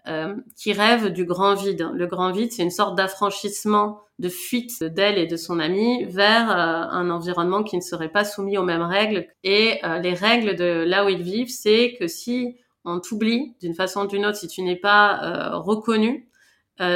euh, 0.08 0.34
qui 0.56 0.72
rêve 0.72 1.12
du 1.12 1.24
grand 1.24 1.54
vide. 1.54 1.88
Le 1.94 2.08
grand 2.08 2.32
vide, 2.32 2.50
c'est 2.50 2.64
une 2.64 2.72
sorte 2.72 2.96
d'affranchissement, 2.96 4.00
de 4.18 4.28
fuite 4.28 4.82
d'elle 4.82 5.16
et 5.16 5.28
de 5.28 5.36
son 5.36 5.60
ami 5.60 6.06
vers 6.06 6.50
euh, 6.50 6.54
un 6.90 7.08
environnement 7.08 7.62
qui 7.62 7.76
ne 7.76 7.82
serait 7.82 8.08
pas 8.08 8.24
soumis 8.24 8.58
aux 8.58 8.64
mêmes 8.64 8.82
règles. 8.82 9.28
Et 9.44 9.78
euh, 9.84 9.98
les 9.98 10.14
règles 10.14 10.56
de 10.56 10.82
là 10.84 11.04
où 11.04 11.08
ils 11.08 11.22
vivent, 11.22 11.50
c'est 11.50 11.94
que 12.00 12.08
si 12.08 12.56
on 12.84 12.98
t'oublie 12.98 13.54
d'une 13.60 13.74
façon 13.74 14.02
ou 14.02 14.06
d'une 14.08 14.26
autre, 14.26 14.38
si 14.38 14.48
tu 14.48 14.62
n'es 14.62 14.74
pas 14.74 15.50
reconnu, 15.52 16.28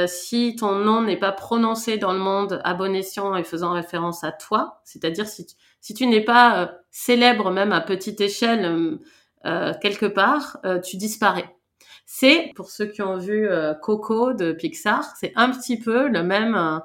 si 0.07 0.57
ton 0.57 0.75
nom 0.75 1.01
n'est 1.01 1.15
pas 1.15 1.31
prononcé 1.31 1.97
dans 1.97 2.11
le 2.11 2.19
monde 2.19 2.59
à 2.65 2.73
bon 2.73 2.93
escient 2.93 3.37
et 3.37 3.45
faisant 3.45 3.71
référence 3.71 4.25
à 4.25 4.33
toi, 4.33 4.81
c'est-à-dire 4.83 5.27
si 5.29 5.45
tu, 5.45 5.55
si 5.79 5.93
tu 5.93 6.05
n'es 6.07 6.19
pas 6.19 6.73
célèbre 6.91 7.51
même 7.51 7.71
à 7.71 7.79
petite 7.79 8.19
échelle 8.19 8.99
quelque 9.45 10.07
part, 10.07 10.57
tu 10.83 10.97
disparais. 10.97 11.56
C'est, 12.09 12.53
pour 12.55 12.69
ceux 12.69 12.85
qui 12.85 13.01
ont 13.01 13.17
vu 13.17 13.49
euh, 13.49 13.73
Coco 13.73 14.31
de 14.31 14.53
Pixar, 14.53 15.13
c'est 15.19 15.33
un 15.35 15.51
petit 15.51 15.77
peu 15.77 16.07
le 16.07 16.23
même 16.23 16.55
euh, 16.55 16.79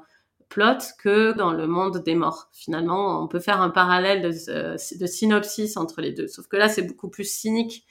plot 0.48 0.78
que 0.98 1.32
dans 1.32 1.52
le 1.52 1.68
monde 1.68 2.02
des 2.02 2.16
morts. 2.16 2.50
Finalement, 2.52 3.22
on 3.22 3.28
peut 3.28 3.38
faire 3.38 3.60
un 3.60 3.70
parallèle 3.70 4.20
de, 4.20 4.50
euh, 4.50 4.76
synopsis 4.76 5.76
entre 5.76 6.00
les 6.00 6.10
deux. 6.10 6.26
Sauf 6.26 6.48
que 6.48 6.56
là, 6.56 6.68
c'est 6.68 6.82
beaucoup 6.82 7.08
plus 7.08 7.24
cynique. 7.24 7.86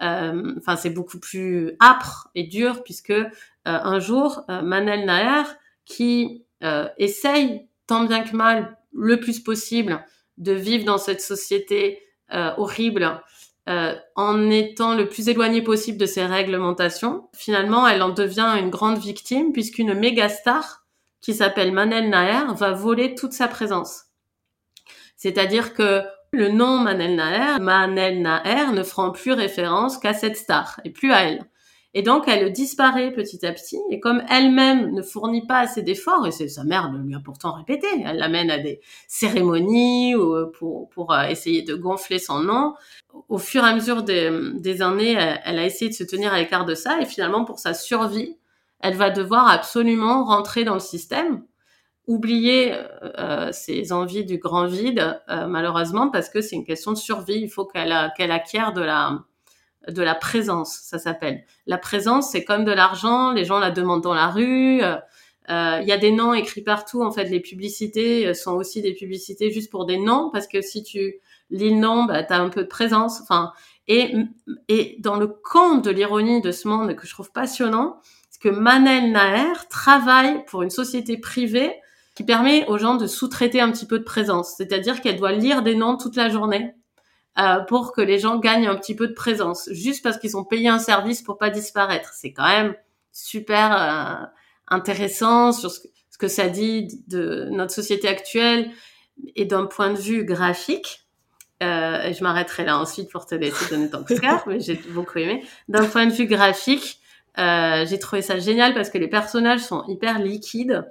Enfin, 0.00 0.74
c'est 0.74 0.90
beaucoup 0.90 1.20
plus 1.20 1.76
âpre 1.80 2.28
et 2.34 2.42
dur 2.42 2.82
puisque 2.82 3.14
un 3.64 4.00
jour, 4.00 4.44
Manel 4.48 5.06
Naer, 5.06 5.56
qui 5.84 6.44
essaye 6.98 7.68
tant 7.86 8.02
bien 8.06 8.24
que 8.24 8.34
mal 8.34 8.76
le 8.92 9.20
plus 9.20 9.38
possible 9.38 10.04
de 10.38 10.50
vivre 10.50 10.84
dans 10.84 10.98
cette 10.98 11.20
société 11.20 12.02
horrible 12.32 13.22
euh, 13.68 13.94
en 14.16 14.50
étant 14.50 14.94
le 14.94 15.08
plus 15.08 15.28
éloigné 15.28 15.62
possible 15.62 15.98
de 15.98 16.06
ces 16.06 16.26
réglementations. 16.26 17.28
Finalement, 17.32 17.86
elle 17.86 18.02
en 18.02 18.08
devient 18.08 18.56
une 18.58 18.70
grande 18.70 18.98
victime 18.98 19.52
puisqu'une 19.52 19.94
méga 19.94 20.28
star 20.28 20.84
qui 21.20 21.32
s'appelle 21.32 21.72
Manel 21.72 22.10
Naer 22.10 22.52
va 22.54 22.72
voler 22.72 23.14
toute 23.14 23.32
sa 23.32 23.46
présence. 23.46 24.06
C'est-à-dire 25.16 25.74
que 25.74 26.02
le 26.32 26.48
nom 26.48 26.78
Manel 26.78 27.14
Naer, 27.14 27.60
Manel 27.60 28.20
Naer 28.20 28.72
ne 28.72 28.82
fera 28.82 29.12
plus 29.12 29.32
référence 29.32 29.98
qu'à 29.98 30.14
cette 30.14 30.36
star 30.36 30.80
et 30.84 30.90
plus 30.90 31.12
à 31.12 31.22
elle. 31.22 31.44
Et 31.94 32.02
donc, 32.02 32.24
elle 32.26 32.50
disparaît 32.52 33.12
petit 33.12 33.44
à 33.44 33.52
petit. 33.52 33.78
Et 33.90 34.00
comme 34.00 34.22
elle-même 34.30 34.92
ne 34.92 35.02
fournit 35.02 35.46
pas 35.46 35.58
assez 35.58 35.82
d'efforts, 35.82 36.26
et 36.26 36.30
c'est 36.30 36.48
sa 36.48 36.64
mère 36.64 36.90
lui 36.90 37.14
a 37.14 37.20
pourtant 37.20 37.52
répété, 37.52 37.86
elle 38.04 38.16
l'amène 38.16 38.50
à 38.50 38.58
des 38.58 38.80
cérémonies 39.08 40.14
ou 40.14 40.46
pour, 40.52 40.88
pour 40.88 41.12
euh, 41.12 41.24
essayer 41.24 41.62
de 41.62 41.74
gonfler 41.74 42.18
son 42.18 42.40
nom. 42.40 42.74
Au 43.28 43.38
fur 43.38 43.64
et 43.64 43.68
à 43.68 43.74
mesure 43.74 44.02
des, 44.02 44.30
des 44.54 44.80
années, 44.80 45.12
elle, 45.44 45.58
a 45.58 45.66
essayé 45.66 45.90
de 45.90 45.94
se 45.94 46.04
tenir 46.04 46.32
à 46.32 46.38
l'écart 46.38 46.64
de 46.64 46.74
ça. 46.74 46.98
Et 47.00 47.04
finalement, 47.04 47.44
pour 47.44 47.58
sa 47.58 47.74
survie, 47.74 48.38
elle 48.80 48.94
va 48.94 49.10
devoir 49.10 49.48
absolument 49.48 50.24
rentrer 50.24 50.64
dans 50.64 50.74
le 50.74 50.80
système 50.80 51.44
oublier 52.08 52.74
euh, 53.18 53.52
ses 53.52 53.92
envies 53.92 54.24
du 54.24 54.38
grand 54.38 54.66
vide, 54.66 55.20
euh, 55.28 55.46
malheureusement, 55.46 56.10
parce 56.10 56.28
que 56.28 56.40
c'est 56.40 56.56
une 56.56 56.64
question 56.64 56.92
de 56.92 56.96
survie. 56.96 57.38
Il 57.38 57.48
faut 57.48 57.64
qu'elle 57.64 57.94
qu'elle 58.16 58.32
acquiert 58.32 58.72
de 58.72 58.80
la 58.80 59.22
de 59.88 60.02
la 60.02 60.14
présence, 60.14 60.78
ça 60.82 60.98
s'appelle. 60.98 61.44
La 61.66 61.78
présence, 61.78 62.30
c'est 62.30 62.44
comme 62.44 62.64
de 62.64 62.72
l'argent. 62.72 63.32
Les 63.32 63.44
gens 63.44 63.58
la 63.58 63.70
demandent 63.70 64.02
dans 64.02 64.14
la 64.14 64.28
rue. 64.28 64.82
Euh, 64.82 65.78
il 65.82 65.88
y 65.88 65.92
a 65.92 65.98
des 65.98 66.12
noms 66.12 66.34
écrits 66.34 66.62
partout. 66.62 67.02
En 67.02 67.10
fait, 67.10 67.24
les 67.24 67.40
publicités 67.40 68.32
sont 68.34 68.52
aussi 68.52 68.80
des 68.80 68.94
publicités 68.94 69.50
juste 69.50 69.70
pour 69.70 69.86
des 69.86 69.98
noms, 69.98 70.30
parce 70.32 70.46
que 70.46 70.62
si 70.62 70.82
tu 70.82 71.20
lis 71.50 71.70
le 71.70 71.80
nom, 71.80 72.04
bah, 72.04 72.22
tu 72.22 72.32
as 72.32 72.40
un 72.40 72.48
peu 72.48 72.62
de 72.62 72.68
présence. 72.68 73.20
Enfin, 73.20 73.52
et, 73.88 74.14
et 74.68 74.96
dans 75.00 75.16
le 75.16 75.26
conte 75.26 75.84
de 75.84 75.90
l'ironie 75.90 76.40
de 76.40 76.52
ce 76.52 76.68
monde 76.68 76.94
que 76.94 77.06
je 77.06 77.12
trouve 77.12 77.32
passionnant, 77.32 78.00
c'est 78.30 78.40
que 78.40 78.48
Manel 78.48 79.12
Naer 79.12 79.68
travaille 79.68 80.44
pour 80.46 80.62
une 80.62 80.70
société 80.70 81.16
privée 81.18 81.74
qui 82.14 82.24
permet 82.24 82.66
aux 82.66 82.78
gens 82.78 82.94
de 82.94 83.06
sous-traiter 83.06 83.60
un 83.60 83.72
petit 83.72 83.86
peu 83.86 83.98
de 83.98 84.04
présence. 84.04 84.54
C'est-à-dire 84.56 85.00
qu'elle 85.00 85.16
doit 85.16 85.32
lire 85.32 85.62
des 85.62 85.74
noms 85.74 85.96
toute 85.96 86.16
la 86.16 86.28
journée 86.28 86.74
euh, 87.38 87.60
pour 87.60 87.92
que 87.92 88.00
les 88.00 88.18
gens 88.18 88.38
gagnent 88.38 88.68
un 88.68 88.76
petit 88.76 88.94
peu 88.94 89.08
de 89.08 89.14
présence, 89.14 89.68
juste 89.72 90.02
parce 90.02 90.18
qu'ils 90.18 90.36
ont 90.36 90.44
payé 90.44 90.68
un 90.68 90.78
service 90.78 91.22
pour 91.22 91.38
pas 91.38 91.50
disparaître. 91.50 92.12
C'est 92.14 92.32
quand 92.32 92.46
même 92.46 92.74
super 93.12 93.72
euh, 93.72 94.26
intéressant 94.68 95.52
sur 95.52 95.70
ce 95.70 95.80
que, 96.18 96.28
ça 96.28 96.48
dit 96.48 97.02
de 97.08 97.48
notre 97.50 97.72
société 97.72 98.06
actuelle 98.06 98.70
et 99.34 99.44
d'un 99.44 99.66
point 99.66 99.92
de 99.92 99.98
vue 99.98 100.24
graphique. 100.24 101.08
Euh, 101.64 102.12
je 102.12 102.22
m'arrêterai 102.22 102.64
là 102.64 102.78
ensuite 102.78 103.10
pour 103.10 103.26
te 103.26 103.34
laisser 103.34 103.68
donner 103.70 103.90
ton 103.90 104.04
cœur, 104.04 104.44
mais 104.46 104.60
j'ai 104.60 104.76
beaucoup 104.90 105.18
aimé. 105.18 105.44
D'un 105.68 105.84
point 105.84 106.06
de 106.06 106.12
vue 106.12 106.26
graphique, 106.26 107.00
euh, 107.38 107.84
j'ai 107.86 107.98
trouvé 107.98 108.22
ça 108.22 108.38
génial 108.38 108.72
parce 108.72 108.88
que 108.88 108.98
les 108.98 109.08
personnages 109.08 109.60
sont 109.60 109.84
hyper 109.88 110.20
liquides 110.20 110.84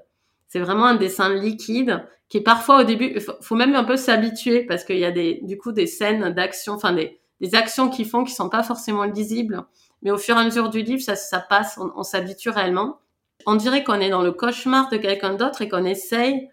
c'est 0.51 0.59
vraiment 0.59 0.85
un 0.85 0.95
dessin 0.95 1.33
liquide 1.33 2.05
qui 2.31 2.39
parfois 2.39 2.79
au 2.79 2.83
début, 2.85 3.19
faut, 3.41 3.55
même 3.55 3.75
un 3.75 3.83
peu 3.83 3.97
s'habituer 3.97 4.63
parce 4.63 4.85
qu'il 4.85 4.97
y 4.97 5.05
a 5.05 5.11
des, 5.11 5.41
du 5.43 5.57
coup, 5.57 5.73
des 5.73 5.85
scènes 5.85 6.29
d'action, 6.29 6.73
enfin 6.73 6.93
des, 6.93 7.19
des 7.41 7.55
actions 7.55 7.89
qui 7.89 8.05
font 8.05 8.23
qui 8.23 8.33
sont 8.33 8.47
pas 8.47 8.63
forcément 8.63 9.03
lisibles. 9.03 9.65
Mais 10.01 10.11
au 10.11 10.17
fur 10.17 10.37
et 10.37 10.39
à 10.39 10.45
mesure 10.45 10.69
du 10.69 10.81
livre, 10.81 11.01
ça, 11.01 11.17
ça 11.17 11.39
passe, 11.39 11.77
on, 11.77 12.03
s'habitue 12.03 12.49
réellement. 12.49 12.99
On 13.45 13.55
dirait 13.55 13.83
qu'on 13.83 13.99
est 13.99 14.09
dans 14.09 14.21
le 14.21 14.31
cauchemar 14.31 14.89
de 14.89 14.95
quelqu'un 14.95 15.33
d'autre 15.33 15.61
et 15.61 15.67
qu'on 15.67 15.83
essaye 15.83 16.49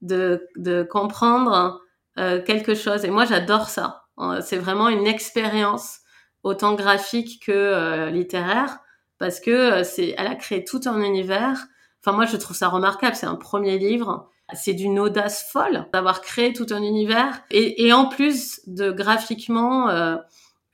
de, 0.00 0.46
de 0.54 0.84
comprendre 0.84 1.80
euh, 2.18 2.40
quelque 2.40 2.76
chose. 2.76 3.04
Et 3.04 3.10
moi, 3.10 3.24
j'adore 3.24 3.68
ça. 3.68 4.04
Euh, 4.20 4.40
c'est 4.40 4.58
vraiment 4.58 4.88
une 4.88 5.08
expérience 5.08 5.98
autant 6.44 6.74
graphique 6.74 7.42
que 7.44 7.52
euh, 7.52 8.10
littéraire 8.10 8.78
parce 9.18 9.40
que 9.40 9.50
euh, 9.50 9.84
c'est, 9.84 10.14
elle 10.16 10.28
a 10.28 10.36
créé 10.36 10.64
tout 10.64 10.80
un 10.86 11.02
univers 11.02 11.66
Enfin, 12.06 12.14
moi, 12.14 12.26
je 12.26 12.36
trouve 12.36 12.56
ça 12.56 12.68
remarquable. 12.68 13.16
C'est 13.16 13.26
un 13.26 13.34
premier 13.34 13.78
livre. 13.78 14.30
C'est 14.54 14.74
d'une 14.74 14.98
audace 14.98 15.48
folle 15.50 15.86
d'avoir 15.92 16.20
créé 16.20 16.52
tout 16.52 16.66
un 16.70 16.82
univers 16.82 17.42
et, 17.50 17.86
et 17.86 17.92
en 17.92 18.08
plus 18.08 18.60
de 18.66 18.92
graphiquement 18.92 19.88
euh, 19.90 20.16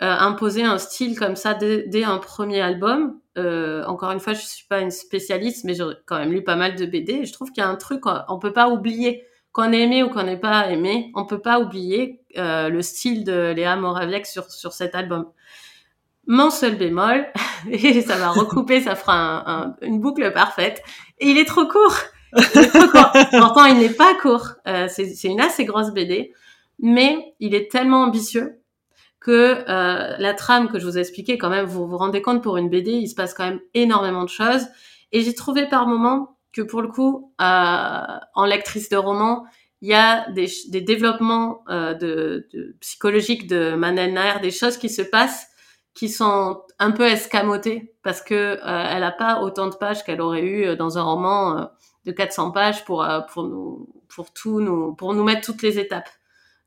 euh, 0.02 0.10
imposer 0.18 0.64
un 0.64 0.78
style 0.78 1.16
comme 1.16 1.36
ça 1.36 1.54
dès, 1.54 1.86
dès 1.86 2.02
un 2.02 2.18
premier 2.18 2.60
album. 2.60 3.20
Euh, 3.38 3.84
encore 3.84 4.10
une 4.10 4.18
fois, 4.18 4.32
je 4.32 4.40
suis 4.40 4.66
pas 4.66 4.80
une 4.80 4.90
spécialiste, 4.90 5.64
mais 5.64 5.74
j'ai 5.74 5.84
quand 6.06 6.18
même 6.18 6.32
lu 6.32 6.42
pas 6.42 6.56
mal 6.56 6.74
de 6.74 6.84
BD. 6.86 7.12
Et 7.12 7.24
je 7.24 7.32
trouve 7.32 7.52
qu'il 7.52 7.62
y 7.62 7.66
a 7.66 7.68
un 7.68 7.76
truc 7.76 8.02
on 8.28 8.38
peut 8.40 8.52
pas 8.52 8.68
oublier 8.68 9.24
qu'on 9.52 9.72
ait 9.72 9.82
aimé 9.82 10.02
ou 10.02 10.08
qu'on 10.08 10.24
n'ait 10.24 10.40
pas 10.40 10.70
aimé, 10.70 11.12
on 11.14 11.24
peut 11.24 11.40
pas 11.40 11.60
oublier 11.60 12.20
euh, 12.36 12.68
le 12.68 12.82
style 12.82 13.22
de 13.22 13.52
Léa 13.52 13.76
Moraviec 13.76 14.26
sur 14.26 14.50
sur 14.50 14.72
cet 14.72 14.94
album 14.94 15.30
mon 16.26 16.50
seul 16.50 16.76
bémol, 16.76 17.26
et 17.70 18.00
ça 18.00 18.16
va 18.16 18.30
recouper, 18.30 18.80
ça 18.80 18.94
fera 18.96 19.50
un, 19.50 19.76
une 19.82 20.00
boucle 20.00 20.32
parfaite, 20.32 20.82
il 21.20 21.38
est 21.38 21.44
trop 21.44 21.66
court. 21.66 21.96
Pourtant, 22.32 23.66
il 23.66 23.78
n'est 23.78 23.90
pas 23.90 24.14
court. 24.14 24.54
Euh, 24.66 24.88
c'est 24.88 25.24
une 25.24 25.40
assez 25.40 25.64
grosse 25.64 25.90
BD, 25.92 26.32
mais 26.78 27.34
il 27.40 27.54
est 27.54 27.70
tellement 27.70 28.02
ambitieux 28.02 28.58
que 29.20 29.64
euh, 29.68 30.16
la 30.18 30.34
trame 30.34 30.68
que 30.68 30.78
je 30.78 30.86
vous 30.86 30.98
ai 30.98 31.00
expliquée, 31.00 31.38
quand 31.38 31.50
même, 31.50 31.66
vous 31.66 31.86
vous 31.86 31.96
rendez 31.96 32.22
compte, 32.22 32.42
pour 32.42 32.56
une 32.56 32.68
BD, 32.68 32.92
il 32.92 33.08
se 33.08 33.14
passe 33.14 33.34
quand 33.34 33.44
même 33.44 33.60
énormément 33.74 34.24
de 34.24 34.28
choses. 34.28 34.66
Et 35.12 35.20
j'ai 35.20 35.34
trouvé 35.34 35.68
par 35.68 35.86
moments 35.86 36.38
que 36.52 36.62
pour 36.62 36.82
le 36.82 36.88
coup, 36.88 37.32
euh, 37.40 38.00
en 38.34 38.44
lectrice 38.44 38.88
de 38.88 38.96
roman, 38.96 39.44
il 39.80 39.88
y 39.88 39.94
a 39.94 40.30
des, 40.30 40.48
des 40.68 40.80
développements 40.80 41.64
euh, 41.68 41.94
de, 41.94 42.48
de, 42.52 42.76
psychologiques 42.80 43.46
de 43.46 43.74
Manel 43.74 44.14
Nair, 44.14 44.40
des 44.40 44.50
choses 44.50 44.76
qui 44.76 44.88
se 44.88 45.02
passent 45.02 45.48
qui 45.94 46.08
sont 46.08 46.62
un 46.78 46.90
peu 46.90 47.04
escamotées 47.04 47.94
parce 48.02 48.22
que 48.22 48.34
euh, 48.34 48.58
elle 48.64 49.02
a 49.02 49.12
pas 49.12 49.42
autant 49.42 49.68
de 49.68 49.74
pages 49.74 50.04
qu'elle 50.04 50.20
aurait 50.20 50.42
eu 50.42 50.64
euh, 50.64 50.76
dans 50.76 50.98
un 50.98 51.02
roman 51.02 51.68
de 52.04 52.12
400 52.12 52.50
pages 52.50 52.84
pour 52.84 53.06
pour 53.32 53.44
nous 53.44 53.88
pour 54.08 54.32
tout 54.32 54.60
nous 54.60 54.94
pour 54.94 55.14
nous 55.14 55.24
mettre 55.24 55.42
toutes 55.42 55.62
les 55.62 55.78
étapes. 55.78 56.08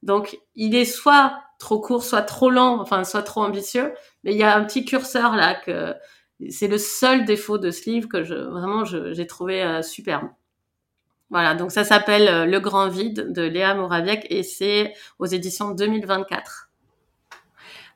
Donc 0.04 0.38
il 0.56 0.76
est 0.76 0.86
soit 0.86 1.42
trop 1.60 1.80
court, 1.80 2.04
soit 2.04 2.22
trop 2.22 2.50
lent, 2.50 2.80
enfin 2.82 3.04
soit 3.04 3.24
trop 3.24 3.44
ambitieux, 3.44 3.94
mais 4.24 4.34
il 4.34 4.38
y 4.38 4.44
a 4.44 4.56
un 4.56 4.64
petit 4.66 4.86
curseur 4.86 5.36
là 5.36 5.56
que 5.56 5.94
c'est 6.50 6.68
le 6.68 6.78
seul 6.78 7.26
défaut 7.26 7.58
de 7.58 7.72
ce 7.72 7.90
livre 7.90 8.10
que 8.10 8.24
je 8.24 8.36
vraiment 8.36 8.84
j'ai 8.86 9.28
trouvé 9.28 9.82
superbe. 9.84 10.30
Voilà, 11.32 11.56
donc 11.56 11.72
ça 11.72 11.84
s'appelle 11.84 12.50
Le 12.50 12.60
Grand 12.60 12.88
Vide 12.88 13.32
de 13.34 13.42
Léa 13.42 13.74
Moraviec 13.74 14.28
et 14.30 14.44
c'est 14.44 14.94
aux 15.18 15.26
éditions 15.26 15.72
2024. 15.72 16.70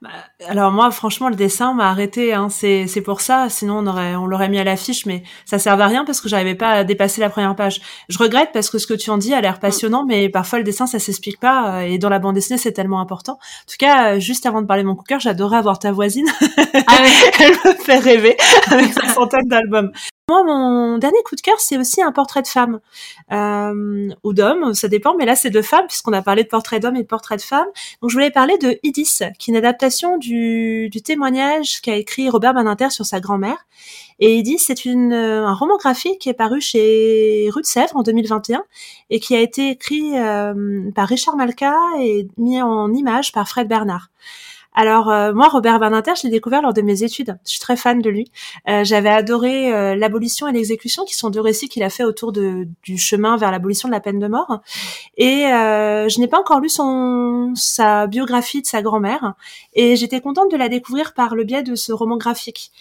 Bah, 0.02 0.10
alors 0.48 0.72
moi, 0.72 0.92
franchement, 0.92 1.28
le 1.28 1.36
dessin 1.36 1.74
m'a 1.74 1.90
arrêté. 1.90 2.34
Hein. 2.34 2.48
C'est 2.50 2.88
c'est 2.88 3.02
pour 3.02 3.20
ça. 3.20 3.50
Sinon, 3.50 3.80
on 3.80 3.88
aurait 3.88 4.16
on 4.16 4.28
l'aurait 4.28 4.48
mis 4.48 4.58
à 4.58 4.64
l'affiche, 4.64 5.06
mais 5.06 5.24
ça 5.46 5.60
servait 5.60 5.84
à 5.84 5.88
rien 5.88 6.06
parce 6.06 6.22
que 6.22 6.30
j'arrivais 6.30 6.56
pas 6.56 6.70
à 6.70 6.84
dépasser 6.86 7.20
la 7.20 7.30
première 7.30 7.54
page. 7.54 7.82
Je 8.08 8.18
regrette 8.18 8.52
parce 8.54 8.70
que 8.70 8.78
ce 8.78 8.88
que 8.88 8.94
tu 8.94 9.10
en 9.10 9.18
dis 9.18 9.34
a 9.34 9.42
l'air 9.42 9.58
mm. 9.58 9.60
passionnant, 9.60 10.06
mais 10.06 10.30
parfois 10.30 10.60
le 10.60 10.64
dessin 10.64 10.88
ça 10.88 11.00
s'explique 11.00 11.40
pas. 11.40 11.80
Euh, 11.80 11.82
et 11.82 11.98
dans 11.98 12.08
la 12.08 12.20
bande 12.20 12.36
dessinée, 12.36 12.58
c'est 12.58 12.72
tellement 12.72 13.02
important. 13.02 13.34
En 13.34 13.70
tout 13.70 13.78
cas, 13.78 14.14
euh, 14.16 14.20
juste 14.20 14.46
avant 14.46 14.62
de 14.62 14.68
parler 14.68 14.84
de 14.84 14.88
mon 14.88 14.96
coup 14.96 15.04
de 15.04 15.10
cœur, 15.10 15.20
j'adorais 15.20 15.58
avoir 15.58 15.80
ta 15.80 15.92
voisine. 15.92 16.28
Ah 16.88 16.98
Elle 17.40 17.52
me 17.52 17.74
fait 17.74 18.00
rêver 18.00 18.38
avec 18.72 18.94
sa 18.94 19.10
centaine 19.10 19.48
d'albums. 19.48 19.92
Moi, 20.30 20.44
mon 20.44 21.00
dernier 21.00 21.24
coup 21.26 21.36
de 21.36 21.42
cœur, 21.42 21.60
c'est 21.60 21.80
aussi 21.80 22.04
un 22.04 22.12
portrait 22.12 22.44
de 22.44 22.48
femme 22.48 22.82
euh, 23.32 24.10
ou 24.24 24.34
d'homme, 24.34 24.76
ça 24.76 24.88
dépend, 24.88 25.16
mais 25.18 25.26
là 25.26 25.36
c'est 25.36 25.50
de 25.50 25.64
femme 25.64 25.88
puisqu'on 25.88 26.14
a 26.14 26.22
parlé 26.22 26.44
de 26.44 26.48
portrait 26.48 26.80
d'homme 26.80 26.96
et 26.98 27.02
de 27.02 27.08
portrait 27.08 27.36
de 27.36 27.42
femme. 27.42 27.66
Donc 28.04 28.12
je 28.12 28.16
voulais 28.16 28.30
parler 28.30 28.60
de 28.60 28.78
Idis, 28.84 29.22
qui 29.40 29.50
est 29.50 29.54
une 29.54 29.56
adaptation 29.56 30.20
du, 30.20 30.92
témoignage 31.04 31.82
qu'a 31.82 31.96
écrit 31.96 32.30
Robert 32.30 32.54
Beninter 32.54 32.92
sur 32.92 33.08
sa 33.08 33.20
grand-mère. 33.20 33.66
Et 34.20 34.36
Idis, 34.36 34.60
c'est 34.60 34.86
une, 34.86 35.14
un 35.14 35.56
roman 35.56 35.78
graphique 35.78 36.20
qui 36.20 36.30
est 36.30 36.36
paru 36.36 36.62
chez 36.62 37.50
Rue 37.52 37.62
de 37.62 37.66
Sèvres 37.66 37.96
en 37.96 38.04
2021 38.04 38.64
et 39.10 39.20
qui 39.20 39.36
a 39.36 39.40
été 39.40 39.72
écrit 39.72 40.16
euh, 40.16 40.92
par 40.94 41.08
Richard 41.08 41.38
Malka 41.38 41.76
et 42.02 42.28
mis 42.38 42.62
en 42.62 42.94
image 42.94 43.32
par 43.32 43.50
Fred 43.50 43.68
Bernard. 43.68 44.10
Alors 44.74 45.10
euh, 45.10 45.34
moi, 45.34 45.48
Robert 45.48 45.80
Berninter, 45.80 46.14
je 46.16 46.24
l'ai 46.24 46.30
découvert 46.30 46.62
lors 46.62 46.74
de 46.74 46.82
mes 46.82 47.04
études. 47.04 47.38
Je 47.44 47.52
suis 47.52 47.60
très 47.60 47.76
fan 47.76 48.02
de 48.02 48.10
lui. 48.10 48.32
Euh, 48.68 48.84
j'avais 48.84 49.10
adoré 49.10 49.74
euh, 49.74 49.96
l'abolition 49.96 50.48
et 50.48 50.52
l'exécution, 50.52 51.06
qui 51.06 51.16
sont 51.16 51.30
deux 51.30 51.42
récits 51.42 51.70
qu'il 51.70 51.84
a 51.84 51.90
fait 51.90 52.04
autour 52.04 52.32
de, 52.32 52.68
du 52.84 52.98
chemin 52.98 53.36
vers 53.36 53.52
l'abolition 53.52 53.90
de 53.90 53.94
la 53.94 54.00
peine 54.00 54.20
de 54.20 54.28
mort. 54.28 54.62
Et 55.18 55.42
je 55.50 56.20
n'ai 56.20 56.28
pas 56.28 56.40
encore 56.40 56.60
lu 56.60 56.70
son 56.70 57.54
sa 57.56 58.08
biographie 58.08 58.62
de 58.62 58.68
sa 58.68 58.82
grand-mère, 58.82 59.34
et 59.74 59.96
j'étais 59.96 60.22
contente 60.22 60.52
de 60.52 60.58
la 60.58 60.70
découvrir 60.70 61.14
par 61.14 61.36
le 61.36 61.44
biais 61.44 61.64
de 61.64 61.76
ce 61.76 61.92
roman 61.92 62.18
graphique. 62.18 62.72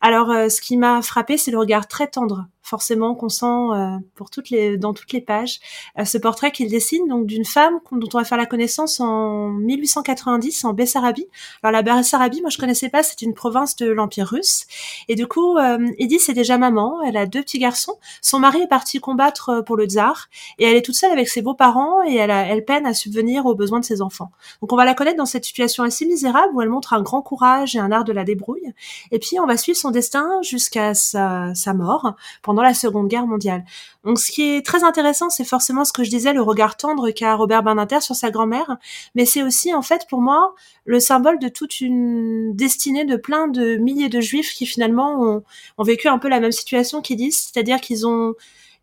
Alors, 0.00 0.28
ce 0.28 0.60
qui 0.60 0.76
m'a 0.76 1.02
frappé, 1.02 1.36
c'est 1.36 1.50
le 1.50 1.58
regard 1.58 1.88
très 1.88 2.06
tendre 2.08 2.46
forcément 2.64 3.14
qu'on 3.14 3.28
sent 3.28 3.44
euh, 3.46 3.98
pour 4.14 4.30
toutes 4.30 4.50
les 4.50 4.78
dans 4.78 4.94
toutes 4.94 5.12
les 5.12 5.20
pages 5.20 5.60
euh, 5.98 6.04
ce 6.04 6.16
portrait 6.18 6.50
qu'il 6.50 6.70
dessine 6.70 7.06
donc 7.06 7.26
d'une 7.26 7.44
femme 7.44 7.78
dont 7.92 8.08
on 8.14 8.18
va 8.18 8.24
faire 8.24 8.38
la 8.38 8.46
connaissance 8.46 9.00
en 9.00 9.50
1890 9.50 10.64
en 10.64 10.72
Bessarabie. 10.72 11.28
Alors 11.62 11.72
la 11.72 11.82
Bessarabie, 11.82 12.40
moi 12.40 12.50
je 12.50 12.58
connaissais 12.58 12.88
pas, 12.88 13.02
c'est 13.02 13.20
une 13.22 13.34
province 13.34 13.76
de 13.76 13.90
l'Empire 13.90 14.28
russe 14.28 14.66
et 15.08 15.14
du 15.14 15.26
coup 15.26 15.58
Edith 15.98 16.22
c'est 16.22 16.32
déjà 16.32 16.58
maman, 16.58 17.02
elle 17.02 17.16
a 17.16 17.26
deux 17.26 17.42
petits 17.42 17.58
garçons. 17.58 17.98
Son 18.22 18.38
mari 18.38 18.62
est 18.62 18.68
parti 18.68 18.98
combattre 18.98 19.62
pour 19.66 19.76
le 19.76 19.84
tsar 19.84 20.28
et 20.58 20.64
elle 20.64 20.76
est 20.76 20.82
toute 20.82 20.94
seule 20.94 21.12
avec 21.12 21.28
ses 21.28 21.42
beaux-parents 21.42 22.02
et 22.06 22.14
elle, 22.14 22.30
a, 22.30 22.46
elle 22.46 22.64
peine 22.64 22.86
à 22.86 22.94
subvenir 22.94 23.44
aux 23.46 23.54
besoins 23.54 23.80
de 23.80 23.84
ses 23.84 24.00
enfants. 24.00 24.30
Donc 24.62 24.72
on 24.72 24.76
va 24.76 24.86
la 24.86 24.94
connaître 24.94 25.18
dans 25.18 25.26
cette 25.26 25.44
situation 25.44 25.84
assez 25.84 26.06
misérable 26.06 26.54
où 26.54 26.62
elle 26.62 26.70
montre 26.70 26.94
un 26.94 27.02
grand 27.02 27.20
courage 27.20 27.76
et 27.76 27.78
un 27.78 27.92
art 27.92 28.04
de 28.04 28.12
la 28.12 28.24
débrouille. 28.24 28.72
Et 29.10 29.18
puis 29.18 29.38
on 29.38 29.46
va 29.46 29.56
suivre 29.56 29.78
son 29.78 29.90
destin 29.90 30.40
jusqu'à 30.42 30.94
sa, 30.94 31.54
sa 31.54 31.74
mort 31.74 32.14
la 32.62 32.74
Seconde 32.74 33.08
Guerre 33.08 33.26
mondiale. 33.26 33.64
Donc 34.04 34.18
ce 34.18 34.30
qui 34.30 34.42
est 34.42 34.64
très 34.64 34.84
intéressant, 34.84 35.30
c'est 35.30 35.44
forcément 35.44 35.84
ce 35.84 35.92
que 35.92 36.04
je 36.04 36.10
disais, 36.10 36.32
le 36.32 36.42
regard 36.42 36.76
tendre 36.76 37.10
qu'a 37.10 37.34
Robert 37.34 37.62
Berninter 37.62 38.00
sur 38.00 38.14
sa 38.14 38.30
grand-mère, 38.30 38.76
mais 39.14 39.24
c'est 39.24 39.42
aussi 39.42 39.72
en 39.74 39.82
fait 39.82 40.06
pour 40.08 40.20
moi 40.20 40.54
le 40.84 41.00
symbole 41.00 41.38
de 41.38 41.48
toute 41.48 41.80
une 41.80 42.54
destinée 42.54 43.04
de 43.04 43.16
plein 43.16 43.48
de 43.48 43.76
milliers 43.76 44.08
de 44.08 44.20
juifs 44.20 44.52
qui 44.52 44.66
finalement 44.66 45.20
ont, 45.20 45.42
ont 45.78 45.84
vécu 45.84 46.08
un 46.08 46.18
peu 46.18 46.28
la 46.28 46.40
même 46.40 46.52
situation 46.52 47.00
disent, 47.16 47.50
c'est-à-dire 47.52 47.80
qu'ils 47.80 48.06
ont 48.06 48.34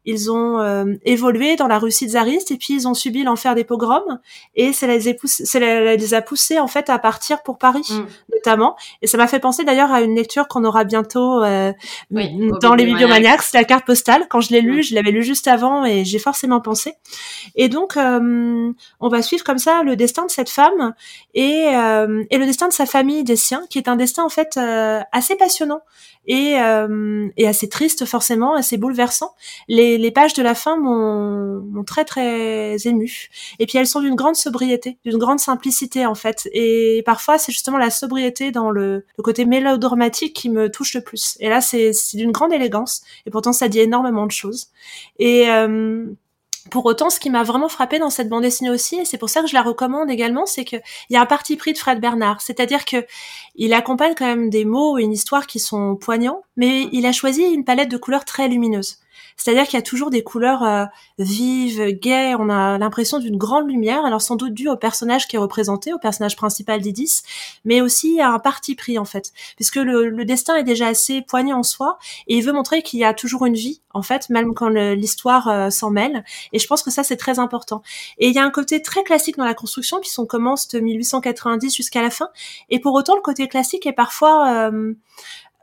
ils 0.05 0.31
ont 0.31 0.59
euh, 0.59 0.85
évolué 1.03 1.55
dans 1.55 1.67
la 1.67 1.77
Russie 1.77 2.09
tsariste 2.09 2.51
et 2.51 2.57
puis 2.57 2.73
ils 2.73 2.87
ont 2.87 2.93
subi 2.93 3.23
l'enfer 3.23 3.53
des 3.53 3.63
pogroms 3.63 4.19
et 4.55 4.73
ça 4.73 4.87
les, 4.87 5.07
a 5.07 5.13
poussés, 5.13 5.45
ça 5.45 5.59
les 5.59 6.13
a 6.13 6.21
poussés 6.21 6.59
en 6.59 6.67
fait 6.67 6.89
à 6.89 6.97
partir 6.97 7.43
pour 7.43 7.57
Paris 7.57 7.87
mm. 7.89 8.05
notamment 8.33 8.75
et 9.01 9.07
ça 9.07 9.17
m'a 9.17 9.27
fait 9.27 9.39
penser 9.39 9.63
d'ailleurs 9.63 9.91
à 9.91 10.01
une 10.01 10.15
lecture 10.15 10.47
qu'on 10.47 10.65
aura 10.65 10.83
bientôt 10.83 11.43
euh, 11.43 11.71
dans 12.09 12.73
les 12.73 12.85
bibliomaniacs, 12.85 13.41
la 13.53 13.63
carte 13.63 13.85
postale. 13.85 14.25
Quand 14.29 14.41
je 14.41 14.51
l'ai 14.51 14.61
lu, 14.61 14.79
mm. 14.79 14.83
je 14.83 14.95
l'avais 14.95 15.11
lu 15.11 15.23
juste 15.23 15.47
avant 15.47 15.85
et 15.85 16.03
j'ai 16.03 16.19
forcément 16.19 16.61
pensé. 16.61 16.95
Et 17.55 17.69
donc 17.69 17.95
euh, 17.95 18.71
on 18.99 19.07
va 19.07 19.21
suivre 19.21 19.43
comme 19.43 19.59
ça 19.59 19.83
le 19.83 19.95
destin 19.95 20.25
de 20.25 20.31
cette 20.31 20.49
femme 20.49 20.93
et, 21.33 21.67
et 22.29 22.37
le 22.37 22.45
destin 22.45 22.67
de 22.67 22.73
sa 22.73 22.85
famille 22.85 23.23
des 23.23 23.35
siens, 23.35 23.63
qui 23.69 23.77
est 23.77 23.87
un 23.87 23.95
destin 23.95 24.23
en 24.23 24.29
fait 24.29 24.59
assez 25.11 25.35
passionnant 25.35 25.81
et, 26.27 26.55
et 27.37 27.47
assez 27.47 27.69
triste 27.69 28.05
forcément, 28.05 28.55
assez 28.55 28.77
bouleversant. 28.77 29.33
Les 29.67 29.91
les, 29.97 30.11
pages 30.11 30.33
de 30.33 30.43
la 30.43 30.55
fin 30.55 30.77
m'ont 30.77 31.83
très 31.83 32.05
très 32.05 32.75
ému. 32.85 33.29
Et 33.59 33.65
puis 33.65 33.77
elles 33.77 33.87
sont 33.87 34.01
d'une 34.01 34.15
grande 34.15 34.35
sobriété, 34.35 34.97
d'une 35.05 35.17
grande 35.17 35.39
simplicité 35.39 36.05
en 36.05 36.15
fait. 36.15 36.49
Et 36.53 37.03
parfois 37.05 37.37
c'est 37.37 37.51
justement 37.51 37.77
la 37.77 37.89
sobriété 37.89 38.51
dans 38.51 38.71
le, 38.71 39.05
côté 39.23 39.45
mélodramatique 39.45 40.35
qui 40.35 40.49
me 40.49 40.69
touche 40.69 40.93
le 40.93 41.01
plus. 41.01 41.37
Et 41.39 41.49
là 41.49 41.61
c'est 41.61 41.91
d'une 42.13 42.31
grande 42.31 42.53
élégance. 42.53 43.01
Et 43.25 43.31
pourtant 43.31 43.53
ça 43.53 43.67
dit 43.67 43.79
énormément 43.79 44.25
de 44.25 44.31
choses. 44.31 44.67
Et 45.19 45.49
euh, 45.49 46.05
pour 46.69 46.85
autant, 46.85 47.09
ce 47.09 47.19
qui 47.19 47.29
m'a 47.29 47.43
vraiment 47.43 47.69
frappé 47.69 47.97
dans 47.97 48.09
cette 48.09 48.29
bande 48.29 48.43
dessinée 48.43 48.69
aussi, 48.69 48.99
et 48.99 49.05
c'est 49.05 49.17
pour 49.17 49.29
ça 49.29 49.41
que 49.41 49.47
je 49.47 49.53
la 49.53 49.63
recommande 49.63 50.11
également, 50.11 50.45
c'est 50.45 50.63
qu'il 50.63 50.81
y 51.09 51.15
a 51.15 51.21
un 51.21 51.25
parti 51.25 51.55
pris 51.55 51.73
de 51.73 51.77
Fred 51.77 51.99
Bernard. 51.99 52.41
C'est-à-dire 52.41 52.85
que 52.85 53.05
il 53.55 53.73
accompagne 53.73 54.13
quand 54.15 54.25
même 54.25 54.49
des 54.49 54.65
mots 54.65 54.99
et 54.99 55.03
une 55.03 55.11
histoire 55.11 55.47
qui 55.47 55.59
sont 55.59 55.95
poignants, 55.95 56.43
mais 56.57 56.87
il 56.91 57.05
a 57.05 57.11
choisi 57.11 57.41
une 57.41 57.65
palette 57.65 57.89
de 57.89 57.97
couleurs 57.97 58.25
très 58.25 58.47
lumineuse. 58.47 58.97
C'est-à-dire 59.41 59.63
qu'il 59.63 59.73
y 59.73 59.79
a 59.79 59.81
toujours 59.81 60.11
des 60.11 60.23
couleurs 60.23 60.61
euh, 60.61 60.85
vives, 61.17 61.93
gaies, 61.99 62.35
on 62.37 62.47
a 62.49 62.77
l'impression 62.77 63.17
d'une 63.17 63.37
grande 63.37 63.67
lumière, 63.67 64.05
alors 64.05 64.21
sans 64.21 64.35
doute 64.35 64.53
dû 64.53 64.69
au 64.69 64.77
personnage 64.77 65.27
qui 65.27 65.35
est 65.35 65.39
représenté, 65.39 65.91
au 65.93 65.97
personnage 65.97 66.35
principal 66.35 66.79
d'Idis, 66.79 67.23
mais 67.65 67.81
aussi 67.81 68.21
à 68.21 68.29
un 68.29 68.37
parti 68.37 68.75
pris 68.75 68.99
en 68.99 69.05
fait, 69.05 69.31
puisque 69.55 69.77
le, 69.77 70.25
destin 70.25 70.57
est 70.57 70.63
déjà 70.63 70.87
assez 70.87 71.23
poignant 71.23 71.57
en 71.57 71.63
soi, 71.63 71.97
et 72.27 72.37
il 72.37 72.43
veut 72.43 72.51
montrer 72.51 72.83
qu'il 72.83 72.99
y 72.99 73.03
a 73.03 73.15
toujours 73.15 73.47
une 73.47 73.55
vie, 73.55 73.81
en 73.95 74.03
fait, 74.03 74.29
même 74.29 74.53
quand 74.53 74.69
l'histoire 74.69 75.47
euh, 75.47 75.69
s'en 75.71 75.89
mêle, 75.89 76.23
et 76.53 76.59
je 76.59 76.67
pense 76.67 76.83
que 76.83 76.91
ça 76.91 77.03
c'est 77.03 77.17
très 77.17 77.39
important. 77.39 77.81
Et 78.19 78.27
il 78.27 78.35
y 78.35 78.39
a 78.39 78.45
un 78.45 78.51
côté 78.51 78.83
très 78.83 79.01
classique 79.01 79.37
dans 79.37 79.45
la 79.45 79.55
construction, 79.55 79.99
puisqu'on 79.99 80.27
commence 80.27 80.67
de 80.67 80.79
1890 80.79 81.75
jusqu'à 81.75 82.03
la 82.03 82.11
fin, 82.11 82.29
et 82.69 82.79
pour 82.79 82.93
autant 82.93 83.15
le 83.15 83.21
côté 83.21 83.47
classique 83.47 83.87
est 83.87 83.93
parfois... 83.93 84.69
Euh, 84.69 84.93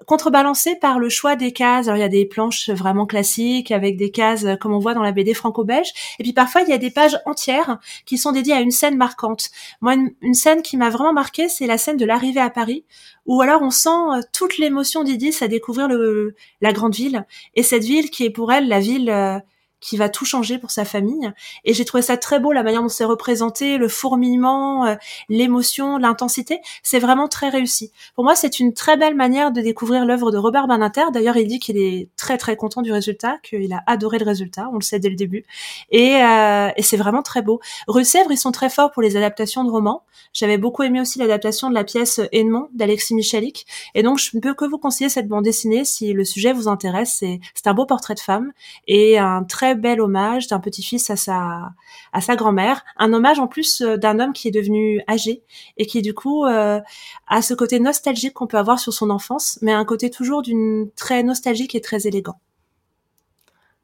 contrebalancé 0.06 0.76
par 0.76 0.98
le 0.98 1.08
choix 1.08 1.36
des 1.36 1.52
cases. 1.52 1.88
Alors 1.88 1.96
il 1.96 2.00
y 2.00 2.04
a 2.04 2.08
des 2.08 2.24
planches 2.24 2.70
vraiment 2.70 3.06
classiques 3.06 3.70
avec 3.70 3.96
des 3.96 4.10
cases 4.10 4.44
euh, 4.44 4.56
comme 4.56 4.72
on 4.72 4.78
voit 4.78 4.94
dans 4.94 5.02
la 5.02 5.12
BD 5.12 5.34
franco-belge. 5.34 5.88
Et 6.18 6.22
puis 6.22 6.32
parfois 6.32 6.62
il 6.62 6.68
y 6.68 6.72
a 6.72 6.78
des 6.78 6.90
pages 6.90 7.18
entières 7.26 7.78
qui 8.06 8.18
sont 8.18 8.32
dédiées 8.32 8.54
à 8.54 8.60
une 8.60 8.70
scène 8.70 8.96
marquante. 8.96 9.50
Moi 9.80 9.94
une, 9.94 10.34
scène 10.34 10.62
qui 10.62 10.76
m'a 10.76 10.90
vraiment 10.90 11.12
marqué, 11.12 11.48
c'est 11.48 11.66
la 11.66 11.78
scène 11.78 11.96
de 11.96 12.04
l'arrivée 12.04 12.40
à 12.40 12.50
Paris, 12.50 12.84
où 13.26 13.40
alors 13.40 13.62
on 13.62 13.70
sent 13.70 13.88
euh, 13.88 14.20
toute 14.32 14.58
l'émotion 14.58 15.04
d'Idis 15.04 15.36
à 15.40 15.48
découvrir 15.48 15.88
le, 15.88 16.34
la 16.60 16.72
grande 16.72 16.94
ville 16.94 17.26
et 17.54 17.62
cette 17.62 17.84
ville 17.84 18.10
qui 18.10 18.24
est 18.24 18.30
pour 18.30 18.52
elle 18.52 18.68
la 18.68 18.80
ville 18.80 19.10
euh, 19.10 19.38
qui 19.80 19.96
va 19.96 20.08
tout 20.08 20.24
changer 20.24 20.58
pour 20.58 20.70
sa 20.70 20.84
famille. 20.84 21.30
Et 21.64 21.74
j'ai 21.74 21.84
trouvé 21.84 22.02
ça 22.02 22.16
très 22.16 22.40
beau, 22.40 22.52
la 22.52 22.62
manière 22.62 22.82
dont 22.82 22.88
c'est 22.88 23.04
représenté, 23.04 23.78
le 23.78 23.88
fourmillement, 23.88 24.86
euh, 24.86 24.94
l'émotion, 25.28 25.98
l'intensité. 25.98 26.60
C'est 26.82 26.98
vraiment 26.98 27.28
très 27.28 27.48
réussi. 27.48 27.92
Pour 28.14 28.24
moi, 28.24 28.34
c'est 28.34 28.58
une 28.58 28.74
très 28.74 28.96
belle 28.96 29.14
manière 29.14 29.52
de 29.52 29.60
découvrir 29.60 30.04
l'œuvre 30.04 30.30
de 30.30 30.38
Robert 30.38 30.66
Beninter. 30.66 31.04
D'ailleurs, 31.12 31.36
il 31.36 31.46
dit 31.46 31.58
qu'il 31.58 31.78
est 31.78 32.08
très 32.16 32.38
très 32.38 32.56
content 32.56 32.82
du 32.82 32.92
résultat, 32.92 33.38
qu'il 33.42 33.72
a 33.72 33.82
adoré 33.86 34.18
le 34.18 34.24
résultat. 34.24 34.68
On 34.72 34.76
le 34.76 34.82
sait 34.82 34.98
dès 34.98 35.10
le 35.10 35.16
début. 35.16 35.44
Et, 35.90 36.16
euh, 36.16 36.70
et 36.76 36.82
c'est 36.82 36.96
vraiment 36.96 37.22
très 37.22 37.42
beau. 37.42 37.60
Rue 37.86 38.04
Sèvres, 38.04 38.32
ils 38.32 38.38
sont 38.38 38.52
très 38.52 38.70
forts 38.70 38.90
pour 38.90 39.02
les 39.02 39.16
adaptations 39.16 39.64
de 39.64 39.70
romans. 39.70 40.02
J'avais 40.32 40.58
beaucoup 40.58 40.82
aimé 40.82 41.00
aussi 41.00 41.18
l'adaptation 41.18 41.68
de 41.68 41.74
la 41.74 41.84
pièce 41.84 42.20
Edmond 42.32 42.68
d'Alexis 42.72 43.14
Michalik. 43.14 43.66
Et 43.94 44.02
donc, 44.02 44.18
je 44.18 44.30
ne 44.34 44.40
peux 44.40 44.54
que 44.54 44.64
vous 44.64 44.78
conseiller 44.78 45.08
cette 45.08 45.28
bande 45.28 45.44
dessinée 45.44 45.84
si 45.84 46.12
le 46.12 46.24
sujet 46.24 46.52
vous 46.52 46.68
intéresse. 46.68 47.24
C'est 47.54 47.66
un 47.66 47.74
beau 47.74 47.86
portrait 47.86 48.14
de 48.14 48.20
femme 48.20 48.52
et 48.86 49.18
un 49.18 49.44
très 49.44 49.67
bel 49.74 50.00
hommage 50.00 50.48
d'un 50.48 50.60
petit-fils 50.60 51.10
à 51.10 51.16
sa 51.16 51.72
à 52.12 52.20
sa 52.20 52.36
grand-mère, 52.36 52.84
un 52.96 53.12
hommage 53.12 53.38
en 53.38 53.46
plus 53.46 53.80
euh, 53.80 53.96
d'un 53.96 54.20
homme 54.20 54.32
qui 54.32 54.48
est 54.48 54.52
devenu 54.52 55.02
âgé 55.08 55.42
et 55.76 55.86
qui 55.86 56.02
du 56.02 56.14
coup 56.14 56.44
euh, 56.44 56.80
a 57.26 57.42
ce 57.42 57.54
côté 57.54 57.80
nostalgique 57.80 58.34
qu'on 58.34 58.46
peut 58.46 58.58
avoir 58.58 58.78
sur 58.78 58.92
son 58.92 59.10
enfance, 59.10 59.58
mais 59.62 59.72
un 59.72 59.84
côté 59.84 60.10
toujours 60.10 60.42
d'une 60.42 60.90
très 60.96 61.22
nostalgique 61.22 61.74
et 61.74 61.80
très 61.80 62.06
élégant. 62.06 62.38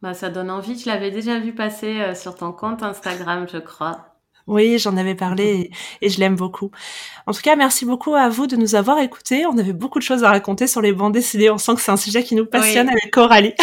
Bah, 0.02 0.14
ça 0.14 0.28
donne 0.28 0.50
envie. 0.50 0.78
Je 0.78 0.86
l'avais 0.86 1.10
déjà 1.10 1.38
vu 1.38 1.54
passer 1.54 2.00
euh, 2.00 2.14
sur 2.14 2.34
ton 2.34 2.52
compte 2.52 2.82
Instagram, 2.82 3.46
je 3.50 3.58
crois. 3.58 4.13
Oui, 4.46 4.78
j'en 4.78 4.96
avais 4.96 5.14
parlé 5.14 5.70
et, 6.02 6.08
je 6.08 6.20
l'aime 6.20 6.36
beaucoup. 6.36 6.70
En 7.26 7.32
tout 7.32 7.40
cas, 7.40 7.56
merci 7.56 7.86
beaucoup 7.86 8.14
à 8.14 8.28
vous 8.28 8.46
de 8.46 8.56
nous 8.56 8.74
avoir 8.74 8.98
écoutés. 8.98 9.46
On 9.46 9.56
avait 9.56 9.72
beaucoup 9.72 9.98
de 9.98 10.04
choses 10.04 10.22
à 10.22 10.28
raconter 10.28 10.66
sur 10.66 10.82
les 10.82 10.92
bandes 10.92 11.14
dessinées. 11.14 11.50
On 11.50 11.58
sent 11.58 11.74
que 11.76 11.80
c'est 11.80 11.92
un 11.92 11.96
sujet 11.96 12.22
qui 12.22 12.34
nous 12.34 12.46
passionne 12.46 12.88
avec 12.88 13.10
Coralie. 13.10 13.54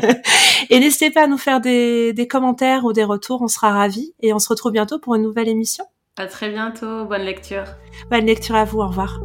et 0.70 0.78
n'hésitez 0.78 1.10
pas 1.10 1.24
à 1.24 1.26
nous 1.26 1.38
faire 1.38 1.60
des, 1.60 2.12
des 2.12 2.28
commentaires 2.28 2.84
ou 2.84 2.92
des 2.92 3.04
retours. 3.04 3.42
On 3.42 3.48
sera 3.48 3.72
ravis. 3.72 4.14
Et 4.20 4.32
on 4.32 4.38
se 4.38 4.48
retrouve 4.48 4.72
bientôt 4.72 5.00
pour 5.00 5.16
une 5.16 5.22
nouvelle 5.22 5.48
émission. 5.48 5.84
À 6.16 6.26
très 6.26 6.50
bientôt. 6.50 7.04
Bonne 7.06 7.22
lecture. 7.22 7.64
Bonne 8.10 8.26
lecture 8.26 8.54
à 8.54 8.64
vous. 8.64 8.78
Au 8.78 8.86
revoir. 8.86 9.18